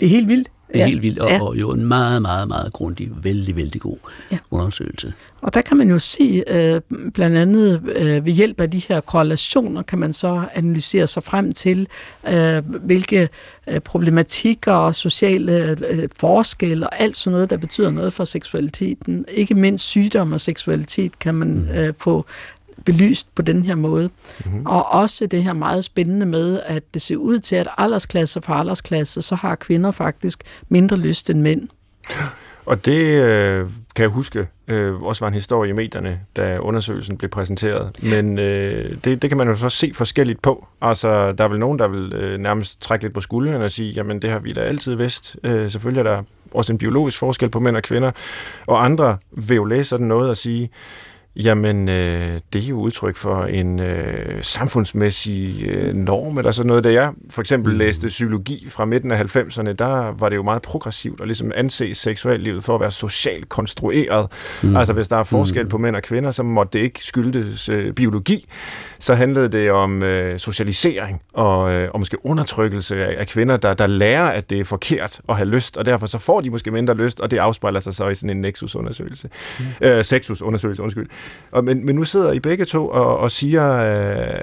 Det 0.00 0.06
er 0.06 0.10
helt 0.10 0.28
vildt. 0.28 0.48
Det 0.72 0.80
er 0.80 0.84
ja. 0.84 0.86
helt 0.86 1.02
vildt, 1.02 1.18
og, 1.18 1.30
ja. 1.30 1.42
og 1.42 1.56
jo 1.56 1.70
en 1.70 1.86
meget, 1.86 2.22
meget, 2.22 2.48
meget 2.48 2.72
grundig, 2.72 3.10
vældig, 3.22 3.56
vældig 3.56 3.80
god 3.80 3.96
ja. 4.30 4.38
undersøgelse. 4.50 5.12
Og 5.40 5.54
der 5.54 5.60
kan 5.60 5.76
man 5.76 5.90
jo 5.90 5.98
se, 5.98 6.44
øh, 6.46 6.80
blandt 7.14 7.36
andet 7.36 7.82
øh, 7.94 8.24
ved 8.24 8.32
hjælp 8.32 8.60
af 8.60 8.70
de 8.70 8.82
her 8.88 9.00
korrelationer, 9.00 9.82
kan 9.82 9.98
man 9.98 10.12
så 10.12 10.44
analysere 10.54 11.06
sig 11.06 11.22
frem 11.22 11.52
til, 11.52 11.88
øh, 12.28 12.62
hvilke 12.66 13.28
øh, 13.66 13.80
problematikker 13.80 14.72
og 14.72 14.94
sociale 14.94 15.76
øh, 15.88 16.08
forskelle 16.16 16.86
og 16.86 17.00
alt 17.00 17.16
sådan 17.16 17.32
noget, 17.32 17.50
der 17.50 17.56
betyder 17.56 17.90
noget 17.90 18.12
for 18.12 18.24
seksualiteten. 18.24 19.24
Ikke 19.28 19.54
mindst 19.54 19.84
sygdom 19.84 20.32
og 20.32 20.40
seksualitet 20.40 21.18
kan 21.18 21.34
man 21.34 21.48
mm. 21.48 21.68
øh, 21.68 21.94
få 21.98 22.26
belyst 22.84 23.34
på 23.34 23.42
den 23.42 23.62
her 23.62 23.74
måde. 23.74 24.10
Mm-hmm. 24.44 24.66
Og 24.66 24.92
også 24.92 25.26
det 25.26 25.44
her 25.44 25.52
meget 25.52 25.84
spændende 25.84 26.26
med, 26.26 26.60
at 26.66 26.82
det 26.94 27.02
ser 27.02 27.16
ud 27.16 27.38
til, 27.38 27.56
at 27.56 27.68
aldersklasse 27.78 28.40
for 28.42 28.52
aldersklasse, 28.52 29.22
så 29.22 29.34
har 29.34 29.54
kvinder 29.54 29.90
faktisk 29.90 30.42
mindre 30.68 30.96
lyst 30.96 31.30
end 31.30 31.40
mænd. 31.40 31.68
Og 32.66 32.84
det 32.84 33.24
øh, 33.24 33.66
kan 33.96 34.02
jeg 34.02 34.10
huske 34.10 34.46
øh, 34.68 35.02
også 35.02 35.24
var 35.24 35.28
en 35.28 35.34
historie 35.34 35.70
i 35.70 35.72
medierne, 35.72 36.20
da 36.36 36.58
undersøgelsen 36.58 37.16
blev 37.16 37.30
præsenteret. 37.30 37.90
Men 38.02 38.38
øh, 38.38 38.96
det, 39.04 39.22
det 39.22 39.30
kan 39.30 39.36
man 39.36 39.48
jo 39.48 39.54
så 39.54 39.68
se 39.68 39.92
forskelligt 39.94 40.42
på. 40.42 40.66
Altså, 40.80 41.32
der 41.32 41.44
er 41.44 41.48
vel 41.48 41.58
nogen, 41.58 41.78
der 41.78 41.88
vil 41.88 42.12
øh, 42.12 42.38
nærmest 42.38 42.80
trække 42.80 43.04
lidt 43.04 43.14
på 43.14 43.20
skulderen 43.20 43.62
og 43.62 43.70
sige, 43.70 43.92
jamen 43.92 44.22
det 44.22 44.30
har 44.30 44.38
vi 44.38 44.52
da 44.52 44.60
altid 44.60 44.94
vidst. 44.94 45.36
Øh, 45.44 45.70
selvfølgelig 45.70 46.00
er 46.00 46.14
der 46.14 46.22
også 46.50 46.72
en 46.72 46.78
biologisk 46.78 47.18
forskel 47.18 47.48
på 47.48 47.60
mænd 47.60 47.76
og 47.76 47.82
kvinder. 47.82 48.10
Og 48.66 48.84
andre 48.84 49.16
vil 49.30 49.54
jo 49.54 49.64
læse 49.64 49.84
sådan 49.84 50.06
noget 50.06 50.30
og 50.30 50.36
sige, 50.36 50.70
Jamen, 51.36 51.88
øh, 51.88 52.40
det 52.52 52.64
er 52.64 52.68
jo 52.68 52.80
udtryk 52.80 53.16
for 53.16 53.44
en 53.44 53.80
øh, 53.80 54.42
samfundsmæssig 54.42 55.62
øh, 55.62 55.94
norm, 55.94 56.38
eller 56.38 56.52
sådan 56.52 56.66
noget. 56.66 56.84
Da 56.84 56.92
jeg 56.92 57.12
for 57.30 57.40
eksempel 57.40 57.72
mm. 57.72 57.78
læste 57.78 58.08
psykologi 58.08 58.66
fra 58.68 58.84
midten 58.84 59.12
af 59.12 59.36
90'erne, 59.36 59.72
der 59.72 60.14
var 60.18 60.28
det 60.28 60.36
jo 60.36 60.42
meget 60.42 60.62
progressivt 60.62 61.20
at 61.20 61.26
ligesom 61.26 61.52
anse 61.54 61.94
seksuallivet 61.94 62.64
for 62.64 62.74
at 62.74 62.80
være 62.80 62.90
socialt 62.90 63.48
konstrueret. 63.48 64.30
Mm. 64.62 64.76
Altså, 64.76 64.92
hvis 64.92 65.08
der 65.08 65.16
er 65.16 65.24
forskel 65.24 65.62
mm. 65.62 65.68
på 65.68 65.78
mænd 65.78 65.96
og 65.96 66.02
kvinder, 66.02 66.30
så 66.30 66.42
måtte 66.42 66.78
det 66.78 66.84
ikke 66.84 67.04
skyldes 67.04 67.68
øh, 67.68 67.92
biologi. 67.92 68.46
Så 68.98 69.14
handlede 69.14 69.48
det 69.48 69.70
om 69.70 70.02
øh, 70.02 70.38
socialisering 70.38 71.22
og, 71.32 71.72
øh, 71.72 71.90
og 71.92 72.00
måske 72.00 72.26
undertrykkelse 72.26 73.06
af, 73.06 73.20
af 73.20 73.26
kvinder, 73.26 73.56
der, 73.56 73.74
der 73.74 73.86
lærer, 73.86 74.28
at 74.28 74.50
det 74.50 74.60
er 74.60 74.64
forkert 74.64 75.20
at 75.28 75.36
have 75.36 75.48
lyst, 75.48 75.76
og 75.76 75.86
derfor 75.86 76.06
så 76.06 76.18
får 76.18 76.40
de 76.40 76.50
måske 76.50 76.70
mindre 76.70 76.94
lyst, 76.94 77.20
og 77.20 77.30
det 77.30 77.38
afspejler 77.38 77.80
sig 77.80 77.94
så 77.94 78.08
i 78.08 78.14
sådan 78.14 78.30
en 78.30 78.40
nexusundersøgelse. 78.40 79.28
Mm. 79.58 79.64
Øh, 79.80 80.04
sexusundersøgelse, 80.04 80.82
undskyld. 80.82 81.08
Og, 81.50 81.64
men, 81.64 81.86
men 81.86 81.94
nu 81.94 82.04
sidder 82.04 82.32
I 82.32 82.40
begge 82.40 82.64
to 82.64 82.88
og, 82.88 83.18
og 83.18 83.30
siger, 83.30 83.72
øh, 83.72 84.36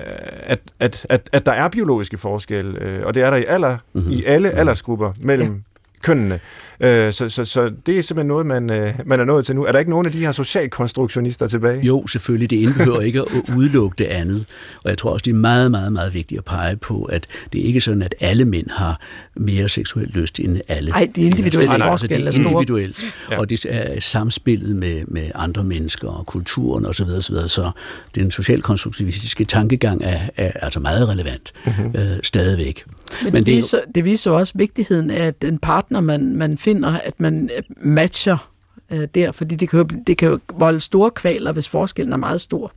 at, 0.44 0.60
at, 0.80 1.06
at, 1.10 1.30
at 1.32 1.46
der 1.46 1.52
er 1.52 1.70
biologiske 1.70 2.18
forskelle, 2.18 2.82
øh, 2.82 3.06
og 3.06 3.16
det 3.16 3.24
er 3.24 3.30
der 3.30 3.38
i, 3.38 3.46
alder, 3.48 3.78
mm-hmm. 3.94 4.12
i 4.12 4.24
alle 4.24 4.50
mhm. 4.50 4.58
aldersgrupper 4.58 5.12
mellem. 5.22 5.64
Kønnene. 6.02 6.40
Øh, 6.82 7.14
så, 7.14 7.30
så, 7.30 7.46
så 7.46 7.72
det 7.86 8.00
er 8.00 8.04
simpelthen 8.04 8.28
noget, 8.28 8.46
man, 8.46 8.70
øh, 8.70 8.94
man 9.06 9.20
er 9.20 9.26
nået 9.26 9.46
til 9.46 9.56
nu. 9.56 9.66
Er 9.66 9.72
der 9.72 9.80
ikke 9.80 9.92
nogen 9.92 10.06
af 10.06 10.12
de 10.12 10.20
her 10.20 10.32
socialkonstruktionister 10.32 11.48
tilbage? 11.48 11.82
Jo, 11.82 12.08
selvfølgelig. 12.08 12.50
Det 12.50 12.56
indbehøver 12.56 13.02
ikke 13.02 13.20
at 13.20 13.28
udelukke 13.58 13.96
det 13.98 14.06
andet. 14.06 14.46
Og 14.84 14.90
jeg 14.90 14.98
tror 14.98 15.12
også, 15.12 15.24
det 15.24 15.32
er 15.32 15.36
meget, 15.36 15.72
meget, 15.72 15.94
meget 15.94 16.14
vigtigt 16.14 16.38
at 16.38 16.46
pege 16.46 16.76
på, 16.76 17.04
at 17.04 17.28
det 17.54 17.62
er 17.62 17.66
ikke 17.66 17.82
sådan, 17.82 18.02
at 18.02 18.16
alle 18.20 18.46
mænd 18.46 18.70
har 18.70 19.00
mere 19.36 19.70
seksuel 19.70 20.08
lyst 20.08 20.40
end 20.40 20.60
alle. 20.68 20.90
Nej, 20.90 21.10
det 21.16 21.22
er 21.22 21.26
individuelt. 21.26 21.70
Nej, 21.70 21.90
altså, 21.90 22.08
det 22.08 22.28
er 22.28 22.32
individuelt. 22.32 23.06
Ja. 23.32 23.40
Og 23.40 23.50
det 23.50 23.66
er 23.70 24.00
samspillet 24.00 24.76
med, 24.76 25.02
med 25.08 25.32
andre 25.36 25.64
mennesker 25.64 26.10
og 26.10 26.26
kulturen 26.26 26.86
osv. 26.86 27.06
Så, 27.06 27.22
så, 27.22 27.48
så 27.48 27.72
den 28.16 28.32
socialkonstruktivistiske 28.32 29.46
tankegang 29.46 30.04
er, 30.04 30.20
er 30.38 30.52
altså 30.56 30.80
meget 30.80 31.10
relevant 31.10 31.54
mm-hmm. 31.66 31.94
øh, 31.96 32.18
stadigvæk. 32.24 32.86
Men, 33.24 33.34
Men 33.34 33.34
det, 33.34 33.46
det, 33.46 33.56
viser, 33.56 33.80
det 33.96 34.06
viser 34.06 34.32
også 34.32 34.54
vigtigheden 34.56 35.12
af, 35.12 35.26
at 35.26 35.42
den 35.42 35.60
partner, 35.60 36.02
man, 36.02 36.36
man 36.36 36.58
finder, 36.58 37.00
at 37.00 37.20
man 37.20 37.50
øh, 37.58 37.64
matcher 37.78 38.52
øh, 38.92 39.08
der, 39.16 39.32
fordi 39.32 39.56
det 39.56 39.70
kan, 39.70 39.80
jo, 39.80 39.84
det 40.08 40.18
kan 40.18 40.30
jo 40.30 40.40
volde 40.54 40.80
store 40.80 41.12
kvaler, 41.12 41.52
hvis 41.52 41.70
forskellen 41.70 42.14
er 42.14 42.18
meget 42.18 42.42
stor 42.42 42.72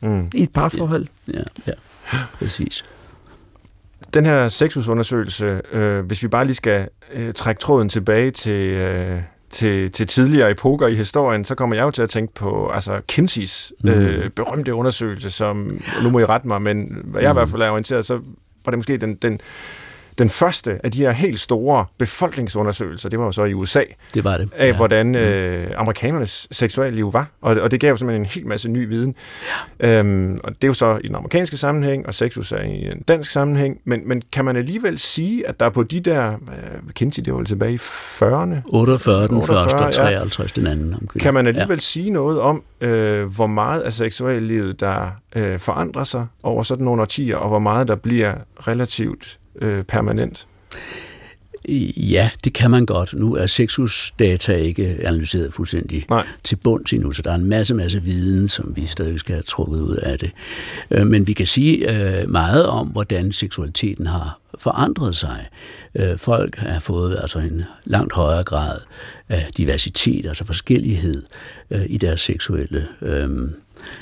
mm. 0.00 0.30
i 0.34 0.42
et 0.42 0.52
parforhold. 0.52 1.06
Ja, 1.32 1.38
ja, 1.66 1.72
ja, 2.12 2.18
præcis. 2.32 2.84
Den 4.14 4.26
her 4.26 4.48
sexusundersøgelse, 4.48 5.60
øh, 5.72 6.06
hvis 6.06 6.22
vi 6.22 6.28
bare 6.28 6.44
lige 6.44 6.54
skal 6.54 6.88
øh, 7.12 7.32
trække 7.32 7.60
tråden 7.60 7.88
tilbage 7.88 8.30
til, 8.30 8.64
øh, 8.64 9.20
til, 9.50 9.92
til 9.92 10.06
tidligere 10.06 10.50
epoker 10.50 10.86
i 10.86 10.94
historien, 10.94 11.44
så 11.44 11.54
kommer 11.54 11.76
jeg 11.76 11.82
jo 11.82 11.90
til 11.90 12.02
at 12.02 12.10
tænke 12.10 12.34
på 12.34 12.68
altså 12.68 13.00
Kinseys 13.08 13.72
mm. 13.84 13.90
øh, 13.90 14.30
berømte 14.30 14.74
undersøgelse, 14.74 15.30
som, 15.30 15.80
nu 16.02 16.10
må 16.10 16.18
I 16.18 16.24
rette 16.24 16.48
mig, 16.48 16.62
men 16.62 17.02
hvad 17.04 17.22
jeg 17.22 17.32
mm. 17.32 17.36
i 17.36 17.38
hvert 17.38 17.48
fald 17.48 17.62
er 17.62 17.70
orienteret, 17.70 18.06
så 18.06 18.20
var 18.68 18.70
det 18.70 18.78
måske 18.78 18.98
den, 18.98 19.14
den 19.14 19.40
den 20.18 20.28
første 20.28 20.78
af 20.84 20.90
de 20.90 20.98
her 20.98 21.10
helt 21.10 21.40
store 21.40 21.86
befolkningsundersøgelser, 21.98 23.08
det 23.08 23.18
var 23.18 23.24
jo 23.24 23.32
så 23.32 23.44
i 23.44 23.54
USA, 23.54 23.82
det 24.14 24.24
var 24.24 24.38
det. 24.38 24.48
af 24.56 24.66
ja. 24.66 24.76
hvordan 24.76 25.14
øh, 25.14 25.70
amerikanernes 25.76 26.48
seksualliv 26.50 27.12
var. 27.12 27.30
Og, 27.40 27.56
og 27.56 27.70
det 27.70 27.80
gav 27.80 27.90
jo 27.90 27.96
simpelthen 27.96 28.22
en 28.22 28.26
hel 28.26 28.46
masse 28.46 28.68
ny 28.68 28.88
viden. 28.88 29.14
Ja. 29.80 29.98
Øhm, 29.98 30.38
og 30.44 30.52
det 30.52 30.64
er 30.64 30.68
jo 30.68 30.74
så 30.74 30.98
i 31.04 31.06
den 31.06 31.14
amerikanske 31.14 31.56
sammenhæng, 31.56 32.06
og 32.06 32.14
sexus 32.14 32.52
er 32.52 32.62
i 32.62 32.86
en 32.86 33.02
dansk 33.08 33.30
sammenhæng. 33.30 33.80
Men, 33.84 34.08
men 34.08 34.22
kan 34.32 34.44
man 34.44 34.56
alligevel 34.56 34.98
sige, 34.98 35.48
at 35.48 35.60
der 35.60 35.68
på 35.68 35.82
de 35.82 36.00
der, 36.00 36.32
øh, 36.32 36.92
Kinsey, 36.94 37.22
det 37.22 37.34
var 37.34 37.42
tilbage 37.42 37.72
i 37.72 37.76
40'erne? 37.76 38.56
48 38.64 39.28
den 39.28 39.36
48, 39.36 39.64
første, 39.64 39.74
og 39.76 39.94
53 39.94 40.56
ja. 40.56 40.60
den 40.60 40.70
anden. 40.70 40.94
Omkring. 41.00 41.22
Kan 41.22 41.34
man 41.34 41.46
alligevel 41.46 41.76
ja. 41.76 41.80
sige 41.80 42.10
noget 42.10 42.40
om, 42.40 42.62
øh, 42.80 43.24
hvor 43.34 43.46
meget 43.46 43.80
af 43.80 43.92
seksuallivet, 43.92 44.80
der 44.80 45.10
øh, 45.36 45.58
forandrer 45.58 46.04
sig 46.04 46.26
over 46.42 46.62
sådan 46.62 46.84
nogle 46.84 47.02
årtier, 47.02 47.36
og 47.36 47.48
hvor 47.48 47.58
meget 47.58 47.88
der 47.88 47.96
bliver 47.96 48.34
relativt 48.66 49.38
øh, 49.60 49.84
permanent? 49.84 50.46
Ja, 51.96 52.30
det 52.44 52.52
kan 52.52 52.70
man 52.70 52.86
godt. 52.86 53.14
Nu 53.14 53.34
er 53.34 53.46
sexusdata 53.46 54.54
ikke 54.54 54.98
analyseret 55.02 55.54
fuldstændig 55.54 56.04
Nej. 56.08 56.26
til 56.44 56.56
bunds 56.56 56.92
endnu, 56.92 57.12
så 57.12 57.22
der 57.22 57.30
er 57.30 57.34
en 57.34 57.44
masse, 57.44 57.74
masse 57.74 58.02
viden, 58.02 58.48
som 58.48 58.76
vi 58.76 58.86
stadig 58.86 59.20
skal 59.20 59.34
have 59.34 59.42
trukket 59.42 59.80
ud 59.80 59.96
af 59.96 60.18
det. 60.18 60.30
Øh, 60.90 61.06
men 61.06 61.26
vi 61.26 61.32
kan 61.32 61.46
sige 61.46 61.90
øh, 62.20 62.30
meget 62.30 62.66
om, 62.66 62.86
hvordan 62.86 63.32
seksualiteten 63.32 64.06
har 64.06 64.40
forandret 64.58 65.16
sig. 65.16 65.48
Øh, 65.94 66.18
folk 66.18 66.56
har 66.56 66.80
fået 66.80 67.18
altså 67.22 67.38
en 67.38 67.64
langt 67.84 68.14
højere 68.14 68.42
grad 68.42 68.78
af 69.28 69.46
diversitet, 69.56 70.26
altså 70.26 70.44
forskellighed 70.44 71.22
i 71.86 71.98
deres 71.98 72.20
seksuelle 72.20 72.88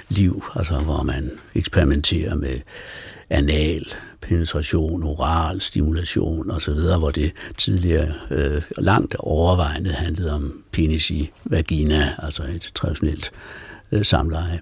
liv, 0.08 0.44
altså 0.56 0.78
hvor 0.78 1.02
man 1.02 1.30
eksperimenterer 1.54 2.34
med 2.34 2.58
anal 3.30 3.86
penetration, 4.20 5.02
oral 5.02 5.60
stimulation 5.60 6.50
osv., 6.50 6.98
hvor 6.98 7.10
det 7.10 7.32
tidligere 7.58 8.12
øh, 8.30 8.62
langt 8.78 9.16
overvejende 9.18 9.90
handlede 9.90 10.32
om 10.32 10.62
penis 10.72 11.10
i 11.10 11.30
vagina, 11.44 12.14
altså 12.18 12.42
et 12.42 12.70
traditionelt 12.74 13.30
øh, 13.92 14.04
samleje. 14.04 14.60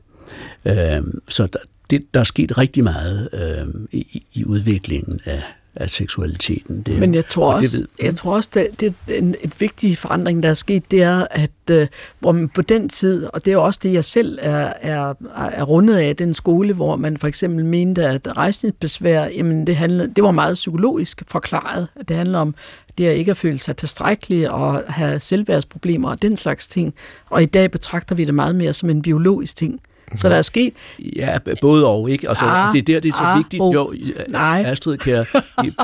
Øh, 0.64 1.02
så 1.28 1.46
der, 1.46 1.58
det, 1.90 2.14
der 2.14 2.20
er 2.20 2.24
sket 2.24 2.58
rigtig 2.58 2.84
meget 2.84 3.28
øh, 3.32 3.74
i, 3.92 4.22
i 4.32 4.44
udviklingen 4.44 5.20
af, 5.24 5.42
af 5.76 5.90
seksualiteten. 5.90 6.82
Det, 6.82 6.98
Men 6.98 7.14
jeg 7.14 7.26
tror 7.26 7.54
også, 7.54 7.76
det 7.76 7.80
ved, 7.80 8.06
jeg 8.06 8.16
tror 8.16 8.34
også 8.34 8.48
det, 8.54 8.80
det 8.80 8.94
er 9.08 9.18
en 9.18 9.34
et 9.40 9.60
vigtig 9.60 9.98
forandring, 9.98 10.42
der 10.42 10.48
er 10.48 10.54
sket, 10.54 10.90
det 10.90 11.02
er, 11.02 11.26
at 11.30 11.50
uh, 11.72 11.86
hvor 12.18 12.32
man 12.32 12.48
på 12.48 12.62
den 12.62 12.88
tid, 12.88 13.26
og 13.26 13.44
det 13.44 13.52
er 13.52 13.56
også 13.56 13.80
det, 13.82 13.92
jeg 13.92 14.04
selv 14.04 14.38
er, 14.42 14.72
er, 14.80 15.14
er 15.36 15.62
rundet 15.62 15.96
af, 15.96 16.16
den 16.16 16.34
skole, 16.34 16.72
hvor 16.72 16.96
man 16.96 17.16
for 17.16 17.28
eksempel 17.28 17.64
mente, 17.64 18.04
at 18.04 18.36
rejsningsbesvær, 18.36 19.24
jamen 19.24 19.66
det, 19.66 19.76
handlede, 19.76 20.12
det 20.16 20.24
var 20.24 20.30
meget 20.30 20.54
psykologisk 20.54 21.22
forklaret. 21.26 21.88
Det 22.08 22.16
handler 22.16 22.38
om 22.38 22.54
det 22.98 23.06
at 23.06 23.16
ikke 23.16 23.30
at 23.30 23.36
føle 23.36 23.58
sig 23.58 23.76
tilstrækkelig 23.76 24.50
og 24.50 24.82
have 24.88 25.20
selvværdsproblemer 25.20 26.10
og 26.10 26.22
den 26.22 26.36
slags 26.36 26.66
ting. 26.66 26.94
Og 27.30 27.42
i 27.42 27.46
dag 27.46 27.70
betragter 27.70 28.14
vi 28.14 28.24
det 28.24 28.34
meget 28.34 28.54
mere 28.54 28.72
som 28.72 28.90
en 28.90 29.02
biologisk 29.02 29.56
ting. 29.56 29.80
Så 30.16 30.28
der 30.28 30.36
er 30.36 30.42
sket... 30.42 30.72
Ja, 31.16 31.38
både 31.60 31.86
og, 31.86 32.10
ikke? 32.10 32.28
Altså, 32.28 32.44
ah, 32.44 32.72
det 32.72 32.78
er 32.78 32.82
der, 32.82 33.00
det 33.00 33.08
er 33.08 33.16
så 33.16 33.22
ah, 33.22 33.38
vigtigt. 33.38 33.62
Oh, 33.62 33.74
jo, 33.74 33.94
nej. 34.28 34.62
Astrid 34.66 34.98
Kjær, 34.98 35.24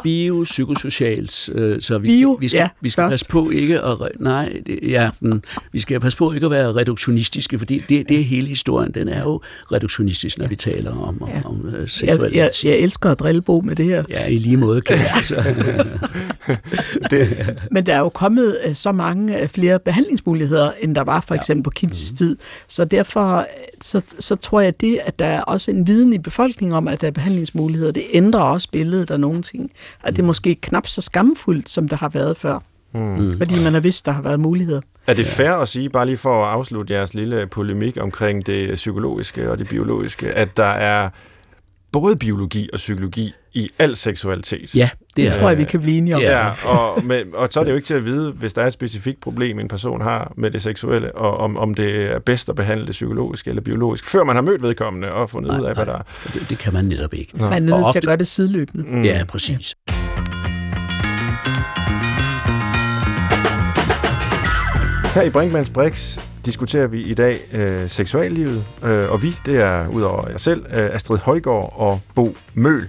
biopsykosocialt, 0.03 1.49
øh, 1.53 1.83
så 1.83 1.99
vi, 1.99 2.09
Bio, 2.09 2.35
skal, 2.35 2.43
vi 2.43 2.49
skal, 2.49 2.59
ja, 2.59 2.69
vi 2.81 2.91
skal 2.91 3.11
passe 3.11 3.27
på 3.29 3.51
ikke 3.51 3.81
at... 3.81 3.97
Nej, 4.19 4.53
det, 4.67 4.79
ja, 4.83 5.11
den, 5.21 5.45
vi 5.73 5.81
skal 5.81 6.01
passe 6.01 6.19
på 6.19 6.33
ikke 6.33 6.47
at 6.47 6.51
være 6.51 6.77
reduktionistiske, 6.77 7.59
fordi 7.59 7.83
det, 7.89 8.09
det 8.09 8.21
er 8.21 8.25
hele 8.25 8.49
historien, 8.49 8.93
den 8.93 9.09
er 9.09 9.23
jo 9.23 9.41
reduktionistisk, 9.73 10.39
når 10.39 10.47
vi 10.47 10.57
taler 10.57 10.91
om, 10.91 11.23
ja. 11.29 11.43
om, 11.45 11.67
om 11.67 11.87
seksualitet. 11.87 12.37
Jeg, 12.37 12.51
jeg, 12.65 12.71
jeg 12.71 12.79
elsker 12.79 13.11
at 13.11 13.19
drille 13.19 13.43
Bo 13.43 13.61
med 13.61 13.77
det 13.77 13.85
her. 13.85 14.05
Ja, 14.09 14.27
i 14.27 14.39
lige 14.39 14.57
måde, 14.57 14.81
kan 14.81 14.97
jeg. 15.07 15.11
Altså. 15.15 15.45
det. 17.11 17.59
Men 17.71 17.87
der 17.87 17.95
er 17.95 17.99
jo 17.99 18.09
kommet 18.09 18.57
øh, 18.65 18.75
så 18.75 18.93
mange 18.93 19.41
øh, 19.41 19.49
flere 19.49 19.79
behandlingsmuligheder, 19.79 20.73
end 20.81 20.95
der 20.95 21.05
var 21.05 21.21
for 21.21 21.35
eksempel 21.35 21.61
ja. 21.61 21.65
på 21.65 21.71
Kinses 21.71 22.13
tid. 22.13 22.37
Så 22.69 22.85
derfor 22.85 23.47
så, 23.81 24.01
så 24.21 24.37
tror 24.37 24.61
jeg, 24.61 24.69
at 24.69 24.81
det, 24.81 25.01
at 25.05 25.19
der 25.19 25.27
er 25.27 25.43
også 25.43 25.71
en 25.71 25.87
viden 25.87 26.13
i 26.13 26.19
befolkningen 26.19 26.77
om, 26.77 26.89
at 26.89 27.01
der 27.01 27.07
er 27.07 27.11
behandlingsmuligheder, 27.11 27.93
det 27.93 28.05
ændrer 28.13 28.41
også 28.41 28.69
billedet 28.73 29.11
af 29.11 29.21
nogle 29.21 29.43
ting. 29.43 29.71
At 30.05 30.13
det 30.13 30.19
er 30.19 30.23
mm. 30.23 30.27
måske 30.27 30.55
knap 30.55 30.87
så 30.87 31.03
skamfuldt, 31.03 31.69
som 31.69 31.89
det 31.89 31.99
har 31.99 32.09
været 32.09 32.37
før. 32.37 32.59
Mm. 32.93 33.39
Fordi 33.39 33.65
man 33.65 33.73
har 33.73 33.81
vidst, 33.81 34.07
der 34.07 34.13
har 34.13 34.23
været 34.23 34.41
muligheder. 34.41 34.81
Er 35.07 35.15
det 35.15 35.27
fair 35.27 35.51
at 35.51 35.69
sige, 35.69 35.91
bare 35.91 36.07
lige 36.07 36.17
for 36.17 36.45
at 36.45 36.51
afslutte 36.51 36.95
jeres 36.95 37.15
lille 37.15 37.47
polemik 37.47 37.97
omkring 38.01 38.47
det 38.47 38.75
psykologiske 38.75 39.51
og 39.51 39.59
det 39.59 39.69
biologiske, 39.69 40.33
at 40.33 40.57
der 40.57 40.65
er 40.65 41.11
både 41.93 42.17
biologi 42.17 42.69
og 42.73 42.77
psykologi 42.77 43.33
i 43.53 43.71
al 43.79 43.97
seksualitet. 43.97 44.75
Ja, 44.75 44.89
det, 45.17 45.27
det 45.27 45.33
tror 45.33 45.49
jeg, 45.49 45.59
vi 45.59 45.65
kan 45.65 45.81
blive 45.81 45.97
enige 45.97 46.17
om. 46.17 46.23
Ja, 46.23 46.69
og, 46.69 47.05
med, 47.05 47.25
og 47.35 47.49
så 47.51 47.61
er 47.61 47.65
det 47.65 47.71
jo 47.71 47.77
ikke 47.77 47.87
til 47.87 47.95
at 47.95 48.05
vide, 48.05 48.33
hvis 48.33 48.53
der 48.53 48.63
er 48.63 48.67
et 48.67 48.73
specifikt 48.73 49.21
problem, 49.21 49.59
en 49.59 49.69
person 49.69 50.01
har 50.01 50.33
med 50.37 50.51
det 50.51 50.63
seksuelle, 50.63 51.15
og 51.15 51.37
om, 51.37 51.57
om 51.57 51.75
det 51.75 52.13
er 52.13 52.19
bedst 52.19 52.49
at 52.49 52.55
behandle 52.55 52.87
det 52.87 52.93
psykologisk 52.93 53.47
eller 53.47 53.63
biologisk, 53.63 54.05
før 54.05 54.25
man 54.25 54.37
har 54.37 54.43
mødt 54.43 54.63
vedkommende 54.63 55.13
og 55.13 55.31
fundet 55.31 55.51
nej, 55.51 55.61
ud 55.61 55.65
af, 55.65 55.75
hvad 55.75 55.87
der 55.87 55.95
er. 55.95 56.03
Det, 56.35 56.47
det 56.49 56.59
kan 56.59 56.73
man 56.73 56.85
netop 56.85 57.15
ikke. 57.15 57.33
Man 57.37 57.53
er 57.53 57.61
nødt 57.61 57.87
til 57.93 57.99
at 57.99 58.05
gøre 58.05 58.17
det 58.17 58.29
sideløbende. 58.29 58.85
Mm. 58.89 59.05
Ja, 59.05 59.25
præcis. 59.29 59.75
Ja. 59.89 59.95
Her 65.15 65.23
i 65.23 65.31
Brinkmanns 65.31 65.71
Brix 65.71 66.19
diskuterer 66.45 66.87
vi 66.87 67.03
i 67.03 67.15
dag 67.15 67.39
øh, 67.53 67.89
seksuallivet, 67.89 68.65
øh, 68.85 69.13
og 69.13 69.23
vi, 69.23 69.35
det 69.47 69.57
er 69.57 69.89
udover 69.89 70.29
jeg 70.31 70.41
selv, 70.41 70.67
øh, 70.71 70.95
Astrid 70.95 71.19
Højgaard 71.19 71.73
og 71.77 72.01
Bo 72.15 72.37
Møl. 72.55 72.89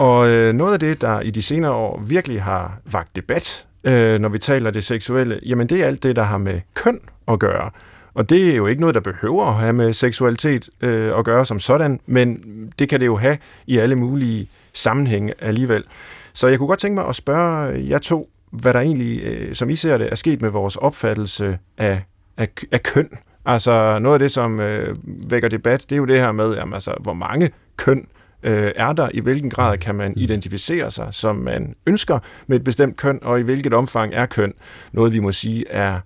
Og 0.00 0.28
øh, 0.28 0.52
noget 0.52 0.72
af 0.72 0.80
det, 0.80 1.00
der 1.00 1.20
i 1.20 1.30
de 1.30 1.42
senere 1.42 1.72
år 1.72 2.02
virkelig 2.06 2.42
har 2.42 2.78
vagt 2.84 3.16
debat, 3.16 3.66
øh, 3.84 4.20
når 4.20 4.28
vi 4.28 4.38
taler 4.38 4.70
det 4.70 4.84
seksuelle, 4.84 5.40
jamen 5.46 5.68
det 5.68 5.82
er 5.82 5.86
alt 5.86 6.02
det, 6.02 6.16
der 6.16 6.22
har 6.22 6.38
med 6.38 6.60
køn 6.74 7.00
at 7.28 7.38
gøre. 7.38 7.70
Og 8.14 8.30
det 8.30 8.50
er 8.50 8.56
jo 8.56 8.66
ikke 8.66 8.80
noget, 8.80 8.94
der 8.94 9.00
behøver 9.00 9.46
at 9.46 9.54
have 9.54 9.72
med 9.72 9.92
seksualitet 9.92 10.70
øh, 10.80 11.18
at 11.18 11.24
gøre 11.24 11.46
som 11.46 11.58
sådan, 11.58 12.00
men 12.06 12.42
det 12.78 12.88
kan 12.88 13.00
det 13.00 13.06
jo 13.06 13.16
have 13.16 13.36
i 13.66 13.78
alle 13.78 13.94
mulige 13.94 14.48
sammenhænge 14.72 15.34
alligevel. 15.38 15.84
Så 16.32 16.48
jeg 16.48 16.58
kunne 16.58 16.68
godt 16.68 16.80
tænke 16.80 16.94
mig 16.94 17.08
at 17.08 17.16
spørge 17.16 17.88
jer 17.88 17.98
to, 17.98 18.28
hvad 18.50 18.74
der 18.74 18.80
egentlig, 18.80 19.22
øh, 19.24 19.54
som 19.54 19.70
I 19.70 19.76
ser 19.76 19.98
det, 19.98 20.08
er 20.10 20.14
sket 20.14 20.42
med 20.42 20.50
vores 20.50 20.76
opfattelse 20.76 21.58
af, 21.78 22.02
af, 22.36 22.48
af 22.72 22.82
køn. 22.82 23.08
Altså 23.46 23.98
noget 23.98 24.14
af 24.14 24.18
det, 24.18 24.30
som 24.30 24.60
øh, 24.60 24.96
vækker 25.30 25.48
debat, 25.48 25.84
det 25.88 25.92
er 25.92 25.96
jo 25.96 26.04
det 26.04 26.16
her 26.16 26.32
med, 26.32 26.54
jamen, 26.54 26.74
altså, 26.74 26.94
hvor 27.00 27.14
mange 27.14 27.50
køn 27.76 28.06
øh, 28.42 28.72
er 28.76 28.92
der, 28.92 29.08
i 29.14 29.20
hvilken 29.20 29.50
grad 29.50 29.78
kan 29.78 29.94
man 29.94 30.14
identificere 30.16 30.90
sig, 30.90 31.08
som 31.10 31.36
man 31.36 31.74
ønsker 31.86 32.18
med 32.46 32.56
et 32.56 32.64
bestemt 32.64 32.96
køn, 32.96 33.18
og 33.22 33.40
i 33.40 33.42
hvilket 33.42 33.74
omfang 33.74 34.14
er 34.14 34.26
køn 34.26 34.52
noget, 34.92 35.12
vi 35.12 35.18
må 35.18 35.32
sige 35.32 35.64
er 35.68 36.00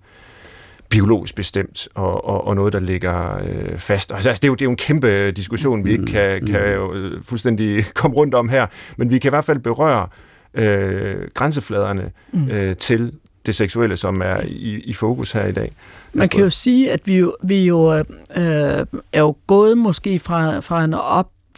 biologisk 0.89 1.35
bestemt, 1.35 1.87
og, 1.93 2.25
og, 2.25 2.47
og 2.47 2.55
noget, 2.55 2.73
der 2.73 2.79
ligger 2.79 3.37
øh, 3.43 3.77
fast. 3.77 4.13
Altså, 4.13 4.29
det, 4.29 4.43
er 4.43 4.47
jo, 4.47 4.53
det 4.53 4.61
er 4.61 4.65
jo 4.65 4.71
en 4.71 4.77
kæmpe 4.77 5.31
diskussion, 5.31 5.85
vi 5.85 5.91
ikke 5.91 6.05
kan, 6.05 6.47
kan 6.47 6.73
jo 6.73 6.93
øh, 6.93 7.23
fuldstændig 7.23 7.85
komme 7.93 8.15
rundt 8.15 8.33
om 8.33 8.49
her, 8.49 8.67
men 8.97 9.11
vi 9.11 9.19
kan 9.19 9.29
i 9.29 9.33
hvert 9.33 9.45
fald 9.45 9.59
berøre 9.59 10.07
øh, 10.53 11.27
grænsefladerne 11.33 12.11
øh, 12.51 12.75
til 12.75 13.11
det 13.45 13.55
seksuelle, 13.55 13.97
som 13.97 14.21
er 14.21 14.41
i, 14.41 14.79
i 14.79 14.93
fokus 14.93 15.31
her 15.31 15.45
i 15.45 15.51
dag. 15.51 15.71
Man 16.13 16.27
kan 16.27 16.39
jo 16.39 16.49
sige, 16.49 16.91
at 16.91 16.99
vi 17.05 17.17
jo, 17.17 17.35
vi 17.43 17.65
jo 17.65 17.93
øh, 17.93 18.03
er 19.13 19.19
jo 19.19 19.35
gået 19.47 19.77
måske 19.77 20.19
fra, 20.19 20.59
fra 20.59 20.83
en 20.83 20.93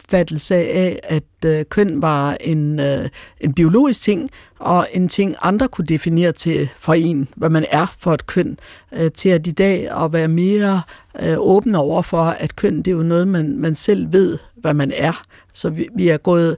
opfattelse 0.08 0.54
af, 0.54 1.00
at 1.02 1.44
øh, 1.46 1.64
køn 1.64 2.02
var 2.02 2.36
en, 2.40 2.80
øh, 2.80 3.08
en 3.40 3.52
biologisk 3.52 4.02
ting, 4.02 4.30
og 4.58 4.88
en 4.92 5.08
ting, 5.08 5.34
andre 5.42 5.68
kunne 5.68 5.86
definere 5.86 6.32
til 6.32 6.68
for 6.78 6.94
en, 6.94 7.28
hvad 7.36 7.50
man 7.50 7.66
er 7.70 7.86
for 7.98 8.14
et 8.14 8.26
køn, 8.26 8.58
øh, 8.92 9.12
til 9.12 9.28
at 9.28 9.46
i 9.46 9.50
dag 9.50 10.04
at 10.04 10.12
være 10.12 10.28
mere 10.28 10.82
øh, 11.20 11.36
åben 11.38 11.74
over 11.74 12.02
for, 12.02 12.22
at 12.22 12.56
køn 12.56 12.76
det 12.76 12.88
er 12.88 12.92
jo 12.92 13.02
noget, 13.02 13.28
man, 13.28 13.56
man 13.58 13.74
selv 13.74 14.12
ved, 14.12 14.38
hvad 14.54 14.74
man 14.74 14.92
er. 14.96 15.22
Så 15.54 15.70
vi, 15.70 15.88
vi 15.96 16.08
er 16.08 16.16
gået 16.16 16.56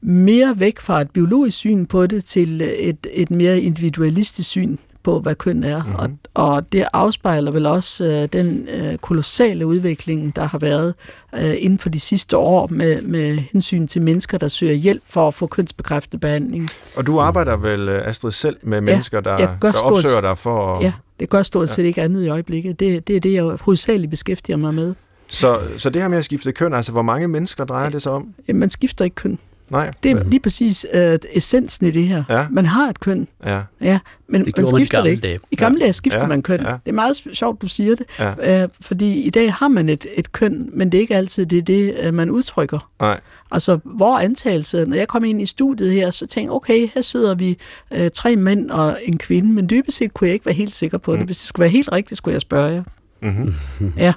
mere 0.00 0.60
væk 0.60 0.80
fra 0.80 1.00
et 1.00 1.10
biologisk 1.10 1.56
syn 1.56 1.86
på 1.86 2.06
det 2.06 2.24
til 2.24 2.60
et, 2.60 3.06
et 3.12 3.30
mere 3.30 3.60
individualistisk 3.60 4.50
syn 4.50 4.76
på, 5.04 5.20
hvad 5.20 5.34
køn 5.34 5.64
er. 5.64 5.82
Mm-hmm. 5.82 6.18
Og, 6.34 6.52
og 6.52 6.72
det 6.72 6.84
afspejler 6.92 7.50
vel 7.50 7.66
også 7.66 8.04
øh, 8.04 8.28
den 8.32 8.68
øh, 8.68 8.98
kolossale 8.98 9.66
udvikling, 9.66 10.36
der 10.36 10.44
har 10.44 10.58
været 10.58 10.94
øh, 11.34 11.54
inden 11.58 11.78
for 11.78 11.88
de 11.88 12.00
sidste 12.00 12.36
år 12.36 12.68
med, 12.70 13.02
med 13.02 13.36
hensyn 13.36 13.86
til 13.86 14.02
mennesker, 14.02 14.38
der 14.38 14.48
søger 14.48 14.74
hjælp 14.74 15.02
for 15.08 15.28
at 15.28 15.34
få 15.34 15.46
kønsbekræftet 15.46 16.20
behandling. 16.20 16.68
Og 16.96 17.06
du 17.06 17.18
arbejder 17.18 17.56
vel, 17.56 17.88
øh, 17.88 18.08
Astrid, 18.08 18.30
selv 18.30 18.56
med 18.62 18.80
mennesker, 18.80 19.18
ja, 19.24 19.30
der, 19.30 19.56
der 19.62 19.72
opsøger 19.82 20.20
dig 20.20 20.38
for 20.38 20.76
at... 20.76 20.84
Ja, 20.84 20.92
det 21.20 21.28
gør 21.28 21.42
stort 21.42 21.68
set 21.68 21.82
ja. 21.82 21.86
ikke 21.86 22.02
andet 22.02 22.24
i 22.24 22.28
øjeblikket. 22.28 22.80
Det, 22.80 23.08
det 23.08 23.16
er 23.16 23.20
det, 23.20 23.32
jeg 23.32 23.42
hovedsageligt 23.60 24.10
beskæftiger 24.10 24.56
mig 24.56 24.74
med. 24.74 24.94
Så, 25.26 25.60
så 25.76 25.90
det 25.90 26.02
her 26.02 26.08
med 26.08 26.18
at 26.18 26.24
skifte 26.24 26.52
køn, 26.52 26.74
altså 26.74 26.92
hvor 26.92 27.02
mange 27.02 27.28
mennesker 27.28 27.64
drejer 27.64 27.90
det 27.90 28.02
sig 28.02 28.12
om? 28.12 28.34
Man 28.54 28.70
skifter 28.70 29.04
ikke 29.04 29.14
køn. 29.14 29.38
Nej. 29.70 29.90
Det 30.02 30.10
er 30.10 30.24
lige 30.24 30.40
præcis 30.40 30.86
uh, 30.94 31.00
essensen 31.32 31.86
i 31.86 31.90
det 31.90 32.06
her. 32.08 32.24
Ja. 32.28 32.46
Man 32.50 32.66
har 32.66 32.88
et 32.90 33.00
køn. 33.00 33.28
Ja. 33.44 33.60
Ja, 33.80 33.98
men 34.28 34.44
det 34.44 34.56
man 34.56 34.66
skifter 34.66 35.02
man 35.02 35.06
i 35.06 35.10
det 35.10 35.16
ikke. 35.16 35.26
Dage. 35.26 35.38
I 35.50 35.56
gamle 35.56 35.80
dage 35.80 35.92
skifter 35.92 36.20
Ja. 36.20 36.26
man 36.26 36.42
køn. 36.42 36.60
Ja. 36.60 36.70
Det 36.72 36.88
er 36.88 36.92
meget 36.92 37.16
sjovt, 37.32 37.62
du 37.62 37.68
siger 37.68 37.96
det. 37.96 38.06
Ja. 38.18 38.64
Uh, 38.64 38.70
fordi 38.80 39.12
i 39.20 39.30
dag 39.30 39.52
har 39.52 39.68
man 39.68 39.88
et, 39.88 40.06
et 40.14 40.32
køn, 40.32 40.70
men 40.72 40.92
det 40.92 40.98
er 40.98 41.02
ikke 41.02 41.16
altid 41.16 41.46
det, 41.46 41.66
det 41.66 42.06
uh, 42.08 42.14
man 42.14 42.30
udtrykker. 42.30 42.90
Nej. 43.00 43.20
Altså, 43.50 43.78
hvor 43.84 44.18
antagelse, 44.18 44.84
når 44.86 44.96
jeg 44.96 45.08
kom 45.08 45.24
ind 45.24 45.42
i 45.42 45.46
studiet 45.46 45.92
her, 45.92 46.10
så 46.10 46.26
tænkte 46.26 46.40
jeg, 46.40 46.50
okay, 46.52 46.88
her 46.94 47.00
sidder 47.00 47.34
vi 47.34 47.58
uh, 47.90 48.06
tre 48.14 48.36
mænd 48.36 48.70
og 48.70 48.98
en 49.04 49.18
kvinde, 49.18 49.52
men 49.52 49.70
dybest 49.70 49.96
set 49.98 50.14
kunne 50.14 50.28
jeg 50.28 50.34
ikke 50.34 50.46
være 50.46 50.54
helt 50.54 50.74
sikker 50.74 50.98
på 50.98 51.12
det. 51.12 51.20
Mm. 51.20 51.26
Hvis 51.26 51.38
det 51.38 51.46
skulle 51.46 51.64
være 51.64 51.70
helt 51.70 51.92
rigtigt, 51.92 52.18
skulle 52.18 52.32
jeg 52.32 52.40
spørge 52.40 52.72
jer. 52.74 52.82
Mm-hmm. 53.24 53.92
Ja. 53.96 54.12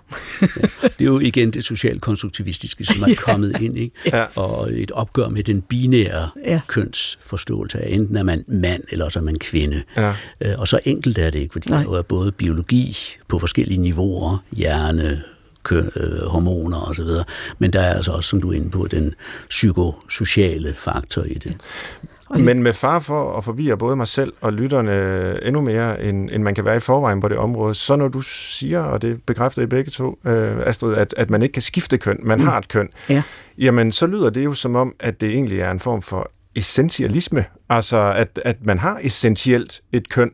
Det 0.81 0.89
er 0.99 1.05
jo 1.05 1.19
igen 1.19 1.51
det 1.51 1.65
socialkonstruktivistiske, 1.65 2.85
som 2.85 3.03
er 3.03 3.15
kommet 3.27 3.61
ind, 3.61 3.77
ikke? 3.77 3.95
Ja. 4.05 4.25
og 4.35 4.69
et 4.73 4.91
opgør 4.91 5.27
med 5.29 5.43
den 5.43 5.61
binære 5.61 6.29
Ja. 6.45 6.61
kønsforståelse 6.67 7.79
af, 7.79 7.89
enten 7.93 8.15
er 8.17 8.23
man 8.23 8.43
mand, 8.47 8.83
eller 8.91 9.05
også 9.05 9.19
er 9.19 9.23
man 9.23 9.35
kvinde. 9.39 9.83
Ja. 9.97 10.13
Øh, 10.41 10.53
Og 10.59 10.67
så 10.67 10.79
enkelt 10.85 11.17
er 11.17 11.29
det 11.29 11.39
ikke, 11.39 11.51
fordi 11.53 11.69
Nej. 11.69 11.77
der 11.79 11.83
jo 11.83 11.91
er 11.93 12.01
både 12.01 12.31
biologi 12.31 12.97
på 13.27 13.39
forskellige 13.39 13.77
niveauer, 13.77 14.43
hjerne, 14.51 15.21
kø, 15.63 15.81
øh, 15.95 16.21
hormoner 16.27 16.77
osv., 16.81 17.05
men 17.59 17.73
der 17.73 17.81
er 17.81 17.93
altså 17.93 18.11
også, 18.11 18.29
som 18.29 18.41
du 18.41 18.49
er 18.51 18.53
inde 18.55 18.69
på, 18.69 18.87
den 18.91 19.13
psykosociale 19.49 20.73
faktor 20.73 21.23
i 21.23 21.33
det. 21.33 21.57
Og- 22.29 22.41
Men 22.41 22.63
med 22.63 22.73
far 22.73 22.99
for 22.99 23.37
at 23.37 23.43
forvirre 23.43 23.77
både 23.77 23.95
mig 23.95 24.07
selv 24.07 24.33
og 24.41 24.53
lytterne 24.53 25.39
endnu 25.45 25.61
mere, 25.61 26.03
end, 26.03 26.29
end 26.31 26.43
man 26.43 26.55
kan 26.55 26.65
være 26.65 26.75
i 26.75 26.79
forvejen 26.79 27.21
på 27.21 27.27
det 27.27 27.37
område, 27.37 27.73
så 27.75 27.95
når 27.95 28.07
du 28.07 28.21
siger, 28.21 28.79
og 28.81 29.01
det 29.01 29.23
bekræfter 29.25 29.61
I 29.61 29.65
begge 29.65 29.91
to, 29.91 30.19
øh, 30.25 30.57
Astrid, 30.65 30.93
at, 30.95 31.13
at 31.17 31.29
man 31.29 31.43
ikke 31.43 31.53
kan 31.53 31.61
skifte 31.61 31.97
køn, 31.97 32.19
man 32.23 32.39
har 32.39 32.57
et 32.57 32.67
køn, 32.67 32.89
Ja. 33.09 33.23
jamen 33.57 33.91
så 33.91 34.05
lyder 34.07 34.29
det 34.29 34.45
jo 34.45 34.53
som 34.53 34.75
om, 34.75 34.93
at 34.99 35.21
det 35.21 35.29
egentlig 35.29 35.59
er 35.59 35.71
en 35.71 35.79
form 35.79 36.01
for 36.01 36.31
essentialisme, 36.55 37.45
altså 37.69 38.13
at, 38.15 38.39
at 38.45 38.65
man 38.65 38.79
har 38.79 38.99
essentielt 39.03 39.81
et 39.91 40.09
køn, 40.09 40.31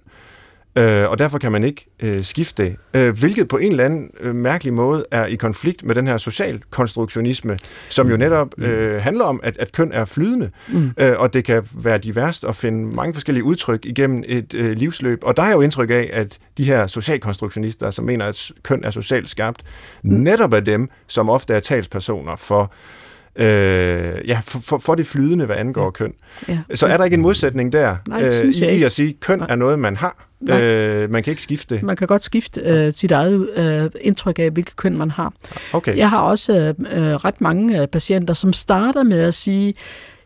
øh, 0.75 1.09
og 1.09 1.19
derfor 1.19 1.37
kan 1.37 1.51
man 1.51 1.63
ikke 1.63 1.85
øh, 1.99 2.23
skifte 2.23 2.63
det, 2.63 2.75
øh, 2.93 3.19
hvilket 3.19 3.47
på 3.47 3.57
en 3.57 3.71
eller 3.71 3.85
anden 3.85 4.09
øh, 4.19 4.35
mærkelig 4.35 4.73
måde 4.73 5.05
er 5.11 5.25
i 5.25 5.35
konflikt 5.35 5.83
med 5.83 5.95
den 5.95 6.07
her 6.07 6.17
socialkonstruktionisme, 6.17 7.59
som 7.89 8.09
jo 8.09 8.17
netop 8.17 8.47
øh, 8.57 9.01
handler 9.01 9.25
om, 9.25 9.39
at, 9.43 9.57
at 9.57 9.71
køn 9.71 9.91
er 9.91 10.05
flydende, 10.05 10.49
Mm. 10.67 10.91
øh, 10.97 11.13
og 11.19 11.33
det 11.33 11.45
kan 11.45 11.63
være 11.73 11.97
diverst 11.97 12.43
at 12.43 12.55
finde 12.55 12.95
mange 12.95 13.13
forskellige 13.13 13.43
udtryk 13.43 13.85
igennem 13.85 14.23
et 14.27 14.53
øh, 14.53 14.71
livsløb. 14.71 15.19
Og 15.23 15.37
der 15.37 15.43
er 15.43 15.51
jo 15.51 15.61
indtryk 15.61 15.89
af, 15.89 16.09
at 16.13 16.39
de 16.57 16.63
her 16.63 16.87
socialkonstruktionister, 16.87 17.91
som 17.91 18.05
mener, 18.05 18.25
at 18.25 18.51
køn 18.63 18.83
er 18.83 18.91
socialt 18.91 19.29
skabt, 19.29 19.61
mm. 20.03 20.09
netop 20.13 20.53
er 20.53 20.59
dem, 20.59 20.89
som 21.07 21.29
ofte 21.29 21.53
er 21.53 21.59
talspersoner 21.59 22.35
for 22.35 22.73
Øh, 23.35 24.27
ja, 24.27 24.41
for, 24.45 24.59
for, 24.59 24.77
for 24.77 24.95
det 24.95 25.07
flydende, 25.07 25.45
hvad 25.45 25.55
angår 25.55 25.91
køn. 25.91 26.13
ja. 26.47 26.59
Så 26.75 26.87
er 26.87 26.97
der 26.97 27.03
ikke 27.03 27.13
en 27.13 27.21
modsætning 27.21 27.73
der 27.73 27.95
Nej, 28.07 28.19
det 28.21 28.37
synes 28.37 28.61
jeg 28.61 28.73
i 28.73 28.83
at 28.83 28.91
sige, 28.91 29.09
at 29.09 29.19
køn 29.19 29.39
Nej. 29.39 29.47
er 29.49 29.55
noget, 29.55 29.79
man 29.79 29.95
har. 29.95 30.25
Nej. 30.41 30.61
Øh, 30.61 31.11
man 31.11 31.23
kan 31.23 31.31
ikke 31.31 31.43
skifte 31.43 31.75
det. 31.75 31.83
Man 31.83 31.95
kan 31.95 32.07
godt 32.07 32.23
skifte 32.23 32.61
øh, 32.61 32.93
sit 32.93 33.11
eget 33.11 33.49
øh, 33.55 33.89
indtryk 34.01 34.39
af, 34.39 34.51
hvilket 34.51 34.75
køn 34.75 34.97
man 34.97 35.11
har. 35.11 35.33
Okay. 35.73 35.97
Jeg 35.97 36.09
har 36.09 36.19
også 36.19 36.53
øh, 36.53 36.99
øh, 37.09 37.15
ret 37.15 37.41
mange 37.41 37.81
øh, 37.81 37.87
patienter, 37.87 38.33
som 38.33 38.53
starter 38.53 39.03
med 39.03 39.19
at 39.19 39.33
sige, 39.33 39.73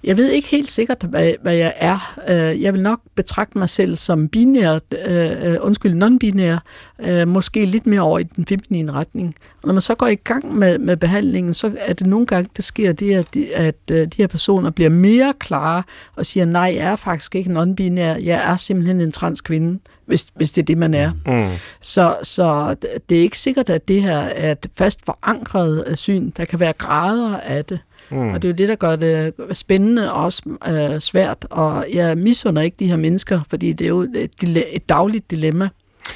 jeg 0.08 0.18
ved 0.18 0.30
ikke 0.30 0.47
helt 0.47 0.70
sikkert, 0.70 1.03
hvad, 1.10 1.34
hvad 1.41 1.53
jeg 1.53 1.74
er. 1.76 2.20
Øh, 2.28 2.62
jeg 2.62 2.74
vil 2.74 2.82
nok 2.82 2.99
betragte 3.16 3.58
mig 3.58 3.70
selv 3.70 3.95
som 3.95 4.28
binær, 4.28 4.80
øh, 5.08 5.51
øh, 5.51 5.58
undskyld, 5.62 6.03
non-binær, 6.03 6.58
øh, 6.99 7.28
måske 7.28 7.66
lidt 7.66 7.88
mere 7.88 8.01
over 8.01 8.20
i 8.20 8.24
den 8.24 8.45
feminine 8.45 8.91
retning. 8.91 9.36
Og 9.62 9.68
når 9.68 9.74
man 9.74 9.82
så 9.82 9.95
går 9.95 10.08
i 10.08 10.16
gang 10.16 10.55
med, 10.55 10.78
med 10.78 10.97
behandlingen, 10.97 11.53
så 11.53 11.72
er 11.78 11.93
det 11.93 12.08
nogle 12.08 12.26
gange, 12.26 12.49
der 12.58 12.64
sker 12.64 12.91
det, 12.91 13.16
at 13.16 13.34
de, 13.34 13.55
at 13.55 13.76
øh, 13.91 14.08
de 14.08 14.18
her 14.18 14.28
personer 14.28 14.70
bliver 14.70 14.89
mere 14.89 15.34
klare 15.39 15.84
og 16.16 16.26
siger, 16.26 16.45
nej, 16.45 16.74
jeg 16.76 16.91
er 16.91 16.95
faktisk 16.95 17.36
ikke 17.36 17.51
non-binær, 17.51 18.24
jeg 18.24 18.51
er 18.51 18.55
simpelthen 18.55 19.01
en 19.01 19.12
transkvinde, 19.12 19.80
hvis, 20.05 20.26
hvis 20.36 20.51
det 20.51 20.62
er 20.62 20.66
det, 20.66 20.78
man 20.78 20.93
er. 20.93 21.12
Mm. 21.26 21.58
Så, 21.82 22.16
så 22.24 22.76
det 23.10 23.18
er 23.18 23.22
ikke 23.22 23.39
sikkert, 23.39 23.70
at 23.70 23.88
det 23.88 24.01
her 24.01 24.18
er 24.18 24.51
et 24.51 24.68
fast 24.78 25.05
forankret 25.05 25.99
syn. 25.99 26.32
Der 26.38 26.45
kan 26.45 26.60
være 26.60 26.74
grader 26.74 27.39
af 27.39 27.66
det. 27.66 27.80
Mm. 28.10 28.34
Og 28.34 28.41
det 28.41 28.47
er 28.47 28.49
jo 28.49 28.55
det, 28.55 28.70
der 28.70 28.76
gør 28.76 28.95
det 28.95 29.34
spændende 29.53 30.14
og 30.14 30.24
også 30.24 30.41
øh, 30.68 30.99
svært. 30.99 31.47
Og 31.49 31.86
jeg 31.93 32.18
misunder 32.18 32.62
ikke 32.62 32.76
de 32.80 32.88
her 32.88 32.97
mennesker, 32.97 33.41
fordi 33.49 33.74
det 33.74 33.86
er 33.86 33.89
jo 33.89 33.99
et, 34.16 34.32
dile- 34.43 34.76
et 34.76 34.89
dagligt 34.89 35.32
dilemma. 35.32 35.70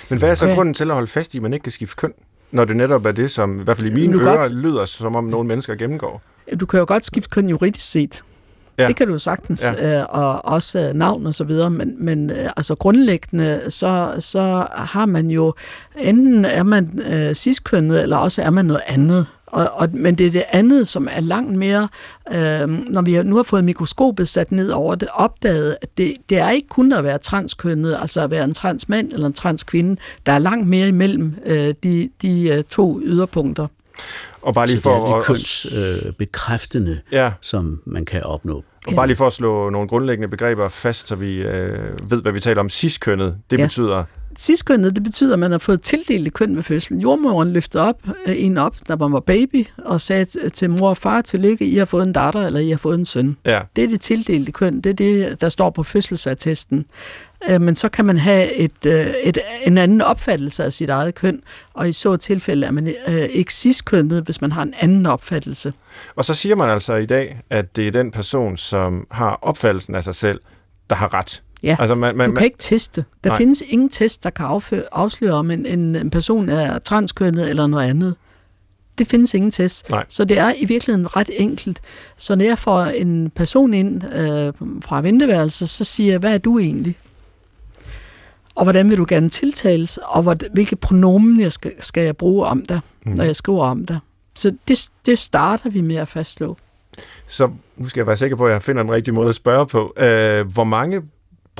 Men 0.09 0.19
hvad 0.19 0.29
er 0.29 0.35
så 0.35 0.45
Okay. 0.45 0.55
grunden 0.55 0.73
til 0.73 0.83
at 0.83 0.93
holde 0.93 1.07
fast 1.07 1.33
i, 1.33 1.37
at 1.37 1.43
man 1.43 1.53
ikke 1.53 1.63
kan 1.63 1.71
skifte 1.71 1.95
køn? 1.95 2.13
Når 2.51 2.65
det 2.65 2.75
netop 2.75 3.05
er 3.05 3.11
det, 3.11 3.31
som 3.31 3.61
i 3.61 3.63
hvert 3.63 3.77
fald 3.77 3.89
i 3.91 3.93
mine 3.93 4.17
ører 4.17 4.37
godt- 4.37 4.53
lyder, 4.53 4.85
som 4.85 5.15
om 5.15 5.23
nogle 5.23 5.47
mennesker 5.47 5.75
gennemgår. 5.75 6.21
Du 6.59 6.65
kan 6.65 6.79
jo 6.79 6.85
godt 6.87 7.05
skifte 7.05 7.29
køn 7.29 7.49
juridisk 7.49 7.91
set. 7.91 8.23
Ja. 8.77 8.87
Det 8.87 8.95
kan 8.95 9.07
du 9.07 9.13
jo 9.13 9.19
sagtens, 9.19 9.63
Ja. 9.63 9.87
ja. 9.87 9.99
øh, 9.99 10.05
og 10.09 10.45
også 10.45 10.79
øh, 10.79 10.93
navn 10.93 11.25
og 11.25 11.33
så 11.33 11.43
videre, 11.43 11.69
men, 11.69 11.95
men 11.99 12.29
øh, 12.29 12.49
altså 12.57 12.75
grundlæggende, 12.75 13.61
så, 13.69 14.15
så 14.19 14.67
har 14.71 15.05
man 15.05 15.29
jo, 15.29 15.53
enten 15.97 16.45
er 16.45 16.63
man 16.63 17.01
øh, 17.11 17.33
ciskønnet, 17.35 18.01
eller 18.01 18.17
også 18.17 18.41
er 18.41 18.49
man 18.49 18.65
noget 18.65 18.81
andet. 18.87 19.25
Og, 19.45 19.69
og, 19.73 19.89
men 19.93 20.15
det 20.15 20.27
er 20.27 20.31
det 20.31 20.43
andet, 20.49 20.87
som 20.87 21.07
er 21.11 21.19
langt 21.19 21.57
mere, 21.57 21.87
øh, 22.31 22.67
når 22.67 23.01
vi 23.01 23.23
nu 23.23 23.35
har 23.35 23.43
fået 23.43 23.63
mikroskopet 23.63 24.27
sat 24.27 24.51
ned 24.51 24.69
over 24.69 24.95
det, 24.95 25.07
opdaget, 25.13 25.77
at 25.81 25.97
det, 25.97 26.13
det 26.29 26.37
er 26.37 26.49
ikke 26.49 26.67
kun 26.67 26.93
at 26.93 27.03
være 27.03 27.17
transkønnet, 27.17 27.97
altså 28.01 28.21
at 28.21 28.31
være 28.31 28.43
en 28.43 28.53
transmand 28.53 29.11
eller 29.11 29.27
en 29.27 29.33
transkvinde. 29.33 30.01
Der 30.25 30.31
er 30.31 30.39
langt 30.39 30.67
mere 30.67 30.87
imellem 30.87 31.35
øh, 31.45 31.73
de, 31.83 32.09
de 32.21 32.49
øh, 32.49 32.63
to 32.63 32.99
yderpunkter. 33.03 33.67
Og 34.41 34.53
bare 34.53 34.67
lige 34.67 34.81
Så 34.81 34.89
det 34.89 34.95
er 34.95 34.99
for 34.99 35.13
det 35.13 35.19
at, 35.19 35.25
kønsbekræftende, 35.25 36.07
øh, 36.07 36.13
bekræftende, 36.13 36.99
ja, 37.11 37.31
som 37.41 37.81
man 37.85 38.05
kan 38.05 38.23
opnå. 38.23 38.63
og 38.87 38.93
bare 38.95 39.07
lige 39.07 39.17
for 39.17 39.27
at 39.27 39.33
slå 39.33 39.69
nogle 39.69 39.87
grundlæggende 39.87 40.27
begreber 40.27 40.69
fast, 40.69 41.07
så 41.07 41.15
vi 41.15 41.35
øh, 41.35 42.11
ved, 42.11 42.21
hvad 42.21 42.31
vi 42.31 42.39
taler 42.39 42.59
om. 42.59 42.69
Ciskønnet, 42.69 43.35
det 43.51 43.57
Ja. 43.59 43.63
betyder 43.63 44.03
Ciskønnet, 44.39 44.95
det 44.95 45.03
betyder, 45.03 45.33
at 45.33 45.39
man 45.39 45.51
har 45.51 45.57
fået 45.57 45.81
tildelt 45.81 46.27
et 46.27 46.33
køn 46.33 46.55
ved 46.55 46.63
fødslen. 46.63 46.99
Jordmoren 47.01 47.53
løftede 47.53 47.83
op, 47.83 47.95
øh, 48.27 48.35
en 48.37 48.57
op, 48.57 48.75
der 48.87 48.97
man 48.97 49.13
var 49.13 49.19
baby, 49.19 49.67
og 49.77 50.01
sagde 50.01 50.49
til 50.49 50.69
mor 50.69 50.89
og 50.89 50.97
far, 50.97 51.21
tillykke, 51.21 51.65
I 51.65 51.77
har 51.77 51.85
fået 51.85 52.03
en 52.07 52.13
datter, 52.13 52.41
eller 52.41 52.59
I 52.59 52.69
har 52.69 52.77
fået 52.77 52.99
en 52.99 53.05
søn. 53.05 53.37
Ja. 53.45 53.59
Det 53.75 53.83
er 53.83 53.87
det 53.87 54.01
tildelte 54.01 54.51
køn, 54.51 54.81
det 54.81 54.89
er 54.89 54.93
det, 54.93 55.41
der 55.41 55.49
står 55.49 55.69
på 55.69 55.83
fødselsattesten. 55.83 56.85
Øh, 57.49 57.61
men 57.61 57.75
så 57.75 57.89
kan 57.89 58.05
man 58.05 58.17
have 58.17 58.53
et, 58.53 58.85
øh, 58.85 59.07
et, 59.23 59.37
en 59.63 59.77
anden 59.77 60.01
opfattelse 60.01 60.63
af 60.63 60.73
sit 60.73 60.89
eget 60.89 61.15
køn, 61.15 61.41
og 61.73 61.89
i 61.89 61.93
så 61.93 62.17
tilfælde 62.17 62.67
er 62.67 62.71
man 62.71 62.95
øh, 63.07 63.29
ikke 63.31 63.53
ciskønnet, 63.53 64.23
hvis 64.23 64.41
man 64.41 64.51
har 64.51 64.61
en 64.61 64.73
anden 64.79 65.05
opfattelse. 65.05 65.73
Og 66.15 66.25
så 66.25 66.33
siger 66.33 66.55
man 66.55 66.69
altså 66.69 66.95
i 66.95 67.05
dag, 67.05 67.41
at 67.49 67.75
det 67.75 67.87
er 67.87 67.91
den 67.91 68.11
person, 68.11 68.57
som 68.57 69.07
har 69.11 69.39
opfattelsen 69.41 69.95
af 69.95 70.03
sig 70.03 70.15
selv, 70.15 70.39
der 70.89 70.95
har 70.95 71.13
ret. 71.13 71.43
Ja, 71.63 71.75
Altså, 71.79 71.95
man, 71.95 72.15
man, 72.17 72.29
du 72.29 72.35
kan 72.35 72.45
ikke 72.45 72.57
teste. 72.59 73.05
Der 73.23 73.29
Nej. 73.29 73.37
Findes 73.37 73.63
ingen 73.67 73.89
test, 73.89 74.23
der 74.23 74.29
kan 74.29 74.45
afsløre, 74.91 75.33
om 75.33 75.51
en, 75.51 75.65
en, 75.65 75.95
en 75.95 76.09
person 76.09 76.49
er 76.49 76.79
transkønnet 76.79 77.49
eller 77.49 77.67
noget 77.67 77.89
andet. 77.89 78.15
Det 78.97 79.07
findes 79.07 79.33
ingen 79.33 79.51
test. 79.51 79.89
Nej. 79.89 80.05
Så 80.09 80.25
det 80.25 80.37
er 80.37 80.53
i 80.57 80.65
virkeligheden 80.65 81.15
ret 81.15 81.29
enkelt. 81.33 81.81
Så 82.17 82.35
når 82.35 82.45
jeg 82.45 82.57
får 82.57 82.81
en 82.81 83.29
person 83.29 83.73
ind 83.73 84.13
øh, 84.13 84.53
fra 84.81 85.01
venteværelset, 85.01 85.69
så 85.69 85.83
siger 85.83 86.13
jeg, 86.13 86.19
hvad 86.19 86.33
er 86.33 86.37
du 86.37 86.59
egentlig? 86.59 86.97
Og 88.55 88.63
hvordan 88.63 88.89
vil 88.89 88.97
du 88.97 89.05
gerne 89.09 89.29
tiltales? 89.29 89.99
Og 90.03 90.21
hvor, 90.23 90.35
hvilke 90.53 90.75
pronomen 90.75 91.39
jeg 91.39 91.51
skal, 91.53 91.71
skal 91.79 92.03
jeg 92.03 92.17
bruge 92.17 92.45
om 92.45 92.65
dig, 92.65 92.79
Mm. 93.05 93.11
når 93.11 93.23
jeg 93.23 93.35
skriver 93.35 93.65
om 93.65 93.85
dig? 93.85 93.99
Så 94.35 94.55
det, 94.67 94.89
det 95.05 95.19
starter 95.19 95.69
vi 95.69 95.81
med 95.81 95.95
at 95.95 96.07
fastslå. 96.07 96.57
Så 97.27 97.49
nu 97.77 97.89
skal 97.89 97.99
jeg 97.99 98.07
være 98.07 98.17
sikker 98.17 98.37
på, 98.37 98.45
at 98.45 98.53
jeg 98.53 98.61
finder 98.61 98.81
en 98.83 98.91
rigtig 98.91 99.13
måde 99.13 99.29
at 99.29 99.35
spørge 99.35 99.67
på. 99.67 99.93
Øh, 99.97 100.47
hvor 100.53 100.63
mange 100.63 101.01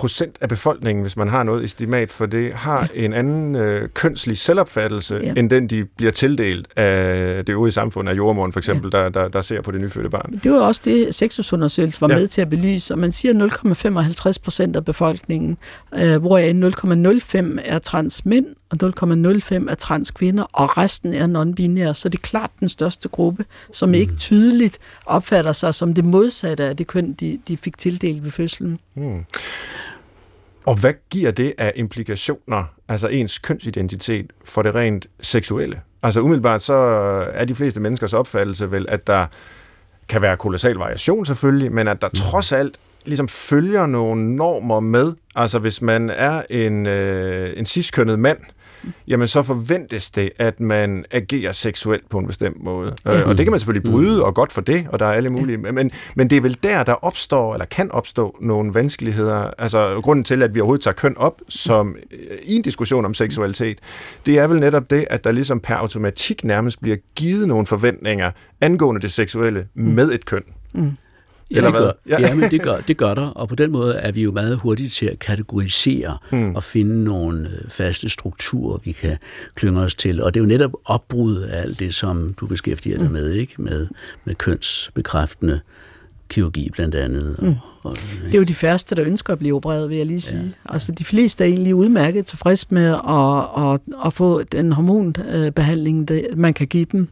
procent 0.02 0.38
af 0.42 0.50
befolkningen, 0.50 1.02
hvis 1.02 1.18
man 1.18 1.28
har 1.28 1.44
noget 1.44 1.64
estimat 1.64 2.12
for 2.12 2.26
det, 2.26 2.54
har 2.54 2.88
en 2.94 3.14
anden 3.14 3.56
øh, 3.56 3.90
kønslig 3.90 4.38
selvopfattelse, 4.38 5.20
ja. 5.24 5.34
End 5.38 5.50
den, 5.50 5.68
de 5.68 5.86
bliver 5.86 6.12
tildelt 6.12 6.68
af 6.76 7.46
det 7.46 7.54
øvrige 7.54 7.72
samfund, 7.72 8.10
af 8.10 8.14
jordmoren 8.18 8.54
for 8.54 8.60
eksempel, 8.60 8.92
ja. 8.94 9.00
der, 9.00 9.10
der, 9.10 9.28
der 9.28 9.42
ser 9.42 9.62
på 9.62 9.72
det 9.72 9.82
nyfødte 9.82 10.10
barn. 10.10 10.40
Det 10.44 10.52
var 10.52 10.60
også 10.60 10.82
det, 10.86 11.16
sexusundersøgelsen 11.16 12.02
var 12.02 12.14
Ja. 12.14 12.20
med 12.20 12.28
til 12.28 12.42
at 12.42 12.50
belyse, 12.50 12.94
og 12.94 13.00
man 13.00 13.12
siger 13.12 13.34
0,55 13.34 14.44
procent 14.44 14.76
af 14.76 14.86
befolkningen, 14.86 15.58
øh, 15.96 16.18
hvoraf 16.18 16.54
0,05 16.54 17.60
er 17.66 17.80
transmænd, 17.80 18.46
og 18.70 18.78
0,05 18.84 19.70
er 19.70 19.76
transkvinder, 19.76 20.44
og 20.44 20.78
resten 20.78 21.14
er 21.14 21.28
non-binære, 21.28 21.94
så 21.94 22.10
det 22.10 22.18
er 22.18 22.22
klart 22.22 22.52
den 22.60 22.70
største 22.70 23.10
gruppe, 23.10 23.46
som 23.74 23.90
mm. 23.90 23.96
ikke 23.96 24.16
tydeligt 24.16 24.78
opfatter 25.06 25.52
sig 25.52 25.74
som 25.74 25.94
det 25.94 26.06
modsatte 26.06 26.64
af 26.64 26.78
det 26.78 26.88
køn, 26.88 27.14
de, 27.14 27.40
de 27.48 27.58
fik 27.58 27.78
tildelt 27.78 28.24
ved 28.24 28.32
fødslen. 28.32 28.80
Hmm. 28.94 29.26
Og 30.66 30.76
hvad 30.76 30.94
giver 31.10 31.32
det 31.32 31.54
af 31.58 31.72
implikationer, 31.76 32.64
altså 32.88 33.08
ens 33.08 33.38
kønsidentitet, 33.38 34.32
for 34.46 34.62
det 34.62 34.76
rent 34.76 35.08
seksuelle? 35.22 35.82
Altså 36.04 36.22
umiddelbart 36.22 36.62
så 36.62 36.74
er 37.34 37.46
de 37.46 37.56
fleste 37.56 37.80
menneskers 37.80 38.14
opfattelse 38.14 38.72
vel, 38.72 38.86
at 38.90 39.08
der 39.08 39.26
kan 40.10 40.22
være 40.22 40.38
kolossal 40.38 40.76
variation 40.76 41.26
selvfølgelig, 41.26 41.72
men 41.72 41.88
at 41.88 42.02
der 42.02 42.10
trods 42.10 42.52
alt 42.52 42.78
ligesom 43.06 43.28
følger 43.28 43.86
nogle 43.86 44.36
normer 44.36 44.80
med. 44.80 45.14
Altså 45.36 45.60
hvis 45.60 45.82
man 45.82 46.10
er 46.10 46.42
en, 46.50 46.88
øh, 46.88 47.54
en 47.58 47.66
ciskønnet 47.66 48.20
mand, 48.20 48.40
jamen 49.08 49.28
så 49.28 49.44
forventes 49.44 50.12
det, 50.12 50.30
at 50.40 50.60
man 50.60 51.06
agerer 51.12 51.52
seksuelt 51.52 52.10
på 52.10 52.18
en 52.18 52.28
bestemt 52.28 52.64
måde. 52.64 52.96
Øh, 53.08 53.28
og 53.28 53.38
det 53.38 53.46
kan 53.46 53.52
man 53.52 53.60
selvfølgelig 53.60 53.92
bryde, 53.92 54.26
og 54.26 54.36
godt 54.36 54.52
for 54.52 54.62
det, 54.62 54.88
og 54.92 55.00
der 55.00 55.06
er 55.06 55.12
alle 55.12 55.30
mulige. 55.30 55.58
Men, 55.58 55.92
men 56.16 56.30
det 56.30 56.38
er 56.38 56.42
vel 56.42 56.58
der, 56.64 56.84
der 56.84 56.94
opstår, 56.94 57.54
eller 57.54 57.66
kan 57.66 57.92
opstå 57.92 58.38
nogle 58.42 58.74
vanskeligheder. 58.74 59.52
Altså 59.58 60.00
grunden 60.04 60.24
til, 60.24 60.44
at 60.44 60.56
vi 60.56 60.60
overhovedet 60.60 60.84
tager 60.84 60.96
køn 60.96 61.18
op 61.18 61.42
som 61.50 61.96
øh, 62.12 62.38
i 62.44 62.56
en 62.56 62.62
diskussion 62.62 63.06
om 63.06 63.14
seksualitet, 63.14 63.80
det 64.26 64.40
er 64.40 64.48
vel 64.48 64.60
netop 64.60 64.90
det, 64.90 65.06
at 65.10 65.24
der 65.24 65.32
ligesom 65.32 65.60
per 65.60 65.76
automatik 65.76 66.44
nærmest 66.44 66.82
bliver 66.82 66.98
givet 67.16 67.48
nogle 67.48 67.66
forventninger 67.66 68.32
angående 68.62 69.02
det 69.02 69.12
seksuelle 69.12 69.68
med 69.74 70.12
et 70.12 70.26
køn. 70.26 70.44
Ja, 71.52 71.58
Eller 71.58 71.72
hvad? 71.72 71.82
gør, 71.82 71.92
Ja. 72.10 72.20
ja. 72.22 72.28
ja, 72.28 72.36
men 72.36 72.52
det 72.52 72.62
gør, 72.62 72.78
det 72.88 72.98
gør 72.98 73.14
der, 73.14 73.28
og 73.28 73.48
på 73.50 73.56
den 73.56 73.72
måde 73.72 73.96
er 73.96 74.12
vi 74.12 74.24
jo 74.24 74.32
meget 74.32 74.58
hurtige 74.58 74.90
til 74.90 75.06
at 75.06 75.20
kategorisere 75.20 76.18
hmm. 76.32 76.56
og 76.56 76.64
finde 76.64 77.04
nogle 77.04 77.50
øh, 77.50 77.70
faste 77.70 78.10
strukturer, 78.10 78.80
vi 78.84 78.92
kan 78.92 79.18
klynge 79.56 79.80
os 79.82 79.96
til. 79.96 80.24
Og 80.24 80.34
det 80.34 80.40
er 80.40 80.44
jo 80.44 80.48
netop 80.48 80.72
opbrud 80.86 81.38
af 81.38 81.62
alt 81.62 81.80
det, 81.80 81.96
som 81.96 82.34
du 82.40 82.46
beskæftiger 82.46 82.98
dig 82.98 83.12
med, 83.12 83.32
ikke? 83.34 83.62
Med, 83.62 83.88
med 84.26 84.36
kønsbekræftende 84.36 85.60
kirurgi 86.30 86.70
blandt 86.70 86.96
andet. 86.96 87.36
Og, 87.38 87.56
og, 87.84 87.98
Det 88.26 88.34
er 88.34 88.38
jo 88.38 88.44
de 88.44 88.54
færreste, 88.54 88.96
der 88.96 89.06
ønsker 89.06 89.34
at 89.34 89.40
blive 89.40 89.56
opereret, 89.56 89.90
vil 89.90 89.98
jeg 89.98 90.06
lige 90.06 90.22
sige. 90.22 90.42
Ja. 90.42 90.74
Altså 90.74 90.92
de 90.92 91.06
fleste 91.06 91.44
er 91.44 91.48
egentlig 91.48 91.76
udmærket 91.76 92.26
tilfreds 92.26 92.72
med 92.72 92.86
at, 92.88 93.74
at, 93.74 94.06
at 94.06 94.14
få 94.14 94.44
den 94.44 94.72
hormonbehandling, 94.72 96.10
man 96.36 96.54
kan 96.54 96.68
give 96.68 96.86
dem. 96.92 97.08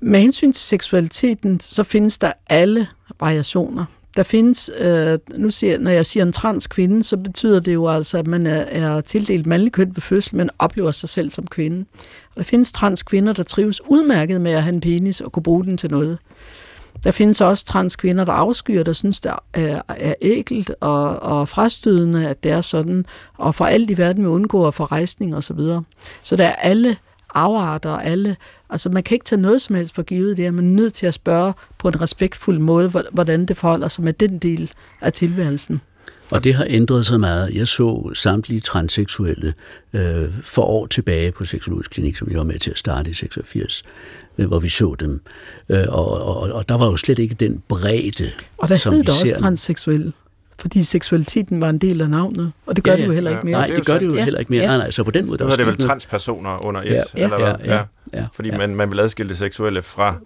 Med 0.00 0.20
hensyn 0.20 0.52
til 0.52 0.64
seksualiteten, 0.64 1.60
så 1.60 1.82
findes 1.82 2.18
der 2.18 2.32
alle 2.48 2.88
variationer. 3.20 3.84
Der 4.16 4.22
findes, 4.22 4.70
øh, 4.78 5.18
nu 5.36 5.50
siger, 5.50 5.78
når 5.78 5.90
jeg 5.90 6.06
siger 6.06 6.24
en 6.24 6.32
transkvinde, 6.32 7.02
så 7.02 7.16
betyder 7.16 7.60
det 7.60 7.74
jo 7.74 7.88
altså, 7.88 8.18
at 8.18 8.26
man 8.26 8.46
er, 8.46 8.60
er 8.60 9.00
tildelt 9.00 9.46
mandlig 9.46 9.72
køn 9.72 9.92
ved 9.94 10.02
fødsel, 10.02 10.36
men 10.36 10.50
oplever 10.58 10.90
sig 10.90 11.08
selv 11.08 11.30
som 11.30 11.46
kvinde. 11.46 11.84
Og 12.30 12.36
der 12.36 12.42
findes 12.42 12.72
transkvinder, 12.72 13.32
der 13.32 13.42
trives 13.42 13.80
udmærket 13.88 14.40
med 14.40 14.52
at 14.52 14.62
have 14.62 14.74
en 14.74 14.80
penis 14.80 15.20
og 15.20 15.32
kunne 15.32 15.42
bruge 15.42 15.64
den 15.64 15.76
til 15.76 15.90
noget. 15.90 16.18
Der 17.04 17.10
findes 17.10 17.40
også 17.40 17.64
transkvinder, 17.64 18.24
der 18.24 18.32
afskyer, 18.32 18.82
der 18.82 18.92
synes, 18.92 19.20
det 19.20 19.32
er, 19.52 19.80
er 19.88 20.14
ægelt 20.22 20.70
og, 20.80 21.20
og 21.20 21.48
frastødende, 21.48 22.28
at 22.28 22.42
det 22.42 22.52
er 22.52 22.60
sådan, 22.60 23.06
og 23.36 23.54
for 23.54 23.64
alt 23.64 23.90
i 23.90 23.98
verden 23.98 24.22
vil 24.22 24.30
undgå 24.30 24.66
at 24.66 24.74
få 24.74 24.84
rejsning 24.84 25.36
og 25.36 25.44
så 25.44 25.54
videre. 25.54 25.82
Så 26.22 26.36
der 26.36 26.44
er 26.44 26.54
alle 26.54 26.96
afarter 27.38 27.90
og 27.90 28.06
alle, 28.06 28.36
altså 28.70 28.88
man 28.88 29.02
kan 29.02 29.14
ikke 29.14 29.24
tage 29.24 29.40
noget 29.42 29.62
som 29.62 29.74
helst 29.76 29.94
for 29.94 30.02
givet 30.02 30.36
det, 30.36 30.54
man 30.54 30.64
er 30.64 30.68
nødt 30.74 30.94
til 30.94 31.06
at 31.06 31.14
spørge 31.14 31.52
på 31.78 31.88
en 31.88 32.00
respektfuld 32.00 32.58
måde, 32.58 32.88
hvor- 32.88 33.04
hvordan 33.12 33.46
det 33.46 33.56
forholder 33.56 33.88
sig 33.88 34.04
med 34.04 34.12
den 34.12 34.38
del 34.38 34.70
af 35.00 35.12
tilværelsen. 35.12 35.80
Og 36.30 36.44
det 36.44 36.54
har 36.54 36.66
ændret 36.68 37.06
sig 37.06 37.20
meget. 37.20 37.54
Jeg 37.54 37.68
så 37.68 38.10
samtlige 38.14 38.60
transseksuelle 38.60 39.54
øh, 39.92 40.24
for 40.42 40.62
år 40.62 40.86
tilbage 40.86 41.32
på 41.32 41.44
Seksologisk 41.44 41.90
Klinik, 41.90 42.16
som 42.16 42.28
jeg 42.30 42.38
var 42.38 42.44
med 42.44 42.58
til 42.58 42.70
at 42.70 42.78
starte 42.78 43.10
i 43.10 43.14
86, 43.14 43.82
øh, 44.38 44.46
hvor 44.46 44.58
vi 44.58 44.68
så 44.68 44.94
dem. 45.00 45.20
Øh, 45.68 45.84
og, 45.88 46.10
og, 46.26 46.52
og 46.52 46.68
der 46.68 46.74
var 46.78 46.86
jo 46.86 46.96
slet 46.96 47.18
ikke 47.18 47.34
den 47.34 47.62
bredde, 47.68 48.30
Og 48.58 48.68
der 48.68 48.76
som 48.76 48.92
hed 48.94 49.02
der 49.04 49.12
også 49.12 49.20
ser 49.26 49.34
nu. 49.34 49.40
transseksuel, 49.40 50.12
fordi 50.60 50.84
seksualiteten 50.84 51.60
var 51.60 51.70
en 51.70 51.78
del 51.78 52.00
af 52.00 52.10
navnet, 52.10 52.52
og 52.66 52.76
det 52.76 52.84
gør 52.84 52.90
Ja, 52.92 52.96
det 52.96 53.04
jo 53.06 53.10
ja. 53.10 53.14
heller 53.14 53.30
Ja. 53.30 53.36
ikke 53.36 53.46
mere. 53.46 53.58
Nej, 53.58 53.66
det 53.76 53.86
gør 53.86 53.98
det 53.98 54.06
jo 54.06 54.14
heller 54.14 54.38
ikke 54.40 54.52
mere. 54.52 54.62
Ja. 54.62 54.66
Nej, 54.68 54.76
nej, 54.76 54.90
så 54.90 55.04
på 55.04 55.10
den 55.10 55.26
måde, 55.26 55.38
der 55.38 55.44
Nu 55.44 55.50
er 55.50 55.56
det 55.56 55.66
vel 55.66 55.72
noget. 55.72 55.80
transpersoner 55.80 56.64
under 56.64 56.80
et, 56.80 56.86
Ja, 56.86 57.02
eller 57.14 57.38
hvad? 57.38 57.54
ja, 57.64 57.74
ja, 57.76 57.82
ja, 58.14 58.26
Fordi 58.32 58.48
ja. 58.48 58.58
man, 58.58 58.74
man 58.76 58.90
vil 58.90 59.00
adskille 59.00 59.28
det 59.28 59.38
seksuelle 59.38 59.82
fra 59.82 60.18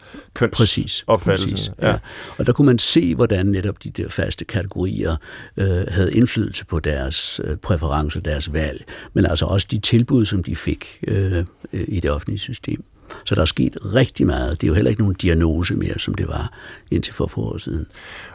Præcis. 0.52 1.04
kønsopfattelsen. 1.06 1.50
præcis 1.50 1.70
Ja. 1.82 1.88
ja. 1.90 1.96
Og 2.38 2.46
der 2.46 2.52
kunne 2.52 2.66
man 2.66 2.78
se, 2.78 3.14
hvordan 3.14 3.46
netop 3.46 3.84
de 3.84 3.90
der 3.90 4.08
faste 4.08 4.44
kategorier 4.44 5.16
øh, 5.56 5.66
havde 5.88 6.14
indflydelse 6.14 6.64
på 6.66 6.78
deres 6.80 7.40
øh, 7.44 7.56
præferencer, 7.56 8.20
deres 8.20 8.52
valg, 8.52 8.84
men 9.14 9.26
altså 9.26 9.44
også 9.46 9.66
de 9.70 9.78
tilbud, 9.78 10.24
som 10.26 10.42
de 10.42 10.56
fik 10.56 10.98
øh, 11.08 11.38
øh, 11.72 11.84
i 11.88 12.00
det 12.00 12.10
offentlige 12.10 12.38
system. 12.38 12.84
Så 13.24 13.34
der 13.34 13.40
er 13.42 13.46
sket 13.46 13.78
rigtig 13.94 14.26
meget. 14.26 14.60
Det 14.60 14.66
er 14.66 14.68
jo 14.68 14.74
heller 14.74 14.90
ikke 14.90 15.02
nogen 15.02 15.14
diagnose 15.14 15.74
mere, 15.74 15.98
som 15.98 16.14
det 16.14 16.28
var 16.28 16.52
indtil 16.90 17.14
for 17.14 17.26
få 17.26 17.40
år 17.40 17.58
siden. 17.58 17.86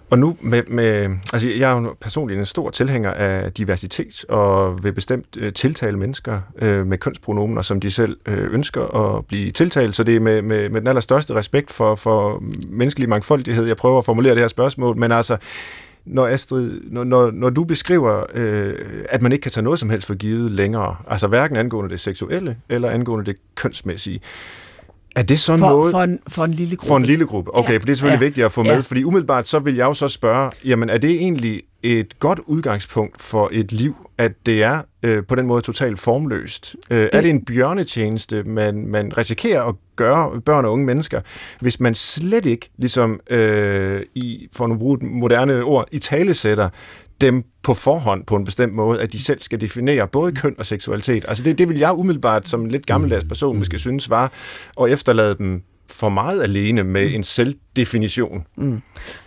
Og 0.10 0.20
nu 0.20 0.38
med, 0.42 0.64
med, 0.68 1.10
altså 1.34 1.50
jeg 1.50 1.72
er 1.72 1.82
jo 1.82 1.96
personligt 2.02 2.40
en 2.40 2.46
stor 2.46 2.70
tilhænger 2.70 3.12
af 3.12 3.54
diversitet, 3.54 4.26
og 4.30 4.84
vil 4.84 4.94
bestemt 4.94 5.26
øh, 5.38 5.54
tiltale 5.54 5.98
mennesker 5.98 6.42
øh, 6.62 6.88
med 6.88 6.98
kønspronomener, 6.98 7.62
som 7.62 7.80
de 7.80 7.92
selv 7.92 8.18
øh, 8.26 8.54
ønsker 8.54 8.82
at 8.96 9.26
blive 9.26 9.52
tiltalt. 9.52 9.96
Så 9.96 10.04
det 10.04 10.16
er 10.16 10.20
med, 10.20 10.42
med, 10.42 10.70
med 10.70 10.82
den 10.82 10.88
allerstørste 10.88 11.34
respekt 11.34 11.72
for, 11.72 11.96
for 11.96 12.44
menneskelig 12.70 13.10
mangfoldighed, 13.10 13.66
jeg 13.66 13.78
prøver 13.78 13.98
at 13.98 14.06
formulere 14.06 14.34
det 14.34 14.42
her 14.42 14.48
spørgsmål, 14.48 14.98
men 14.98 15.12
altså, 15.12 15.38
når 16.06 16.28
Astrid, 16.28 16.82
når, 16.84 17.04
når, 17.04 17.32
når 17.32 17.50
du 17.50 17.64
beskriver, 17.64 18.24
øh, 18.34 18.74
at 19.10 19.22
man 19.22 19.32
ikke 19.32 19.42
kan 19.42 19.52
tage 19.52 19.64
noget 19.64 19.80
som 19.80 19.90
helst 19.90 20.08
for 20.08 20.14
givet 20.14 20.52
længere, 20.52 20.96
altså 21.08 21.28
hverken 21.28 21.58
angående 21.58 21.90
det 21.90 22.00
seksuelle 22.00 22.58
eller 22.70 22.90
angående 22.90 23.26
det 23.26 23.36
kønsmæssige, 23.56 24.22
er 25.18 25.22
det 25.24 25.40
så 25.40 25.58
For, 25.58 25.70
noget... 25.70 25.92
for, 25.92 26.02
en, 26.04 26.20
for 26.28 26.46
en 26.46 26.52
lille 26.54 26.76
gruppe. 26.76 26.88
For 26.88 26.98
en 26.98 27.06
lille 27.06 27.26
gruppe. 27.26 27.56
Okay, 27.56 27.72
Ja. 27.74 27.78
for 27.78 27.86
det 27.86 27.90
er 27.92 27.96
selvfølgelig 27.96 28.22
Ja. 28.22 28.26
vigtigt 28.26 28.46
at 28.46 28.52
få 28.52 28.64
Ja. 28.66 28.76
med, 28.76 28.84
fordi 28.84 29.04
umiddelbart 29.04 29.48
så 29.48 29.60
vil 29.60 29.76
jeg 29.76 29.86
jo 29.86 29.94
så 29.94 30.08
spørge, 30.08 30.52
jamen 30.66 30.90
er 30.90 30.98
det 30.98 31.10
egentlig 31.10 31.62
et 31.84 32.20
godt 32.20 32.40
udgangspunkt 32.46 33.22
for 33.22 33.50
et 33.52 33.72
liv, 33.72 33.96
at 34.18 34.32
det 34.46 34.64
er 34.64 34.82
øh, 35.04 35.24
på 35.28 35.36
den 35.36 35.46
måde 35.48 35.62
totalt 35.62 36.00
formløst? 36.00 36.76
Øh, 36.92 37.08
Er 37.14 37.22
det 37.22 37.30
en 37.30 37.46
bjørnetjeneste, 37.46 38.44
man, 38.44 38.88
man 38.88 39.18
risikerer 39.18 39.64
at 39.64 39.76
gøre 39.96 40.42
børn 40.42 40.66
og 40.66 40.72
unge 40.72 40.86
mennesker, 40.86 41.22
hvis 41.60 41.80
man 41.80 41.96
slet 41.96 42.46
ikke, 42.46 42.70
ligesom 42.78 43.20
øh, 43.30 44.02
i, 44.16 44.48
for 44.54 44.66
at 44.66 44.78
bruge 44.78 44.98
et 44.98 45.04
moderne 45.04 45.64
ord, 45.64 45.88
i 45.92 46.00
talesætter 46.00 46.70
dem 47.22 47.44
på 47.64 47.74
forhånd 47.74 48.26
på 48.26 48.36
en 48.36 48.46
bestemt 48.46 48.74
måde, 48.74 49.02
at 49.02 49.14
de 49.14 49.20
selv 49.20 49.42
skal 49.42 49.62
definere 49.62 50.08
både 50.08 50.32
køn 50.32 50.56
og 50.58 50.66
seksualitet. 50.66 51.26
Altså 51.28 51.44
det, 51.44 51.58
det 51.58 51.70
vil 51.70 51.78
jeg 51.78 51.94
umiddelbart 51.94 52.48
som 52.48 52.62
en 52.62 52.72
lidt 52.72 52.86
gammeldags 52.86 53.26
person 53.26 53.58
måske 53.58 53.80
synes 53.80 54.10
var 54.10 54.32
at 54.82 54.90
efterlade 54.90 55.38
dem 55.38 55.64
for 55.90 56.10
meget 56.10 56.44
alene 56.44 56.84
med 56.84 57.14
en 57.14 57.24
selvdefinition. 57.24 58.46
Mm. 58.56 58.82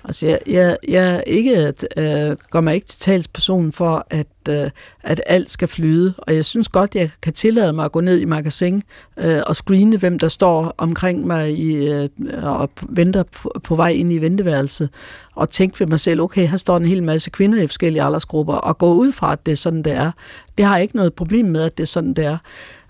Altså, 0.04 0.26
jeg, 0.26 0.38
jeg, 0.46 0.76
jeg 0.88 1.22
ikke, 1.26 1.72
øh, 1.96 2.36
går 2.50 2.61
mig 2.61 2.74
ikke 2.74 2.86
til 2.86 3.00
talsperson 3.00 3.72
for, 3.72 4.06
at, 4.11 4.26
øh, 4.48 4.70
at 5.02 5.22
alt 5.26 5.50
skal 5.50 5.68
flyde, 5.68 6.14
og 6.18 6.34
jeg 6.34 6.44
synes 6.44 6.68
godt, 6.68 6.94
jeg 6.94 7.11
kan 7.22 7.32
tillade 7.32 7.72
mig 7.72 7.84
at 7.84 7.92
gå 7.92 8.00
ned 8.00 8.18
i 8.18 8.24
magasin 8.24 8.82
øh, 9.16 9.40
og 9.46 9.56
screene, 9.56 9.96
hvem 9.96 10.18
der 10.18 10.28
står 10.28 10.74
omkring 10.78 11.26
mig 11.26 11.58
i, 11.58 11.88
øh, 11.88 12.08
og 12.42 12.70
venter 12.88 13.22
på, 13.22 13.52
på 13.64 13.74
vej 13.74 13.88
ind 13.88 14.12
i 14.12 14.18
venteværelset, 14.18 14.88
og 15.34 15.50
tænke 15.50 15.80
ved 15.80 15.86
mig 15.86 16.00
selv, 16.00 16.20
okay, 16.20 16.48
her 16.48 16.56
står 16.56 16.76
en 16.76 16.86
hel 16.86 17.02
masse 17.02 17.30
kvinder 17.30 17.62
i 17.62 17.66
forskellige 17.66 18.02
aldersgrupper, 18.02 18.54
og 18.54 18.78
gå 18.78 18.92
ud 18.92 19.12
fra, 19.12 19.32
at 19.32 19.46
det 19.46 19.52
er 19.52 19.56
sådan, 19.56 19.82
det 19.82 19.92
er. 19.92 20.12
Det 20.58 20.66
har 20.66 20.76
jeg 20.76 20.82
ikke 20.82 20.96
noget 20.96 21.14
problem 21.14 21.46
med, 21.46 21.62
at 21.62 21.76
det 21.76 21.82
er 21.82 21.86
sådan, 21.86 22.14
det 22.14 22.24
er. 22.24 22.38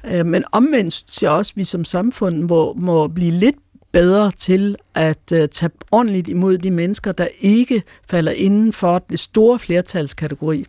Øh, 0.04 0.26
men 0.26 0.44
omvendt 0.52 0.92
synes 0.92 1.22
jeg 1.22 1.30
også, 1.30 1.52
at 1.52 1.56
vi 1.56 1.64
som 1.64 1.84
samfund 1.84 2.42
må, 2.42 2.74
må 2.74 3.08
blive 3.08 3.30
lidt 3.30 3.56
bedre 3.92 4.30
til 4.30 4.76
at 4.94 5.32
uh, 5.32 5.38
tage 5.52 5.70
ordentligt 5.90 6.28
imod 6.28 6.58
de 6.58 6.70
mennesker, 6.70 7.12
der 7.12 7.28
ikke 7.40 7.82
falder 8.10 8.32
inden 8.32 8.72
for 8.72 8.98
det 8.98 9.18
store 9.18 9.58
flertalskategori. 9.58 10.64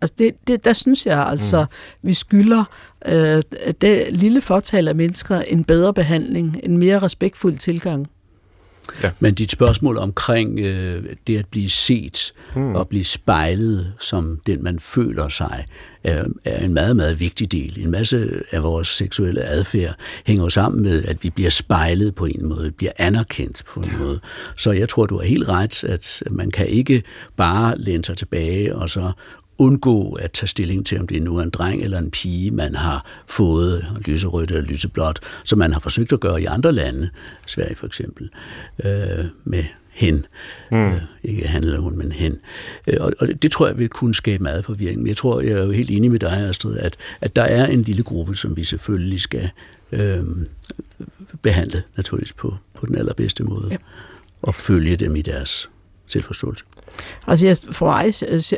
Altså 0.00 0.14
det, 0.18 0.34
det, 0.46 0.64
der 0.64 0.72
synes 0.72 1.06
jeg 1.06 1.26
altså, 1.26 1.60
mm. 1.60 2.08
vi 2.08 2.14
skylder 2.14 2.64
uh, 3.06 3.40
det 3.80 4.06
lille 4.10 4.40
fortal 4.40 4.88
af 4.88 4.94
mennesker 4.94 5.40
en 5.40 5.64
bedre 5.64 5.94
behandling, 5.94 6.60
en 6.62 6.78
mere 6.78 6.98
respektfuld 6.98 7.56
tilgang. 7.56 8.06
Ja. 9.02 9.10
Men 9.20 9.34
dit 9.34 9.52
spørgsmål 9.52 9.98
omkring 9.98 10.60
øh, 10.60 11.04
det 11.26 11.38
at 11.38 11.46
blive 11.46 11.70
set 11.70 12.32
hmm. 12.54 12.74
og 12.74 12.88
blive 12.88 13.04
spejlet 13.04 13.92
som 14.00 14.40
den, 14.46 14.64
man 14.64 14.78
føler 14.78 15.28
sig, 15.28 15.64
er, 16.04 16.24
er 16.44 16.64
en 16.64 16.74
meget, 16.74 16.96
meget 16.96 17.20
vigtig 17.20 17.52
del. 17.52 17.78
En 17.80 17.90
masse 17.90 18.42
af 18.50 18.62
vores 18.62 18.88
seksuelle 18.88 19.42
adfærd 19.42 19.94
hænger 20.26 20.48
sammen 20.48 20.82
med, 20.82 21.04
at 21.04 21.22
vi 21.22 21.30
bliver 21.30 21.50
spejlet 21.50 22.14
på 22.14 22.26
en 22.26 22.48
måde, 22.48 22.70
bliver 22.70 22.92
anerkendt 22.98 23.62
på 23.66 23.80
en 23.80 23.90
ja. 23.92 23.98
måde. 23.98 24.20
Så 24.58 24.72
jeg 24.72 24.88
tror, 24.88 25.06
du 25.06 25.18
har 25.18 25.24
helt 25.24 25.48
ret, 25.48 25.84
at 25.84 26.22
man 26.30 26.50
kan 26.50 26.66
ikke 26.66 27.02
bare 27.36 27.78
læne 27.78 28.04
sig 28.04 28.16
tilbage 28.16 28.76
og 28.76 28.90
så 28.90 29.12
undgå 29.58 30.12
at 30.12 30.32
tage 30.32 30.48
stilling 30.48 30.86
til, 30.86 31.00
om 31.00 31.06
det 31.06 31.22
nu 31.22 31.36
er 31.36 31.42
en 31.42 31.50
dreng 31.50 31.82
eller 31.82 31.98
en 31.98 32.10
pige, 32.10 32.50
man 32.50 32.74
har 32.74 33.24
fået 33.26 33.86
lyserødt 34.04 34.50
eller 34.50 34.62
lyseblåt, 34.62 35.20
som 35.44 35.58
man 35.58 35.72
har 35.72 35.80
forsøgt 35.80 36.12
at 36.12 36.20
gøre 36.20 36.42
i 36.42 36.44
andre 36.44 36.72
lande, 36.72 37.10
Sverige 37.46 37.76
for 37.76 37.86
eksempel, 37.86 38.30
øh, 38.84 39.24
med 39.44 39.64
hen. 39.90 40.26
Mm. 40.70 40.76
Øh, 40.76 41.00
ikke 41.24 41.48
han 41.48 41.64
eller 41.64 41.80
hun, 41.80 41.98
men 41.98 42.12
hen. 42.12 42.38
Øh, 42.86 42.96
og, 43.00 43.12
og 43.20 43.28
det 43.42 43.52
tror 43.52 43.66
jeg 43.66 43.78
vil 43.78 43.88
kunne 43.88 44.14
skabe 44.14 44.42
meget 44.42 44.64
forvirring. 44.64 44.98
Men 44.98 45.06
jeg 45.06 45.16
tror, 45.16 45.40
jeg 45.40 45.52
er 45.52 45.64
jo 45.64 45.70
helt 45.70 45.90
enig 45.90 46.10
med 46.10 46.18
dig, 46.18 46.48
Astrid, 46.48 46.78
at, 46.78 46.96
at 47.20 47.36
der 47.36 47.42
er 47.42 47.66
en 47.66 47.82
lille 47.82 48.02
gruppe, 48.02 48.36
som 48.36 48.56
vi 48.56 48.64
selvfølgelig 48.64 49.20
skal 49.20 49.50
øh, 49.92 50.24
behandle 51.42 51.82
naturligvis 51.96 52.32
på, 52.32 52.56
på 52.74 52.86
den 52.86 52.94
allerbedste 52.94 53.44
måde. 53.44 53.68
Ja. 53.70 53.76
Og 54.42 54.54
følge 54.54 54.96
dem 54.96 55.16
i 55.16 55.22
deres 55.22 55.70
selvforståelse. 56.06 56.64
Altså 57.26 57.46
jeg, 57.46 57.56
for 57.70 57.86
mig 57.86 58.14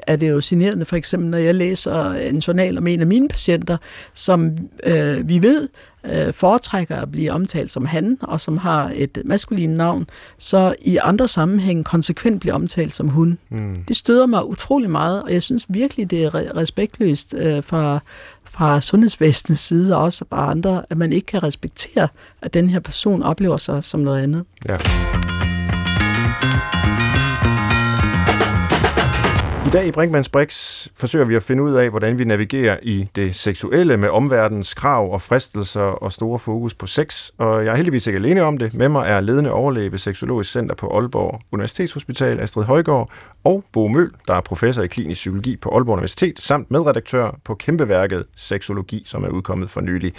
er 0.07 0.17
det 0.17 0.31
jo 0.31 0.41
signerende, 0.41 0.85
for 0.85 0.97
eksempel 0.97 1.31
når 1.31 1.39
jeg 1.39 1.55
læser 1.55 2.13
en 2.13 2.39
journal 2.39 2.79
om 2.79 2.87
en 2.87 3.01
af 3.01 3.07
mine 3.07 3.29
patienter, 3.29 3.77
som 4.15 4.59
øh, 4.85 5.29
vi 5.29 5.43
ved 5.43 5.69
øh, 6.05 6.33
foretrækker 6.33 6.97
at 6.97 7.13
blive 7.13 7.33
omtalt 7.33 7.73
som 7.73 7.87
han, 7.87 8.19
og 8.21 8.41
som 8.41 8.57
har 8.57 8.93
et 8.95 9.19
maskulin 9.25 9.71
navn, 9.71 10.07
så 10.39 10.75
i 10.83 10.97
andre 10.97 11.29
sammenhæng 11.29 11.85
konsekvent 11.85 12.41
bliver 12.41 12.55
omtalt 12.55 12.95
som 12.95 13.09
hun. 13.09 13.39
Mm. 13.49 13.85
Det 13.89 13.97
støder 13.97 14.27
mig 14.27 14.47
utrolig 14.47 14.91
meget, 14.91 15.23
og 15.23 15.33
jeg 15.33 15.43
synes 15.43 15.67
virkelig, 15.69 16.11
det 16.11 16.25
er 16.25 16.57
respektløst 16.57 17.35
øh, 17.35 17.63
fra, 17.63 17.99
fra 18.45 18.81
sundhedsvæsenets 18.81 19.63
side, 19.63 19.97
og 19.97 20.03
også 20.03 20.25
fra 20.31 20.51
andre, 20.51 20.83
at 20.91 20.97
man 20.97 21.13
ikke 21.13 21.27
kan 21.27 21.43
respektere, 21.43 22.09
at 22.43 22.55
den 22.55 22.69
her 22.69 22.81
person 22.81 23.23
oplever 23.23 23.57
sig 23.57 23.85
som 23.85 24.01
noget 24.01 24.23
andet. 24.23 24.45
Ja. 24.69 24.77
I 29.67 29.69
dag 29.69 29.87
i 29.87 29.91
Brinkmanns 29.91 30.29
Brix 30.29 30.87
forsøger 30.97 31.25
vi 31.25 31.35
at 31.35 31.43
finde 31.43 31.63
ud 31.63 31.73
af, 31.73 31.91
hvordan 31.91 32.19
vi 32.19 32.25
navigerer 32.25 32.79
i 32.83 33.09
det 33.17 33.35
seksuelle 33.35 33.97
med 33.97 34.09
omverdens 34.09 34.75
krav 34.75 35.13
og 35.13 35.23
fristelser 35.23 35.81
og 35.81 36.13
store 36.13 36.39
fokus 36.39 36.75
på 36.75 36.87
sex. 36.87 37.31
Og 37.39 37.65
jeg 37.65 37.73
er 37.73 37.77
heldigvis 37.77 38.07
ikke 38.07 38.17
alene 38.17 38.43
om 38.43 38.59
det. 38.59 38.75
Med 38.75 38.89
mig 38.89 39.09
er 39.09 39.21
ledende 39.21 39.53
overlæge 39.53 39.93
ved 39.93 39.99
Seksologisk 39.99 40.51
Center 40.51 40.75
på 40.75 40.97
Aalborg 40.97 41.41
Universitetshospital, 41.53 42.41
Astrid 42.41 42.65
Højgaard, 42.65 43.11
og 43.45 43.65
Bo 43.73 43.89
Møl, 43.89 44.11
der 44.29 44.35
er 44.35 44.41
professor 44.41 44.83
i 44.83 44.87
klinisk 44.87 45.19
psykologi 45.19 45.57
på 45.57 45.69
Aalborg 45.69 45.93
Universitet, 45.93 46.39
samt 46.39 46.71
medredaktør 46.71 47.39
på 47.45 47.55
kæmpeværket 47.55 48.25
Seksologi, 48.37 49.03
som 49.07 49.25
er 49.25 49.29
udkommet 49.29 49.71
for 49.71 49.81
nylig. 49.81 50.13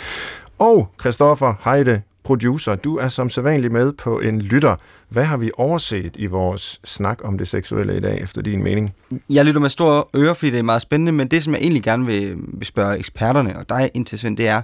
Og 0.60 0.90
Christoffer 1.00 1.54
Heide 1.64 2.02
producer, 2.28 2.76
du 2.76 2.98
er 2.98 3.08
som 3.08 3.30
sædvanligt 3.30 3.74
med 3.74 3.94
på 3.94 4.20
en 4.20 4.42
lytter. 4.42 4.76
Hvad 5.10 5.24
har 5.24 5.38
vi 5.38 5.52
overset 5.58 6.16
i 6.16 6.26
vores 6.26 6.80
snak 6.84 7.20
om 7.24 7.38
det 7.38 7.48
seksuelle 7.48 7.98
i 7.98 8.00
dag, 8.00 8.22
efter 8.22 8.42
din 8.42 8.64
mening? 8.64 8.94
Jeg 9.30 9.46
lytter 9.46 9.62
med 9.62 9.70
store 9.70 10.04
ører, 10.16 10.34
fordi 10.34 10.52
det 10.52 10.60
er 10.60 10.64
meget 10.64 10.82
spændende, 10.82 11.12
men 11.12 11.28
det, 11.28 11.44
som 11.44 11.54
jeg 11.54 11.62
egentlig 11.62 11.84
gerne 11.84 12.06
vil, 12.06 12.36
vil 12.38 12.66
spørge 12.66 12.98
eksperterne 12.98 13.58
og 13.58 13.70
dig 13.70 13.92
ind 13.94 14.06
til, 14.06 14.20
Svend, 14.20 14.38
det 14.38 14.48
er, 14.48 14.62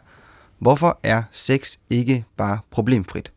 hvorfor 0.60 1.00
er 1.04 1.24
sex 1.32 1.78
ikke 1.90 2.26
bare 2.38 2.60
problemfrit? 2.72 3.32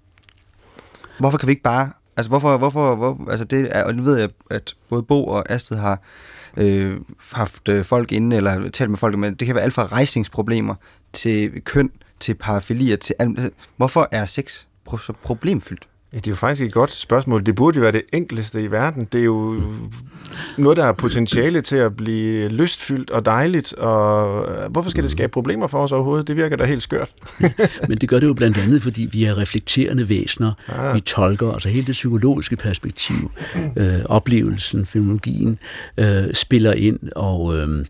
hvorfor 1.20 1.38
kan 1.38 1.46
vi 1.46 1.50
ikke 1.50 1.62
bare... 1.62 1.90
Altså, 2.16 2.28
hvorfor... 2.28 2.56
hvorfor 2.56 2.94
hvor, 2.94 3.30
altså 3.30 3.44
det 3.44 3.68
er, 3.70 3.84
og 3.84 3.94
nu 3.94 4.02
ved 4.02 4.18
jeg, 4.18 4.28
at 4.50 4.74
både 4.88 5.02
Bo 5.02 5.26
og 5.26 5.52
Astrid 5.52 5.78
har 5.78 6.02
øh, 6.56 6.96
haft 7.32 7.68
øh, 7.68 7.84
folk 7.84 8.12
inde, 8.12 8.36
eller 8.36 8.70
talt 8.70 8.90
med 8.90 8.98
folk, 8.98 9.18
men 9.18 9.34
det 9.34 9.46
kan 9.46 9.54
være 9.54 9.64
alt 9.64 9.74
fra 9.74 9.86
rejsningsproblemer 9.86 10.74
til 11.12 11.62
køn, 11.64 11.90
til 12.20 12.34
parafilier, 12.34 12.96
til 12.96 13.14
Hvorfor 13.76 14.08
er 14.12 14.24
sex 14.24 14.64
så 14.90 15.12
problemfyldt? 15.22 15.88
Ja, 16.12 16.18
det 16.18 16.26
er 16.26 16.30
jo 16.30 16.36
faktisk 16.36 16.66
et 16.66 16.72
godt 16.72 16.92
spørgsmål. 16.92 17.46
Det 17.46 17.54
burde 17.54 17.76
jo 17.76 17.80
være 17.82 17.92
det 17.92 18.02
enkleste 18.12 18.62
i 18.62 18.70
verden. 18.70 19.08
Det 19.12 19.20
er 19.20 19.24
jo 19.24 19.62
noget, 20.58 20.76
der 20.76 20.84
har 20.84 20.92
potentiale 20.92 21.60
til 21.60 21.76
at 21.76 21.96
blive 21.96 22.48
lystfyldt 22.48 23.10
og 23.10 23.24
dejligt, 23.24 23.72
og 23.72 24.46
hvorfor 24.70 24.90
skal 24.90 25.02
det 25.02 25.10
skabe 25.10 25.30
problemer 25.30 25.66
for 25.66 25.82
os 25.82 25.92
overhovedet? 25.92 26.28
Det 26.28 26.36
virker 26.36 26.56
da 26.56 26.64
helt 26.64 26.82
skørt. 26.82 27.10
Men 27.88 27.98
det 27.98 28.08
gør 28.08 28.20
det 28.20 28.26
jo 28.26 28.34
blandt 28.34 28.58
andet, 28.58 28.82
fordi 28.82 29.08
vi 29.12 29.24
er 29.24 29.38
reflekterende 29.38 30.08
væsener. 30.08 30.52
Ah. 30.68 30.94
Vi 30.94 31.00
tolker, 31.00 31.52
altså 31.52 31.68
hele 31.68 31.86
det 31.86 31.92
psykologiske 31.92 32.56
perspektiv, 32.56 33.30
øh, 33.76 33.98
oplevelsen, 34.04 34.86
filmologien, 34.86 35.58
øh, 35.96 36.34
spiller 36.34 36.72
ind, 36.72 36.98
og, 37.16 37.56
øh, 37.56 37.84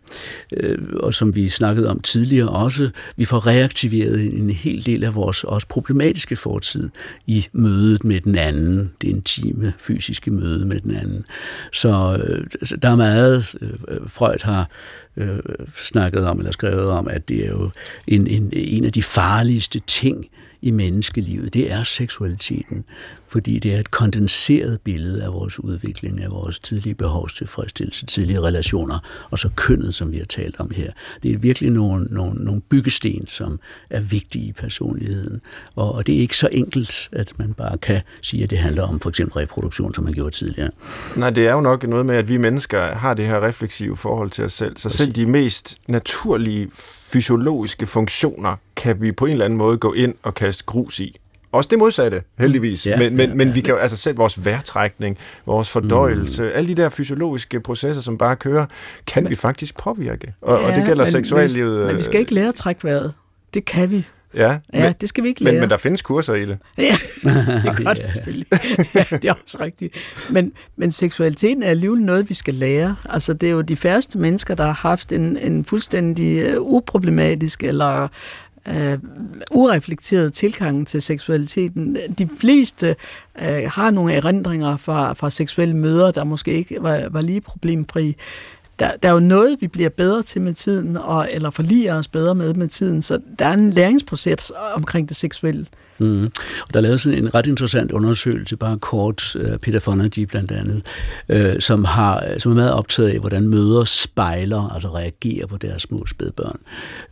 øh, 0.57 0.77
og 0.99 1.13
som 1.13 1.35
vi 1.35 1.49
snakkede 1.49 1.89
om 1.89 1.99
tidligere 1.99 2.49
også, 2.49 2.89
vi 3.17 3.25
får 3.25 3.47
reaktiveret 3.47 4.33
en 4.33 4.49
hel 4.49 4.85
del 4.85 5.03
af 5.03 5.15
vores 5.15 5.43
også 5.43 5.67
problematiske 5.67 6.35
fortid 6.35 6.89
i 7.27 7.47
mødet 7.53 8.03
med 8.11 8.21
den 8.21 8.35
anden, 8.35 8.91
det 9.01 9.07
intime, 9.07 9.73
fysiske 9.77 10.31
møde 10.31 10.65
med 10.65 10.81
den 10.81 10.95
anden. 10.95 11.25
Så 11.73 12.23
øh, 12.23 12.43
altså, 12.53 12.75
der 12.75 12.89
er 12.89 12.95
meget, 12.95 13.55
øh, 13.61 13.99
Freud 14.07 14.43
har 14.43 14.69
øh, 15.17 15.39
snakket 15.75 16.25
om, 16.25 16.37
eller 16.37 16.51
skrevet 16.51 16.89
om, 16.89 17.07
at 17.07 17.29
det 17.29 17.45
er 17.45 17.49
jo 17.49 17.69
en, 18.07 18.27
en, 18.27 18.49
en 18.53 18.85
af 18.85 18.93
de 18.93 19.03
farligste 19.03 19.79
ting 19.79 20.27
i 20.61 20.71
menneskelivet, 20.71 21.53
det 21.53 21.71
er 21.71 21.83
seksualiteten 21.83 22.83
fordi 23.31 23.59
det 23.59 23.73
er 23.73 23.79
et 23.79 23.91
kondenseret 23.91 24.81
billede 24.81 25.23
af 25.23 25.33
vores 25.33 25.59
udvikling, 25.59 26.21
af 26.23 26.31
vores 26.31 26.59
tidlige 26.59 26.95
behovstilfredsstillelse, 26.95 28.05
tidlige 28.05 28.41
relationer, 28.41 28.99
og 29.29 29.39
så 29.39 29.49
kønnet, 29.55 29.95
som 29.95 30.11
vi 30.11 30.17
har 30.17 30.25
talt 30.25 30.59
om 30.59 30.71
her. 30.75 30.91
Det 31.23 31.31
er 31.31 31.37
virkelig 31.37 31.71
nogle, 31.71 32.05
nogle, 32.09 32.43
nogle 32.43 32.61
byggesten, 32.61 33.27
som 33.27 33.59
er 33.89 34.01
vigtige 34.01 34.45
i 34.45 34.51
personligheden. 34.51 35.41
Og, 35.75 35.95
og 35.95 36.07
det 36.07 36.15
er 36.15 36.19
ikke 36.19 36.37
så 36.37 36.49
enkelt, 36.51 37.09
at 37.11 37.33
man 37.37 37.53
bare 37.53 37.77
kan 37.77 38.01
sige, 38.21 38.43
at 38.43 38.49
det 38.49 38.57
handler 38.57 38.83
om 38.83 38.99
for 38.99 39.09
eksempel 39.09 39.33
reproduktion, 39.33 39.93
som 39.93 40.03
man 40.03 40.13
gjorde 40.13 40.35
tidligere. 40.35 40.69
Nej, 41.15 41.29
det 41.29 41.47
er 41.47 41.53
jo 41.53 41.61
nok 41.61 41.87
noget 41.87 42.05
med, 42.05 42.15
at 42.15 42.29
vi 42.29 42.37
mennesker 42.37 42.95
har 42.95 43.13
det 43.13 43.25
her 43.25 43.45
refleksive 43.45 43.97
forhold 43.97 44.29
til 44.29 44.43
os 44.43 44.53
selv. 44.53 44.77
Så 44.77 44.83
Præcis. 44.83 44.97
selv 44.97 45.11
de 45.11 45.25
mest 45.25 45.77
naturlige 45.87 46.69
fysiologiske 47.11 47.87
funktioner 47.87 48.55
kan 48.75 49.01
vi 49.01 49.11
på 49.11 49.25
en 49.25 49.31
eller 49.31 49.45
anden 49.45 49.57
måde 49.57 49.77
gå 49.77 49.93
ind 49.93 50.15
og 50.23 50.33
kaste 50.33 50.63
grus 50.65 50.99
i. 50.99 51.17
Også 51.51 51.67
det 51.67 51.79
modsatte, 51.79 52.21
heldigvis. 52.39 52.87
Ja, 52.87 52.97
men 52.97 53.15
men, 53.15 53.29
ja, 53.29 53.35
men 53.35 53.55
vi 53.55 53.61
kan 53.61 53.73
jo 53.73 53.79
altså 53.79 53.97
selv 53.97 54.17
vores 54.17 54.45
vejrtrækning, 54.45 55.17
vores 55.45 55.69
fordøjelse, 55.69 56.43
mm. 56.43 56.49
alle 56.53 56.67
de 56.67 56.81
der 56.81 56.89
fysiologiske 56.89 57.59
processer, 57.59 58.01
som 58.01 58.17
bare 58.17 58.35
kører, 58.35 58.65
kan 59.07 59.23
men, 59.23 59.29
vi 59.29 59.35
faktisk 59.35 59.77
påvirke. 59.77 60.33
Og, 60.41 60.61
ja, 60.61 60.67
og 60.67 60.75
det 60.75 60.85
gælder 60.85 61.05
seksuallivet. 61.05 61.87
Men 61.87 61.97
vi 61.97 62.03
skal 62.03 62.19
ikke 62.19 62.33
lære 62.33 62.47
at 62.47 62.55
trække 62.55 62.83
vejret. 62.83 63.13
Det 63.53 63.65
kan 63.65 63.91
vi. 63.91 64.07
Ja, 64.33 64.59
ja 64.73 64.83
men, 64.85 64.93
det 65.01 65.09
skal 65.09 65.23
vi 65.23 65.29
ikke 65.29 65.43
lære. 65.43 65.53
Men, 65.53 65.61
men 65.61 65.69
der 65.69 65.77
findes 65.77 66.01
kurser 66.01 66.33
i 66.33 66.45
det. 66.45 66.57
Ja, 66.77 66.95
det 67.63 67.85
gør 67.85 67.93
det 67.93 68.05
selvfølgelig. 68.13 68.47
Ja, 68.95 69.03
det 69.11 69.25
er 69.25 69.33
også 69.43 69.57
rigtigt. 69.59 69.95
Men, 70.29 70.51
men 70.77 70.91
seksualiteten 70.91 71.63
er 71.63 71.67
alligevel 71.67 72.01
noget, 72.01 72.29
vi 72.29 72.33
skal 72.33 72.53
lære. 72.53 72.95
Altså, 73.09 73.33
det 73.33 73.47
er 73.47 73.53
jo 73.53 73.61
de 73.61 73.75
færreste 73.75 74.17
mennesker, 74.17 74.55
der 74.55 74.63
har 74.63 74.73
haft 74.73 75.11
en, 75.11 75.37
en 75.37 75.65
fuldstændig 75.65 76.59
uh, 76.59 76.73
uproblematisk 76.73 77.63
eller 77.63 78.07
øh, 78.67 78.99
ureflekteret 79.51 80.33
tilgang 80.33 80.87
til 80.87 81.01
seksualiteten. 81.01 81.97
De 82.17 82.29
fleste 82.39 82.95
øh, 83.41 83.71
har 83.71 83.91
nogle 83.91 84.13
erindringer 84.13 84.77
fra, 84.77 85.13
fra 85.13 85.29
seksuelle 85.29 85.75
møder, 85.75 86.11
der 86.11 86.23
måske 86.23 86.53
ikke 86.53 86.77
var, 86.79 87.09
var 87.09 87.21
lige 87.21 87.41
problemfri. 87.41 88.15
Der, 88.79 88.91
der 89.03 89.09
er 89.09 89.13
jo 89.13 89.19
noget, 89.19 89.57
vi 89.61 89.67
bliver 89.67 89.89
bedre 89.89 90.21
til 90.21 90.41
med 90.41 90.53
tiden, 90.53 90.97
og, 90.97 91.27
eller 91.31 91.49
forliger 91.49 91.95
os 91.95 92.07
bedre 92.07 92.35
med 92.35 92.53
med 92.53 92.67
tiden, 92.67 93.01
så 93.01 93.19
der 93.39 93.45
er 93.45 93.53
en 93.53 93.71
læringsproces 93.71 94.51
omkring 94.73 95.09
det 95.09 95.17
seksuelle. 95.17 95.65
Mm. 96.01 96.23
Og 96.67 96.73
der 96.73 96.77
er 96.77 96.81
lavet 96.81 97.01
sådan 97.01 97.17
en 97.17 97.35
ret 97.35 97.45
interessant 97.45 97.91
undersøgelse, 97.91 98.57
bare 98.57 98.77
kort, 98.77 99.35
uh, 99.35 99.57
Peter 99.57 99.79
Fonagy 99.79 100.19
blandt 100.19 100.51
andet, 100.51 100.81
uh, 101.29 101.59
som, 101.59 101.85
har, 101.85 102.25
som 102.37 102.51
er 102.51 102.55
meget 102.55 102.71
optaget 102.71 103.09
af, 103.09 103.19
hvordan 103.19 103.47
møder 103.47 103.83
spejler, 103.83 104.69
altså 104.69 104.95
reagerer 104.95 105.47
på 105.47 105.57
deres 105.57 105.81
små 105.81 106.05
spædbørn. 106.05 106.59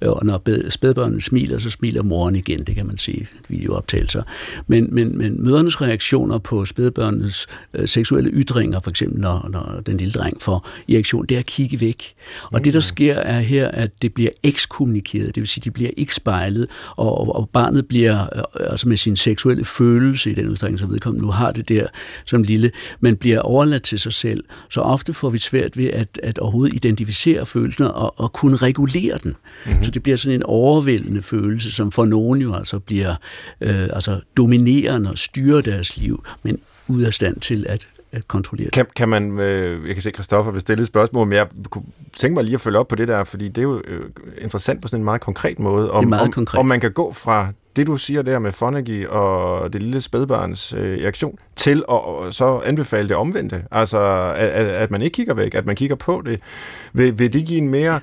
Uh, 0.05 0.11
og 0.11 0.25
når 0.25 0.69
spædbørnene 0.69 1.21
smiler, 1.21 1.57
så 1.57 1.69
smiler 1.69 2.03
moren 2.03 2.35
igen, 2.35 2.63
det 2.63 2.75
kan 2.75 2.87
man 2.87 2.97
sige, 2.97 3.27
videooptagelser. 3.47 4.23
Men, 4.67 4.87
men, 4.91 5.17
men 5.17 5.43
mødernes 5.43 5.81
reaktioner 5.81 6.37
på 6.37 6.65
spædbørnenes 6.65 7.47
uh, 7.79 7.85
seksuelle 7.85 8.29
ytringer, 8.29 8.79
for 8.79 8.89
eksempel 8.89 9.21
når, 9.21 9.49
når 9.51 9.81
den 9.85 9.97
lille 9.97 10.11
dreng 10.11 10.41
får 10.41 10.67
erektion, 10.89 11.25
det 11.25 11.35
er 11.35 11.39
at 11.39 11.45
kigge 11.45 11.81
væk. 11.81 12.13
Og 12.43 12.59
mm. 12.59 12.63
det, 12.63 12.73
der 12.73 12.79
sker, 12.79 13.15
er 13.15 13.39
her, 13.39 13.67
at 13.67 13.91
det 14.01 14.13
bliver 14.13 14.31
ekskommunikeret, 14.43 15.35
det 15.35 15.41
vil 15.41 15.47
sige, 15.47 15.61
de 15.63 15.71
bliver 15.71 15.91
ikke 15.97 16.15
spejlet, 16.15 16.67
og, 16.95 17.17
og, 17.19 17.35
og 17.35 17.49
barnet 17.49 17.87
bliver 17.87 18.27
altså 18.79 18.87
med 18.87 18.97
sin 18.97 19.15
seksuelle 19.15 19.65
følelse 19.65 20.31
i 20.31 20.33
den 20.33 20.49
udstrækning, 20.49 20.79
som 20.79 20.91
vedkommende 20.91 21.25
nu 21.25 21.31
har 21.31 21.51
det 21.51 21.69
der 21.69 21.87
som 22.25 22.43
lille, 22.43 22.71
men 22.99 23.15
bliver 23.15 23.39
overladt 23.39 23.83
til 23.83 23.99
sig 23.99 24.13
selv. 24.13 24.43
Så 24.69 24.81
ofte 24.81 25.13
får 25.13 25.29
vi 25.29 25.37
svært 25.37 25.77
ved 25.77 25.87
at, 25.87 26.19
at 26.23 26.37
overhovedet 26.37 26.75
identificere 26.75 27.45
følelsen 27.45 27.83
og, 27.83 28.19
og 28.19 28.33
kunne 28.33 28.55
regulere 28.55 29.19
den. 29.23 29.35
Mm-hmm. 29.65 29.83
Så 29.83 29.91
det 29.91 30.03
bliver 30.03 30.17
sådan 30.17 30.35
en 30.35 30.43
overvældende 30.43 31.21
følelse, 31.21 31.71
som 31.71 31.91
for 31.91 32.05
nogen 32.05 32.41
jo 32.41 32.53
altså 32.53 32.79
bliver 32.79 33.15
øh, 33.61 33.87
altså 33.93 34.21
dominerende 34.37 35.11
og 35.11 35.17
styrer 35.17 35.61
deres 35.61 35.97
liv, 35.97 36.23
men 36.43 36.59
ud 36.87 37.01
af 37.01 37.13
stand 37.13 37.39
til 37.39 37.65
at 37.69 37.87
at 38.11 38.27
kontrollere 38.27 38.69
kan, 38.69 38.85
kan 38.95 39.09
man, 39.09 39.39
øh, 39.39 39.87
jeg 39.87 39.95
kan 39.95 40.01
se, 40.01 40.11
Christoffer 40.11 40.51
vil 40.51 40.61
stille 40.61 40.81
et 40.81 40.87
spørgsmål, 40.87 41.27
men 41.27 41.35
jeg 41.35 41.47
kunne 41.69 41.83
tænke 42.17 42.33
mig 42.33 42.43
lige 42.43 42.55
at 42.55 42.61
følge 42.61 42.79
op 42.79 42.87
på 42.87 42.95
det 42.95 43.07
der, 43.07 43.23
fordi 43.23 43.47
det 43.47 43.57
er 43.57 43.61
jo 43.61 43.81
øh, 43.87 44.03
interessant 44.37 44.81
på 44.81 44.87
sådan 44.87 45.01
en 45.01 45.05
meget 45.05 45.21
konkret 45.21 45.59
måde, 45.59 45.91
om, 45.91 46.07
meget 46.07 46.23
om, 46.23 46.31
konkret. 46.31 46.59
om 46.59 46.65
man 46.65 46.79
kan 46.79 46.91
gå 46.91 47.13
fra 47.13 47.47
det, 47.79 47.87
du 47.87 47.97
siger 47.97 48.21
der 48.21 48.39
med 48.39 48.51
Fonagy 48.51 49.07
og 49.07 49.73
det 49.73 49.81
lille 49.81 50.01
spædbarns 50.01 50.73
øh, 50.73 50.99
reaktion, 51.03 51.37
til 51.55 51.77
at 51.77 51.83
og 51.87 52.33
så 52.33 52.61
anbefale 52.65 53.09
det 53.09 53.15
omvendte. 53.15 53.63
Altså, 53.71 53.99
at, 54.37 54.65
at 54.67 54.91
man 54.91 55.01
ikke 55.01 55.15
kigger 55.15 55.33
væk, 55.33 55.55
at 55.55 55.65
man 55.65 55.75
kigger 55.75 55.95
på 55.95 56.21
det. 56.25 56.39
Vil, 56.93 57.19
vil 57.19 57.33
det 57.33 57.45
give 57.45 57.57
en 57.57 57.69
mere 57.69 57.99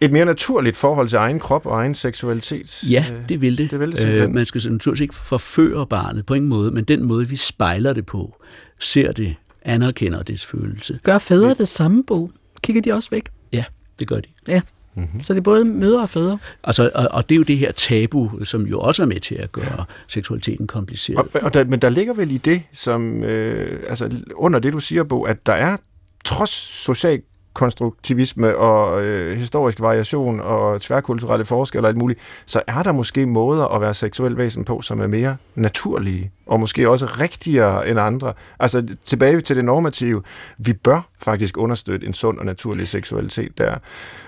et 0.00 0.12
mere 0.12 0.24
naturligt 0.24 0.76
forhold 0.76 1.08
til 1.08 1.16
egen 1.16 1.38
krop 1.38 1.66
og 1.66 1.78
egen 1.78 1.94
seksualitet? 1.94 2.84
Ja, 2.90 3.04
det 3.28 3.40
vil 3.40 3.58
det. 3.58 3.70
det, 3.70 3.80
vil 3.80 3.92
det 3.92 4.08
øh, 4.08 4.30
man 4.30 4.46
skal 4.46 4.72
naturligvis 4.72 5.00
ikke 5.00 5.14
forføre 5.14 5.86
barnet 5.86 6.26
på 6.26 6.34
ingen 6.34 6.48
måde, 6.48 6.70
men 6.70 6.84
den 6.84 7.04
måde, 7.04 7.28
vi 7.28 7.36
spejler 7.36 7.92
det 7.92 8.06
på, 8.06 8.42
ser 8.78 9.12
det, 9.12 9.34
anerkender 9.62 10.22
dets 10.22 10.46
følelse. 10.46 10.98
Gør 11.02 11.18
fædre 11.18 11.54
det 11.54 11.68
samme, 11.68 12.04
Bo? 12.04 12.30
Kigger 12.62 12.82
de 12.82 12.92
også 12.92 13.10
væk? 13.10 13.28
Ja, 13.52 13.64
det 13.98 14.08
gør 14.08 14.20
de. 14.20 14.28
Ja. 14.48 14.60
Mm-hmm. 14.98 15.22
Så 15.22 15.32
det 15.34 15.38
er 15.38 15.42
både 15.42 15.64
mødre 15.64 16.02
og 16.02 16.10
fædre. 16.10 16.38
Altså, 16.64 16.90
og, 16.94 17.08
og 17.10 17.28
det 17.28 17.34
er 17.34 17.36
jo 17.36 17.42
det 17.42 17.58
her 17.58 17.72
tabu, 17.72 18.30
som 18.44 18.66
jo 18.66 18.80
også 18.80 19.02
er 19.02 19.06
med 19.06 19.20
til 19.20 19.34
at 19.34 19.52
gøre 19.52 19.84
seksualiteten 20.08 20.66
kompliceret. 20.66 21.18
Og, 21.18 21.42
og 21.42 21.54
der, 21.54 21.64
men 21.64 21.78
der 21.78 21.88
ligger 21.88 22.14
vel 22.14 22.30
i 22.30 22.38
det, 22.38 22.62
som 22.72 23.24
øh, 23.24 23.80
altså 23.88 24.10
under 24.34 24.58
det, 24.58 24.72
du 24.72 24.80
siger, 24.80 25.04
Bo, 25.04 25.22
at 25.22 25.46
der 25.46 25.52
er 25.52 25.76
trods 26.24 26.50
social 26.84 27.22
konstruktivisme 27.52 28.56
og 28.56 29.04
øh, 29.04 29.36
historisk 29.36 29.80
variation 29.80 30.40
og 30.40 30.80
tværkulturelle 30.80 31.44
forskelle 31.44 31.86
og 31.86 31.88
alt 31.88 31.98
muligt, 31.98 32.20
så 32.46 32.62
er 32.66 32.82
der 32.82 32.92
måske 32.92 33.26
måder 33.26 33.64
at 33.64 33.80
være 33.80 33.94
seksuel 33.94 34.36
væsen 34.36 34.64
på, 34.64 34.82
som 34.82 35.00
er 35.00 35.06
mere 35.06 35.36
naturlige, 35.54 36.30
og 36.46 36.60
måske 36.60 36.88
også 36.88 37.06
rigtigere 37.06 37.88
end 37.88 38.00
andre. 38.00 38.32
Altså 38.58 38.86
tilbage 39.04 39.40
til 39.40 39.56
det 39.56 39.64
normative. 39.64 40.22
Vi 40.58 40.72
bør 40.72 41.08
faktisk 41.22 41.56
understøtte 41.56 42.06
en 42.06 42.14
sund 42.14 42.38
og 42.38 42.46
naturlig 42.46 42.88
seksualitet 42.88 43.58
der. 43.58 43.74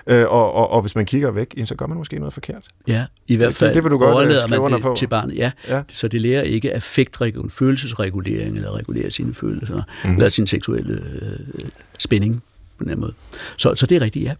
Øh, 0.07 0.25
og, 0.29 0.53
og, 0.53 0.69
og 0.69 0.81
hvis 0.81 0.95
man 0.95 1.05
kigger 1.05 1.31
væk, 1.31 1.55
så 1.65 1.75
gør 1.75 1.85
man 1.85 1.97
måske 1.97 2.19
noget 2.19 2.33
forkert. 2.33 2.67
Ja, 2.87 3.05
i 3.27 3.35
hvert 3.35 3.53
fald 3.53 3.69
det, 3.69 3.75
det 3.75 3.83
vil 3.83 3.91
du 3.91 3.97
godt 3.97 4.61
man 4.61 4.73
det 4.73 4.81
på. 4.81 4.93
til 4.97 5.07
barnet. 5.07 5.35
Ja, 5.35 5.51
ja, 5.67 5.81
så 5.87 6.07
det 6.07 6.21
lærer 6.21 6.41
ikke 6.41 6.73
affektregulering, 6.73 7.51
følelsesregulering, 7.51 8.55
eller 8.55 8.77
regulere 8.77 9.11
sine 9.11 9.33
følelser, 9.33 9.75
mm-hmm. 9.75 10.17
eller 10.17 10.29
sin 10.29 10.47
seksuelle 10.47 10.93
øh, 10.93 11.65
spænding 11.97 12.43
på 12.83 12.89
den 12.89 12.99
måde. 12.99 13.13
Så, 13.57 13.75
så 13.75 13.85
det 13.85 13.95
er 13.95 14.01
rigtigt, 14.01 14.25
ja. 14.25 14.33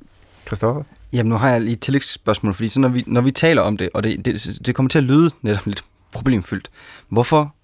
Christoffer? 0.48 0.84
Jamen, 1.14 1.30
nu 1.30 1.36
har 1.36 1.50
jeg 1.50 1.62
lige 1.62 1.74
et 1.74 1.80
tillægsspørgsmål, 1.80 2.54
fordi 2.54 2.70
så 2.70 2.80
når, 2.80 2.89
vi, 2.89 3.04
når 3.08 3.22
vi 3.22 3.32
taler 3.32 3.62
om 3.62 3.78
det, 3.78 3.89
og 3.94 4.04
det, 4.04 4.26
det, 4.26 4.60
det 4.66 4.76
kommer 4.76 4.89
til 4.89 4.98
at 4.98 5.04
lyde 5.04 5.32
netop 5.42 5.66
lidt 5.66 5.84
problemfyldt, 6.12 6.72
hvorfor 7.10 7.56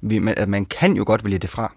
vi, 0.00 0.18
man, 0.18 0.34
at 0.36 0.48
man 0.48 0.64
kan 0.64 0.96
jo 0.96 1.04
godt 1.06 1.24
vælge 1.24 1.38
det 1.38 1.50
fra, 1.50 1.72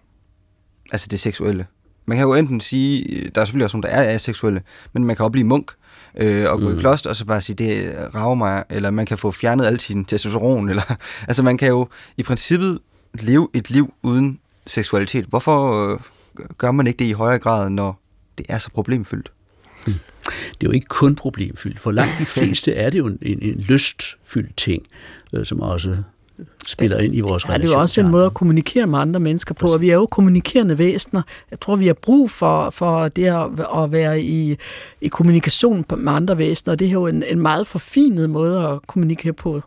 altså 0.91 1.08
det 1.12 1.20
seksuelle. 1.20 1.66
Man 2.06 2.18
kan 2.18 2.28
jo 2.28 2.34
enten 2.34 2.62
sige, 2.62 3.30
der 3.36 3.41
er 3.41 3.45
selvfølgelig 3.45 3.66
også 3.66 3.78
nogen, 3.78 3.84
der 3.84 3.99
er 3.99 4.14
aseksuelle, 4.14 4.62
men 4.93 5.06
man 5.06 5.16
kan 5.16 5.24
også 5.24 5.32
blive 5.32 5.47
munk, 5.47 5.72
øh, 6.18 6.52
og 6.52 6.60
gå 6.60 6.70
mm. 6.70 6.78
i 6.78 6.80
kloster, 6.80 7.10
og 7.10 7.16
så 7.16 7.26
bare 7.26 7.41
sige, 7.41 7.56
det 7.56 7.95
rager 8.16 8.36
mig, 8.36 8.64
eller 8.70 8.91
man 8.91 9.06
kan 9.06 9.18
få 9.18 9.32
fjernet 9.32 9.66
al 9.66 9.80
sin 9.80 10.06
testosteron, 10.06 10.70
eller, 10.70 10.95
altså 11.28 11.43
man 11.43 11.58
kan 11.58 11.68
jo 11.68 11.88
i 12.18 12.24
princippet 12.24 12.80
leve 13.14 13.49
et 13.54 13.70
liv 13.70 13.93
uden 14.04 14.39
seksualitet. 14.68 15.26
Hvorfor 15.26 15.88
øh, 15.91 15.99
gør 16.58 16.72
man 16.72 16.88
ikke 16.88 16.99
det 16.99 17.06
i 17.06 17.12
højere 17.12 17.39
grad, 17.39 17.70
når 17.70 18.01
det 18.38 18.45
er 18.49 18.57
så 18.57 18.69
problemfyldt. 18.69 19.32
Hmm. 19.86 19.95
Det 20.25 20.67
er 20.67 20.69
jo 20.69 20.71
ikke 20.71 20.88
kun 20.88 21.15
problemfyldt. 21.15 21.79
For 21.79 21.91
langt 21.91 22.13
de 22.19 22.25
fleste 22.39 22.73
er 22.73 22.89
det 22.89 22.97
jo 22.97 23.07
en, 23.07 23.17
en 23.21 23.59
lystfyldt 23.59 24.57
ting, 24.57 24.84
øh, 25.34 25.45
som 25.45 25.59
også 25.59 25.97
spiller 26.67 26.97
ind 26.97 27.15
i 27.15 27.19
vores 27.19 27.45
relation. 27.45 27.61
Ja, 27.61 27.67
det 27.67 27.73
er 27.73 27.77
jo 27.77 27.82
også 27.82 28.01
en 28.01 28.07
måde 28.07 28.25
at 28.25 28.34
kommunikere 28.34 28.88
med 28.88 28.99
andre 28.99 29.19
mennesker 29.19 29.53
på, 29.53 29.73
og 29.73 29.82
vi 29.82 29.89
er 29.89 29.93
jo 29.93 30.05
kommunikerende 30.05 30.77
væsener. 30.77 31.21
Jeg 31.51 31.59
tror, 31.59 31.75
vi 31.75 31.88
har 31.88 31.93
brug 31.93 32.32
for, 32.32 32.69
for 32.69 33.07
det 33.07 33.25
at, 33.25 33.47
at 33.77 33.91
være 33.91 34.21
i, 34.21 34.57
i 35.01 35.07
kommunikation 35.07 35.86
med 35.97 36.13
andre 36.13 36.38
væsener, 36.38 36.71
og 36.71 36.79
det 36.79 36.88
er 36.88 36.91
jo 36.91 37.07
en, 37.07 37.23
en 37.23 37.39
meget 37.39 37.67
forfinet 37.67 38.29
måde 38.29 38.67
at 38.67 38.88
kommunikere 38.88 39.34
på. 39.34 39.61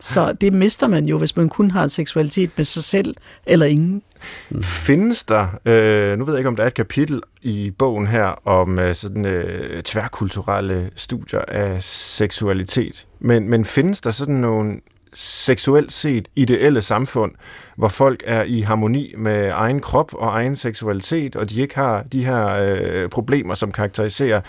Så 0.00 0.32
det 0.32 0.52
mister 0.52 0.86
man 0.86 1.06
jo, 1.06 1.18
hvis 1.18 1.36
man 1.36 1.48
kun 1.48 1.70
har 1.70 1.82
en 1.82 1.88
seksualitet 1.88 2.50
med 2.56 2.64
sig 2.64 2.84
selv 2.84 3.14
eller 3.46 3.66
ingen. 3.66 4.02
Mm. 4.50 4.62
Findes 4.62 5.24
der, 5.24 5.48
øh, 5.64 6.18
nu 6.18 6.24
ved 6.24 6.34
jeg 6.34 6.38
ikke 6.38 6.48
om 6.48 6.56
der 6.56 6.62
er 6.62 6.66
et 6.66 6.74
kapitel 6.74 7.20
i 7.42 7.72
bogen 7.78 8.06
her 8.06 8.48
om 8.48 8.78
øh, 8.78 8.94
sådan 8.94 9.26
øh, 9.26 9.82
tværkulturelle 9.82 10.90
studier 10.96 11.40
af 11.48 11.82
seksualitet, 11.82 13.06
men, 13.20 13.48
men 13.48 13.64
findes 13.64 14.00
der 14.00 14.10
sådan 14.10 14.34
nogle 14.34 14.80
seksuelt 15.14 15.92
set 15.92 16.28
ideelle 16.36 16.82
samfund, 16.82 17.32
hvor 17.76 17.88
folk 17.88 18.22
er 18.26 18.42
i 18.42 18.60
harmoni 18.60 19.14
med 19.16 19.50
egen 19.54 19.80
krop 19.80 20.14
og 20.14 20.28
egen 20.28 20.56
seksualitet, 20.56 21.36
og 21.36 21.50
de 21.50 21.60
ikke 21.60 21.74
har 21.74 22.02
de 22.02 22.24
her 22.24 22.46
øh, 22.46 23.08
problemer, 23.08 23.54
som 23.54 23.72
karakteriserer 23.72 24.40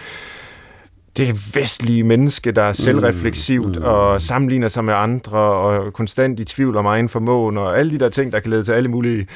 det 1.18 1.56
vestlige 1.56 2.04
menneske, 2.04 2.52
der 2.52 2.62
er 2.62 2.74
selvrefleksivt 2.74 3.76
mm, 3.76 3.82
mm. 3.82 3.84
og 3.84 4.22
sammenligner 4.22 4.68
sig 4.68 4.86
med 4.86 4.94
andre 4.94 5.38
og 5.38 5.94
konstant 5.94 6.40
i 6.40 6.44
tvivl 6.44 6.78
om 6.78 6.86
egen 6.86 7.10
formåen 7.10 7.58
og 7.58 7.80
alle 7.80 7.92
de 7.92 8.00
der 8.00 8.10
ting, 8.10 8.34
der 8.34 8.40
kan 8.40 8.52
lede 8.52 8.64
til 8.64 8.72
alle 8.72 8.90
mulige 8.90 9.28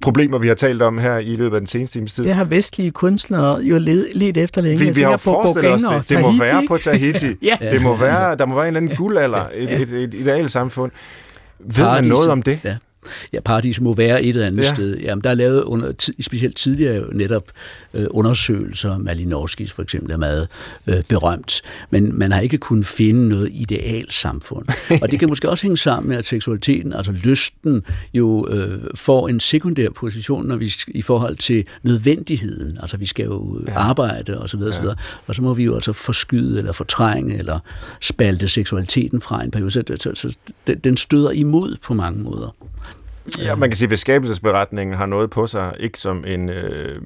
problemer, 0.00 0.38
vi 0.38 0.48
har 0.48 0.54
talt 0.54 0.82
om 0.82 0.98
her 0.98 1.18
i 1.18 1.36
løbet 1.36 1.56
af 1.56 1.60
den 1.60 1.66
seneste 1.66 1.98
times 1.98 2.14
tid. 2.14 2.24
Det 2.24 2.34
har 2.34 2.44
vestlige 2.44 2.90
kunstnere 2.90 3.60
jo 3.62 3.78
let 4.14 4.36
efter 4.36 4.60
længe. 4.60 4.78
Vi, 4.78 4.90
vi 4.90 5.02
har 5.02 5.10
jo 5.10 5.16
forestillet 5.16 5.74
os 5.74 6.06
det. 6.06 6.08
Det 6.08 6.20
må 6.20 6.38
være 6.38 6.64
på 6.68 6.76
Tahiti. 6.76 7.26
ja. 7.42 7.56
Det 7.60 7.82
må 7.82 7.96
være, 7.96 8.36
der 8.36 8.46
må 8.46 8.54
være 8.54 8.64
en 8.64 8.76
eller 8.76 8.80
anden 8.80 8.96
guldalder, 8.96 9.44
et, 9.54 9.72
et, 9.72 9.80
et, 9.80 10.02
et 10.02 10.14
idealt 10.14 10.50
samfund. 10.50 10.90
Ved 11.58 11.84
man 11.84 12.04
noget 12.04 12.30
om 12.30 12.42
det? 12.42 12.60
Ja. 12.64 12.76
Ja, 13.32 13.40
paradis 13.40 13.80
må 13.80 13.94
være 13.94 14.22
et 14.22 14.28
eller 14.28 14.46
andet 14.46 14.62
ja. 14.62 14.74
sted. 14.74 14.98
Jamen, 14.98 15.24
der 15.24 15.30
er 15.30 15.34
lavet 15.34 15.62
under, 15.62 16.12
specielt 16.20 16.56
tidligere 16.56 17.14
netop 17.14 17.50
øh, 17.94 18.06
undersøgelser. 18.10 18.98
Malinowskis 18.98 19.72
for 19.72 19.82
eksempel 19.82 20.12
er 20.12 20.16
meget 20.16 20.48
øh, 20.86 21.02
berømt. 21.08 21.62
Men 21.90 22.18
man 22.18 22.32
har 22.32 22.40
ikke 22.40 22.58
kunnet 22.58 22.86
finde 22.86 23.28
noget 23.28 23.48
idealt 23.52 24.14
samfund. 24.14 24.66
Og 25.02 25.10
det 25.10 25.18
kan 25.18 25.28
måske 25.28 25.48
også 25.48 25.62
hænge 25.62 25.78
sammen 25.78 26.08
med, 26.08 26.16
at 26.16 26.26
seksualiteten, 26.26 26.92
altså 26.92 27.12
lysten, 27.12 27.82
jo 28.14 28.48
øh, 28.50 28.80
får 28.94 29.28
en 29.28 29.40
sekundær 29.40 29.88
position 29.90 30.46
når 30.46 30.56
vi, 30.56 30.72
i 30.88 31.02
forhold 31.02 31.36
til 31.36 31.64
nødvendigheden. 31.82 32.78
Altså 32.80 32.96
vi 32.96 33.06
skal 33.06 33.24
jo 33.24 33.60
ja. 33.66 33.78
arbejde 33.78 34.40
og 34.40 34.48
så 34.48 34.56
videre, 34.56 34.72
ja. 34.72 34.76
så 34.76 34.80
videre. 34.80 34.96
Og 35.26 35.34
så 35.34 35.42
må 35.42 35.54
vi 35.54 35.64
jo 35.64 35.74
altså 35.74 35.92
forskyde 35.92 36.58
eller 36.58 36.72
fortrænge 36.72 37.38
eller 37.38 37.58
spalte 38.00 38.48
seksualiteten 38.48 39.20
fra 39.20 39.44
en 39.44 39.50
periode. 39.50 39.70
Så, 39.70 39.82
så, 39.96 40.10
så 40.14 40.34
den 40.84 40.96
støder 40.96 41.30
imod 41.30 41.76
på 41.82 41.94
mange 41.94 42.22
måder. 42.22 42.56
Ja, 43.38 43.54
man 43.54 43.70
kan 43.70 43.76
sige, 43.76 43.92
at 43.92 43.98
skabelsesberetningen 43.98 44.96
har 44.96 45.06
noget 45.06 45.30
på 45.30 45.46
sig, 45.46 45.74
ikke 45.80 45.98
som 45.98 46.24
en 46.26 46.48
øh, 46.48 47.02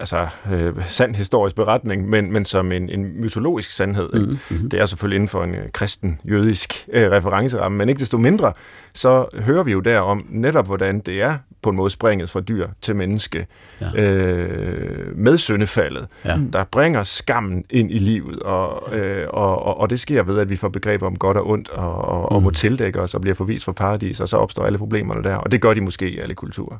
altså, 0.00 0.26
øh, 0.52 0.72
sand 0.86 1.14
historisk 1.14 1.56
beretning, 1.56 2.08
men, 2.08 2.32
men 2.32 2.44
som 2.44 2.72
en, 2.72 2.90
en 2.90 3.20
mytologisk 3.20 3.70
sandhed. 3.70 4.12
Mm-hmm. 4.12 4.70
Det 4.70 4.80
er 4.80 4.86
selvfølgelig 4.86 5.16
inden 5.16 5.28
for 5.28 5.44
en 5.44 5.54
øh, 5.54 5.68
kristen-jødisk 5.72 6.86
øh, 6.92 7.10
referenceramme, 7.10 7.78
men 7.78 7.88
ikke 7.88 7.98
desto 7.98 8.18
mindre, 8.18 8.52
så 8.94 9.26
hører 9.34 9.62
vi 9.62 9.72
jo 9.72 9.80
der 9.80 9.98
om 9.98 10.26
netop, 10.30 10.66
hvordan 10.66 10.98
det 10.98 11.22
er 11.22 11.38
på 11.64 11.70
en 11.70 11.76
måde 11.76 11.90
springet 11.90 12.30
fra 12.30 12.40
dyr 12.40 12.68
til 12.82 12.96
menneske 12.96 13.46
ja. 13.80 14.02
øh, 14.02 15.16
med 15.16 15.38
syndefaldet, 15.38 16.06
ja. 16.24 16.38
der 16.52 16.64
bringer 16.64 17.02
skammen 17.02 17.64
ind 17.70 17.90
i 17.90 17.98
livet, 17.98 18.40
og, 18.40 18.96
øh, 18.96 19.26
og, 19.30 19.62
og, 19.62 19.80
og 19.80 19.90
det 19.90 20.00
sker 20.00 20.22
ved, 20.22 20.38
at 20.38 20.48
vi 20.48 20.56
får 20.56 20.68
begreber 20.68 21.06
om 21.06 21.16
godt 21.16 21.36
og 21.36 21.48
ondt, 21.48 21.68
og, 21.68 21.94
og, 21.96 22.18
mm. 22.30 22.36
og 22.36 22.42
må 22.42 22.50
tildække 22.50 23.00
os 23.00 23.14
og 23.14 23.20
bliver 23.20 23.34
forvist 23.34 23.64
fra 23.64 23.72
paradis, 23.72 24.20
og 24.20 24.28
så 24.28 24.36
opstår 24.36 24.64
alle 24.64 24.78
problemerne 24.78 25.24
der, 25.24 25.36
og 25.36 25.52
det 25.52 25.60
gør 25.60 25.74
de 25.74 25.80
måske 25.80 26.10
i 26.10 26.18
alle 26.18 26.34
kulturer. 26.34 26.76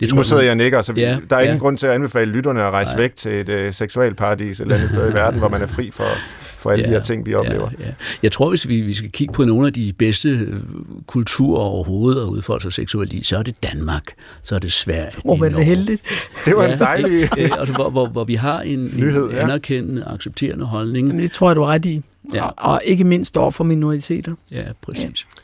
Det 0.00 0.08
tror 0.08 0.16
nu 0.16 0.22
sidder 0.22 0.42
jeg 0.42 0.50
og 0.50 0.56
nikker, 0.56 0.82
så 0.82 0.92
ja, 0.96 1.18
der 1.30 1.36
er 1.36 1.40
ja. 1.40 1.46
ingen 1.46 1.60
grund 1.60 1.78
til 1.78 1.86
at 1.86 1.92
anbefale 1.92 2.30
lytterne 2.30 2.62
at 2.62 2.72
rejse 2.72 2.92
Nej. 2.92 3.00
væk 3.00 3.16
til 3.16 3.50
et 3.50 3.66
uh, 3.66 3.72
seksualparadis 3.72 4.60
et 4.60 4.64
eller 4.64 4.74
andet 4.74 4.90
sted 4.90 5.10
i 5.10 5.14
verden, 5.22 5.38
hvor 5.38 5.48
man 5.48 5.62
er 5.62 5.66
fri 5.66 5.90
for, 5.90 6.04
for 6.62 6.70
alle 6.70 6.84
ja, 6.84 6.90
de 6.90 6.94
her 6.94 7.02
ting, 7.02 7.26
vi 7.26 7.34
oplever. 7.34 7.70
Ja, 7.78 7.86
ja. 7.86 7.92
Jeg 8.22 8.32
tror, 8.32 8.48
hvis 8.48 8.68
vi, 8.68 8.80
vi 8.80 8.94
skal 8.94 9.10
kigge 9.10 9.32
på 9.34 9.44
nogle 9.44 9.66
af 9.66 9.72
de 9.72 9.92
bedste 9.98 10.28
øh, 10.28 10.60
kulturer 11.06 11.60
overhovedet 11.60 12.22
og 12.22 12.30
udfolde 12.30 12.62
sig 12.62 12.72
seksuelt 12.72 13.12
i, 13.12 13.24
så 13.24 13.36
er 13.36 13.42
det 13.42 13.62
Danmark, 13.62 14.12
så 14.42 14.54
er 14.54 14.58
det 14.58 14.72
Sverige. 14.72 15.12
Hvor 15.24 15.36
var 15.36 15.48
det 15.48 15.64
heldigt. 15.64 16.02
Det 16.44 16.56
var 16.56 16.64
ja, 16.64 16.72
en 16.72 16.78
dejlig... 16.78 17.28
Ja, 17.36 17.48
altså, 17.60 17.74
hvor, 17.74 17.90
hvor, 17.90 18.06
hvor 18.06 18.24
vi 18.24 18.34
har 18.34 18.60
en, 18.60 18.92
Nyhed, 18.96 19.30
en 19.30 19.36
anerkendende, 19.36 20.04
accepterende 20.04 20.64
holdning. 20.64 21.08
Men 21.08 21.18
det 21.18 21.32
tror 21.32 21.48
jeg, 21.48 21.56
du 21.56 21.62
er 21.62 21.66
ret 21.66 21.84
i. 21.84 22.02
Ja. 22.34 22.44
Og, 22.44 22.54
og 22.56 22.80
ikke 22.84 23.04
mindst 23.04 23.36
over 23.36 23.50
for 23.50 23.64
minoriteter. 23.64 24.34
Ja, 24.50 24.64
præcis. 24.82 25.02
Ja. 25.04 25.40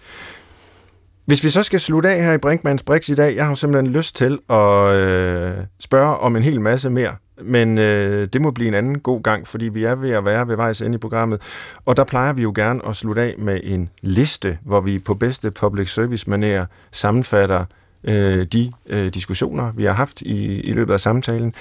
Hvis 1.28 1.44
vi 1.44 1.50
så 1.50 1.62
skal 1.62 1.80
slutte 1.80 2.08
af 2.08 2.24
her 2.24 2.32
i 2.32 2.38
Brinkmanns 2.38 2.82
Brix 2.82 3.08
i 3.08 3.14
dag, 3.14 3.36
jeg 3.36 3.46
har 3.46 3.54
simpelthen 3.54 3.92
lyst 3.92 4.16
til 4.16 4.38
at 4.50 4.94
øh, 4.94 5.52
spørge 5.80 6.16
om 6.16 6.36
en 6.36 6.42
hel 6.42 6.60
masse 6.60 6.90
mere. 6.90 7.16
Men 7.42 7.78
øh, 7.78 8.28
det 8.32 8.40
må 8.40 8.50
blive 8.50 8.68
en 8.68 8.74
anden 8.74 9.00
god 9.00 9.22
gang, 9.22 9.46
fordi 9.46 9.68
vi 9.68 9.84
er 9.84 9.94
ved 9.94 10.10
at 10.10 10.24
være 10.24 10.48
ved 10.48 10.56
vejs 10.56 10.82
ende 10.82 10.94
i 10.94 10.98
programmet. 10.98 11.42
Og 11.84 11.96
der 11.96 12.04
plejer 12.04 12.32
vi 12.32 12.42
jo 12.42 12.52
gerne 12.56 12.86
at 12.86 12.96
slutte 12.96 13.22
af 13.22 13.34
med 13.38 13.60
en 13.64 13.90
liste, 14.02 14.58
hvor 14.64 14.80
vi 14.80 14.98
på 14.98 15.14
bedste 15.14 15.50
public 15.50 15.92
service 15.92 16.30
manér 16.30 16.64
sammenfatter 16.90 17.64
øh, 18.04 18.46
de 18.46 18.72
øh, 18.86 19.14
diskussioner, 19.14 19.72
vi 19.72 19.84
har 19.84 19.92
haft 19.92 20.22
i, 20.22 20.60
i 20.60 20.72
løbet 20.72 20.92
af 20.92 21.00
samtalen. 21.00 21.54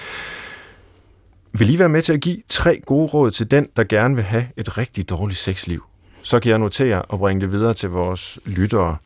Vil 1.52 1.74
I 1.74 1.80
være 1.80 1.90
med 1.90 2.02
til 2.02 2.14
at 2.14 2.22
give 2.22 2.38
tre 2.50 2.82
gode 2.86 3.08
råd 3.08 3.32
til 3.32 3.52
den, 3.52 3.68
der 3.76 3.84
gerne 3.84 4.16
vil 4.16 4.24
have 4.24 4.48
et 4.58 4.78
rigtig 4.78 5.10
dårligt 5.10 5.40
sexliv? 5.40 5.84
Så 6.24 6.40
kan 6.40 6.50
jeg 6.50 6.60
notere 6.60 7.02
og 7.02 7.20
bringe 7.20 7.42
det 7.42 7.52
videre 7.52 7.74
til 7.74 7.90
vores 7.90 8.40
lyttere. 8.46 8.98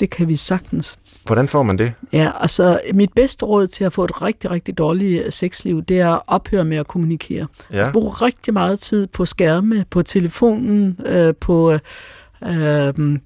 Det 0.00 0.10
kan 0.10 0.28
vi 0.28 0.36
sagtens. 0.36 0.98
Hvordan 1.26 1.48
får 1.48 1.62
man 1.62 1.78
det? 1.78 1.92
Ja, 2.12 2.30
altså 2.40 2.80
mit 2.94 3.12
bedste 3.12 3.44
råd 3.44 3.66
til 3.66 3.84
at 3.84 3.92
få 3.92 4.04
et 4.04 4.22
rigtig, 4.22 4.50
rigtig 4.50 4.78
dårligt 4.78 5.34
sexliv, 5.34 5.82
det 5.82 6.00
er 6.00 6.10
at 6.10 6.20
ophøre 6.26 6.64
med 6.64 6.76
at 6.76 6.86
kommunikere. 6.86 7.46
Ja. 7.72 7.78
Altså, 7.78 7.92
bruge 7.92 8.10
rigtig 8.10 8.52
meget 8.54 8.78
tid 8.78 9.06
på 9.06 9.24
skærme, 9.24 9.84
på 9.90 10.02
telefonen, 10.02 11.00
øh, 11.06 11.34
på, 11.34 11.78
øh, 12.42 13.18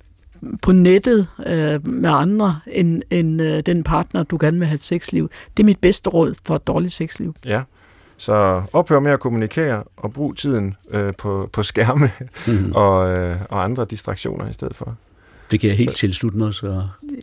på 0.62 0.72
nettet 0.72 1.26
øh, 1.46 1.86
med 1.86 2.10
andre 2.10 2.60
end, 2.66 3.02
end 3.10 3.42
øh, 3.42 3.62
den 3.66 3.84
partner, 3.84 4.22
du 4.22 4.38
gerne 4.40 4.58
vil 4.58 4.66
have 4.66 4.74
et 4.74 4.82
sexliv. 4.82 5.30
Det 5.56 5.62
er 5.62 5.66
mit 5.66 5.78
bedste 5.78 6.10
råd 6.10 6.34
for 6.44 6.56
et 6.56 6.66
dårligt 6.66 6.92
sexliv. 6.92 7.34
Ja. 7.44 7.62
Så 8.16 8.62
ophør 8.72 9.00
med 9.00 9.12
at 9.12 9.20
kommunikere 9.20 9.84
og 9.96 10.12
brug 10.12 10.36
tiden 10.36 10.76
øh, 10.90 11.12
på, 11.18 11.48
på 11.52 11.62
skærme 11.62 12.10
mm. 12.46 12.72
og, 12.82 13.10
øh, 13.10 13.36
og 13.50 13.64
andre 13.64 13.84
distraktioner 13.84 14.48
i 14.48 14.52
stedet 14.52 14.76
for. 14.76 14.96
Det 15.50 15.60
kan 15.60 15.68
jeg 15.68 15.76
helt 15.76 15.96
tilslutte 15.96 16.38
mig. 16.38 16.54
Så. 16.54 16.66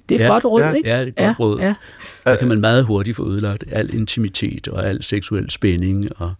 Det 0.10 0.16
er 0.16 0.16
et 0.16 0.22
ja, 0.22 0.28
godt 0.28 0.46
råd, 0.46 0.62
ja, 0.62 0.74
ikke? 0.74 0.90
Ja, 0.90 1.06
det 1.06 1.08
er 1.08 1.08
et 1.08 1.16
godt 1.16 1.28
ja, 1.28 1.36
råd. 1.40 1.60
Ja. 1.60 1.74
Der 2.26 2.36
kan 2.36 2.48
man 2.48 2.60
meget 2.60 2.86
hurtigt 2.86 3.16
få 3.16 3.30
ødelagt 3.32 3.64
al 3.72 3.94
intimitet 3.94 4.68
og 4.68 4.88
al 4.88 5.04
seksuel 5.04 5.50
spænding 5.50 6.06
og 6.18 6.34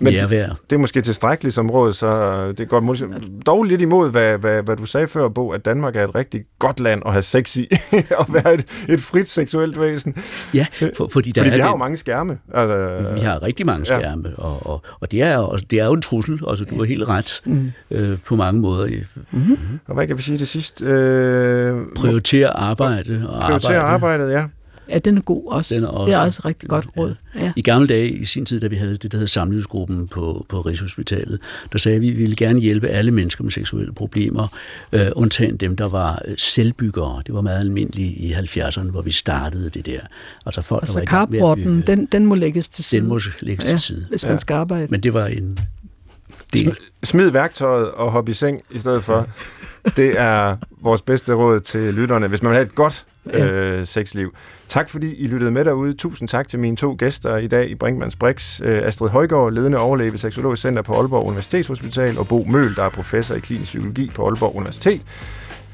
men 0.00 0.12
det, 0.12 0.30
det 0.70 0.76
er 0.76 0.78
måske 0.78 1.00
tilstrækkeligt 1.00 1.54
som 1.54 1.70
råd, 1.70 1.92
så 1.92 2.52
det 2.52 2.68
går 2.68 2.80
måske 2.80 3.06
dog 3.46 3.64
lidt 3.64 3.80
imod, 3.80 4.10
hvad, 4.10 4.38
hvad, 4.38 4.62
hvad 4.62 4.76
du 4.76 4.86
sagde 4.86 5.08
før, 5.08 5.28
Bo, 5.28 5.50
at 5.50 5.64
Danmark 5.64 5.96
er 5.96 6.04
et 6.04 6.14
rigtig 6.14 6.40
godt 6.58 6.80
land 6.80 7.02
at 7.06 7.12
have 7.12 7.22
sex 7.22 7.56
i, 7.56 7.68
og 8.18 8.26
være 8.28 8.54
et, 8.54 8.64
et 8.88 9.00
frit 9.00 9.28
seksuelt 9.28 9.80
væsen. 9.80 10.14
Ja, 10.54 10.66
for, 10.96 11.08
fordi 11.12 11.32
der 11.32 11.40
fordi 11.40 11.50
er 11.50 11.54
vi 11.54 11.60
har 11.60 11.68
det, 11.68 11.72
jo 11.72 11.76
mange 11.76 11.96
skærme. 11.96 12.38
Altså, 12.54 13.12
vi 13.14 13.20
har 13.20 13.42
rigtig 13.42 13.66
mange 13.66 13.86
skærme, 13.86 14.28
ja. 14.28 14.42
og, 14.42 14.66
og, 14.66 14.82
og 15.00 15.10
det, 15.10 15.22
er, 15.22 15.36
og 15.36 15.70
det 15.70 15.80
er 15.80 15.86
jo 15.86 15.92
en 15.92 16.02
trussel, 16.02 16.40
altså 16.48 16.64
du 16.64 16.76
har 16.78 16.84
helt 16.84 17.08
ret 17.08 17.40
mm. 17.44 17.72
øh, 17.90 18.18
på 18.26 18.36
mange 18.36 18.60
måder. 18.60 18.86
Mm-hmm. 19.30 19.58
Og 19.86 19.94
hvad 19.94 20.06
kan 20.06 20.16
vi 20.16 20.22
sige 20.22 20.38
det 20.38 20.48
sidste? 20.48 20.84
Øh, 20.84 21.76
prioritere 21.96 22.56
arbejde. 22.56 23.26
Og 23.28 23.42
prioritere 23.42 23.78
arbejde. 23.78 23.94
arbejdet, 23.94 24.32
ja. 24.32 24.44
Ja, 24.90 24.98
den 24.98 25.16
er 25.16 25.20
god 25.20 25.52
også. 25.52 25.74
Den 25.74 25.84
er 25.84 25.88
også 25.88 26.06
det 26.06 26.14
er 26.14 26.18
også 26.18 26.40
rigtig 26.44 26.68
godt 26.68 26.86
råd. 26.96 27.14
Ja. 27.34 27.52
I 27.56 27.62
gamle 27.62 27.88
dage, 27.88 28.08
i 28.08 28.24
sin 28.24 28.46
tid, 28.46 28.60
da 28.60 28.66
vi 28.66 28.76
havde 28.76 28.96
det, 28.96 29.12
der 29.12 29.18
hed 29.18 29.26
samlingsgruppen 29.26 30.08
på, 30.08 30.46
på 30.48 30.60
Rigshospitalet, 30.60 31.40
der 31.72 31.78
sagde 31.78 32.00
vi, 32.00 32.08
at 32.08 32.16
vi 32.16 32.20
ville 32.20 32.36
gerne 32.36 32.60
hjælpe 32.60 32.88
alle 32.88 33.10
mennesker 33.10 33.44
med 33.44 33.50
seksuelle 33.50 33.92
problemer, 33.92 34.58
øh, 34.92 35.06
undtagen 35.16 35.56
dem, 35.56 35.76
der 35.76 35.88
var 35.88 36.22
øh, 36.28 36.34
selvbyggere. 36.38 37.22
Det 37.26 37.34
var 37.34 37.40
meget 37.40 37.60
almindeligt 37.60 38.16
i 38.16 38.32
70'erne, 38.32 38.90
hvor 38.90 39.02
vi 39.02 39.10
startede 39.10 39.70
det 39.70 39.86
der. 39.86 40.00
Altså, 40.46 40.62
folk, 40.62 40.82
altså 40.82 41.00
der 41.00 41.40
var 41.46 41.54
den, 41.54 41.80
den, 41.86 42.06
den 42.06 42.26
må 42.26 42.34
lægges 42.34 42.68
til 42.68 42.84
side. 42.84 43.00
Den 43.00 43.08
må 43.08 43.20
lægges 43.40 43.64
ja, 43.64 43.70
til 43.70 43.80
side. 43.80 44.06
Hvis 44.10 44.24
man 44.24 44.32
ja. 44.32 44.38
skal 44.38 44.54
arbejde. 44.54 44.86
Men 44.90 45.00
det 45.00 45.14
var 45.14 45.26
en 45.26 45.58
del. 46.52 46.76
Smid 47.02 47.30
værktøjet 47.30 47.90
og 47.90 48.10
hoppe 48.10 48.30
i 48.30 48.34
seng 48.34 48.62
i 48.70 48.78
stedet 48.78 49.04
for. 49.04 49.28
Det 49.96 50.20
er 50.20 50.56
vores 50.82 51.02
bedste 51.02 51.34
råd 51.34 51.60
til 51.60 51.94
lytterne, 51.94 52.28
hvis 52.28 52.42
man 52.42 52.50
vil 52.50 52.56
have 52.56 52.66
et 52.66 52.74
godt 52.74 53.06
øh, 53.26 53.86
sexliv. 53.86 54.34
Tak 54.68 54.88
fordi 54.88 55.14
I 55.14 55.26
lyttede 55.26 55.50
med 55.50 55.64
derude. 55.64 55.92
Tusind 55.92 56.28
tak 56.28 56.48
til 56.48 56.58
mine 56.58 56.76
to 56.76 56.96
gæster 56.98 57.36
i 57.36 57.46
dag 57.46 57.70
i 57.70 57.74
Brinkmanns 57.74 58.16
Brix. 58.16 58.60
Øh, 58.64 58.86
Astrid 58.86 59.08
Højgaard, 59.08 59.52
ledende 59.52 59.78
overlæge 59.78 60.10
ved 60.10 60.18
Seksologisk 60.18 60.62
Center 60.62 60.82
på 60.82 60.92
Aalborg 60.92 61.26
Universitetshospital, 61.26 62.18
og 62.18 62.28
Bo 62.28 62.44
Møl, 62.48 62.76
der 62.76 62.82
er 62.84 62.88
professor 62.88 63.34
i 63.34 63.40
klinisk 63.40 63.68
psykologi 63.68 64.10
på 64.14 64.26
Aalborg 64.26 64.56
Universitet, 64.56 65.02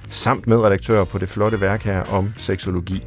samt 0.08 0.46
medredaktør 0.46 1.04
på 1.04 1.18
det 1.18 1.28
flotte 1.28 1.60
værk 1.60 1.82
her 1.82 2.02
om 2.02 2.32
seksologi. 2.36 3.04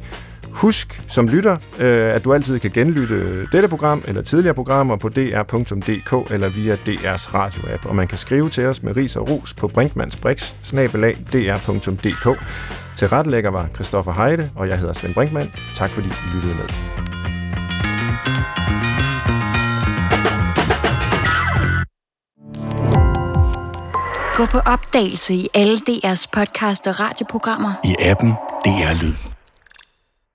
Husk 0.52 1.02
som 1.08 1.28
lytter, 1.28 1.56
øh, 1.78 2.14
at 2.14 2.24
du 2.24 2.32
altid 2.32 2.58
kan 2.58 2.70
genlytte 2.70 3.46
dette 3.52 3.68
program 3.68 4.02
eller 4.08 4.22
tidligere 4.22 4.54
programmer 4.54 4.96
på 4.96 5.08
dr.dk 5.08 6.32
eller 6.32 6.48
via 6.48 6.74
DR's 6.74 7.34
radio-app, 7.34 7.86
og 7.86 7.96
man 7.96 8.08
kan 8.08 8.18
skrive 8.18 8.48
til 8.48 8.66
os 8.66 8.82
med 8.82 8.96
ris 8.96 9.16
og 9.16 9.30
ros 9.30 9.54
på 9.54 9.68
brinkmannsbrix, 9.68 10.52
dr.dk. 11.32 12.38
Til 12.96 13.08
rettelægger 13.08 13.50
var 13.50 13.68
Christoffer 13.74 14.12
Heide, 14.12 14.50
og 14.56 14.68
jeg 14.68 14.78
hedder 14.78 14.92
Svend 14.92 15.14
Brinkmann. 15.14 15.52
Tak 15.74 15.90
fordi 15.90 16.08
I 16.08 16.34
lyttede 16.34 16.54
med. 16.54 16.68
Gå 24.36 24.46
på 24.46 24.58
opdagelse 24.58 25.34
i 25.34 25.48
alle 25.54 25.76
DR's 25.76 26.26
podcast 26.32 26.86
og 26.86 27.00
radioprogrammer. 27.00 27.72
I 27.84 27.96
appen 28.00 28.30
DR 28.64 29.02
Lyd. 29.02 29.29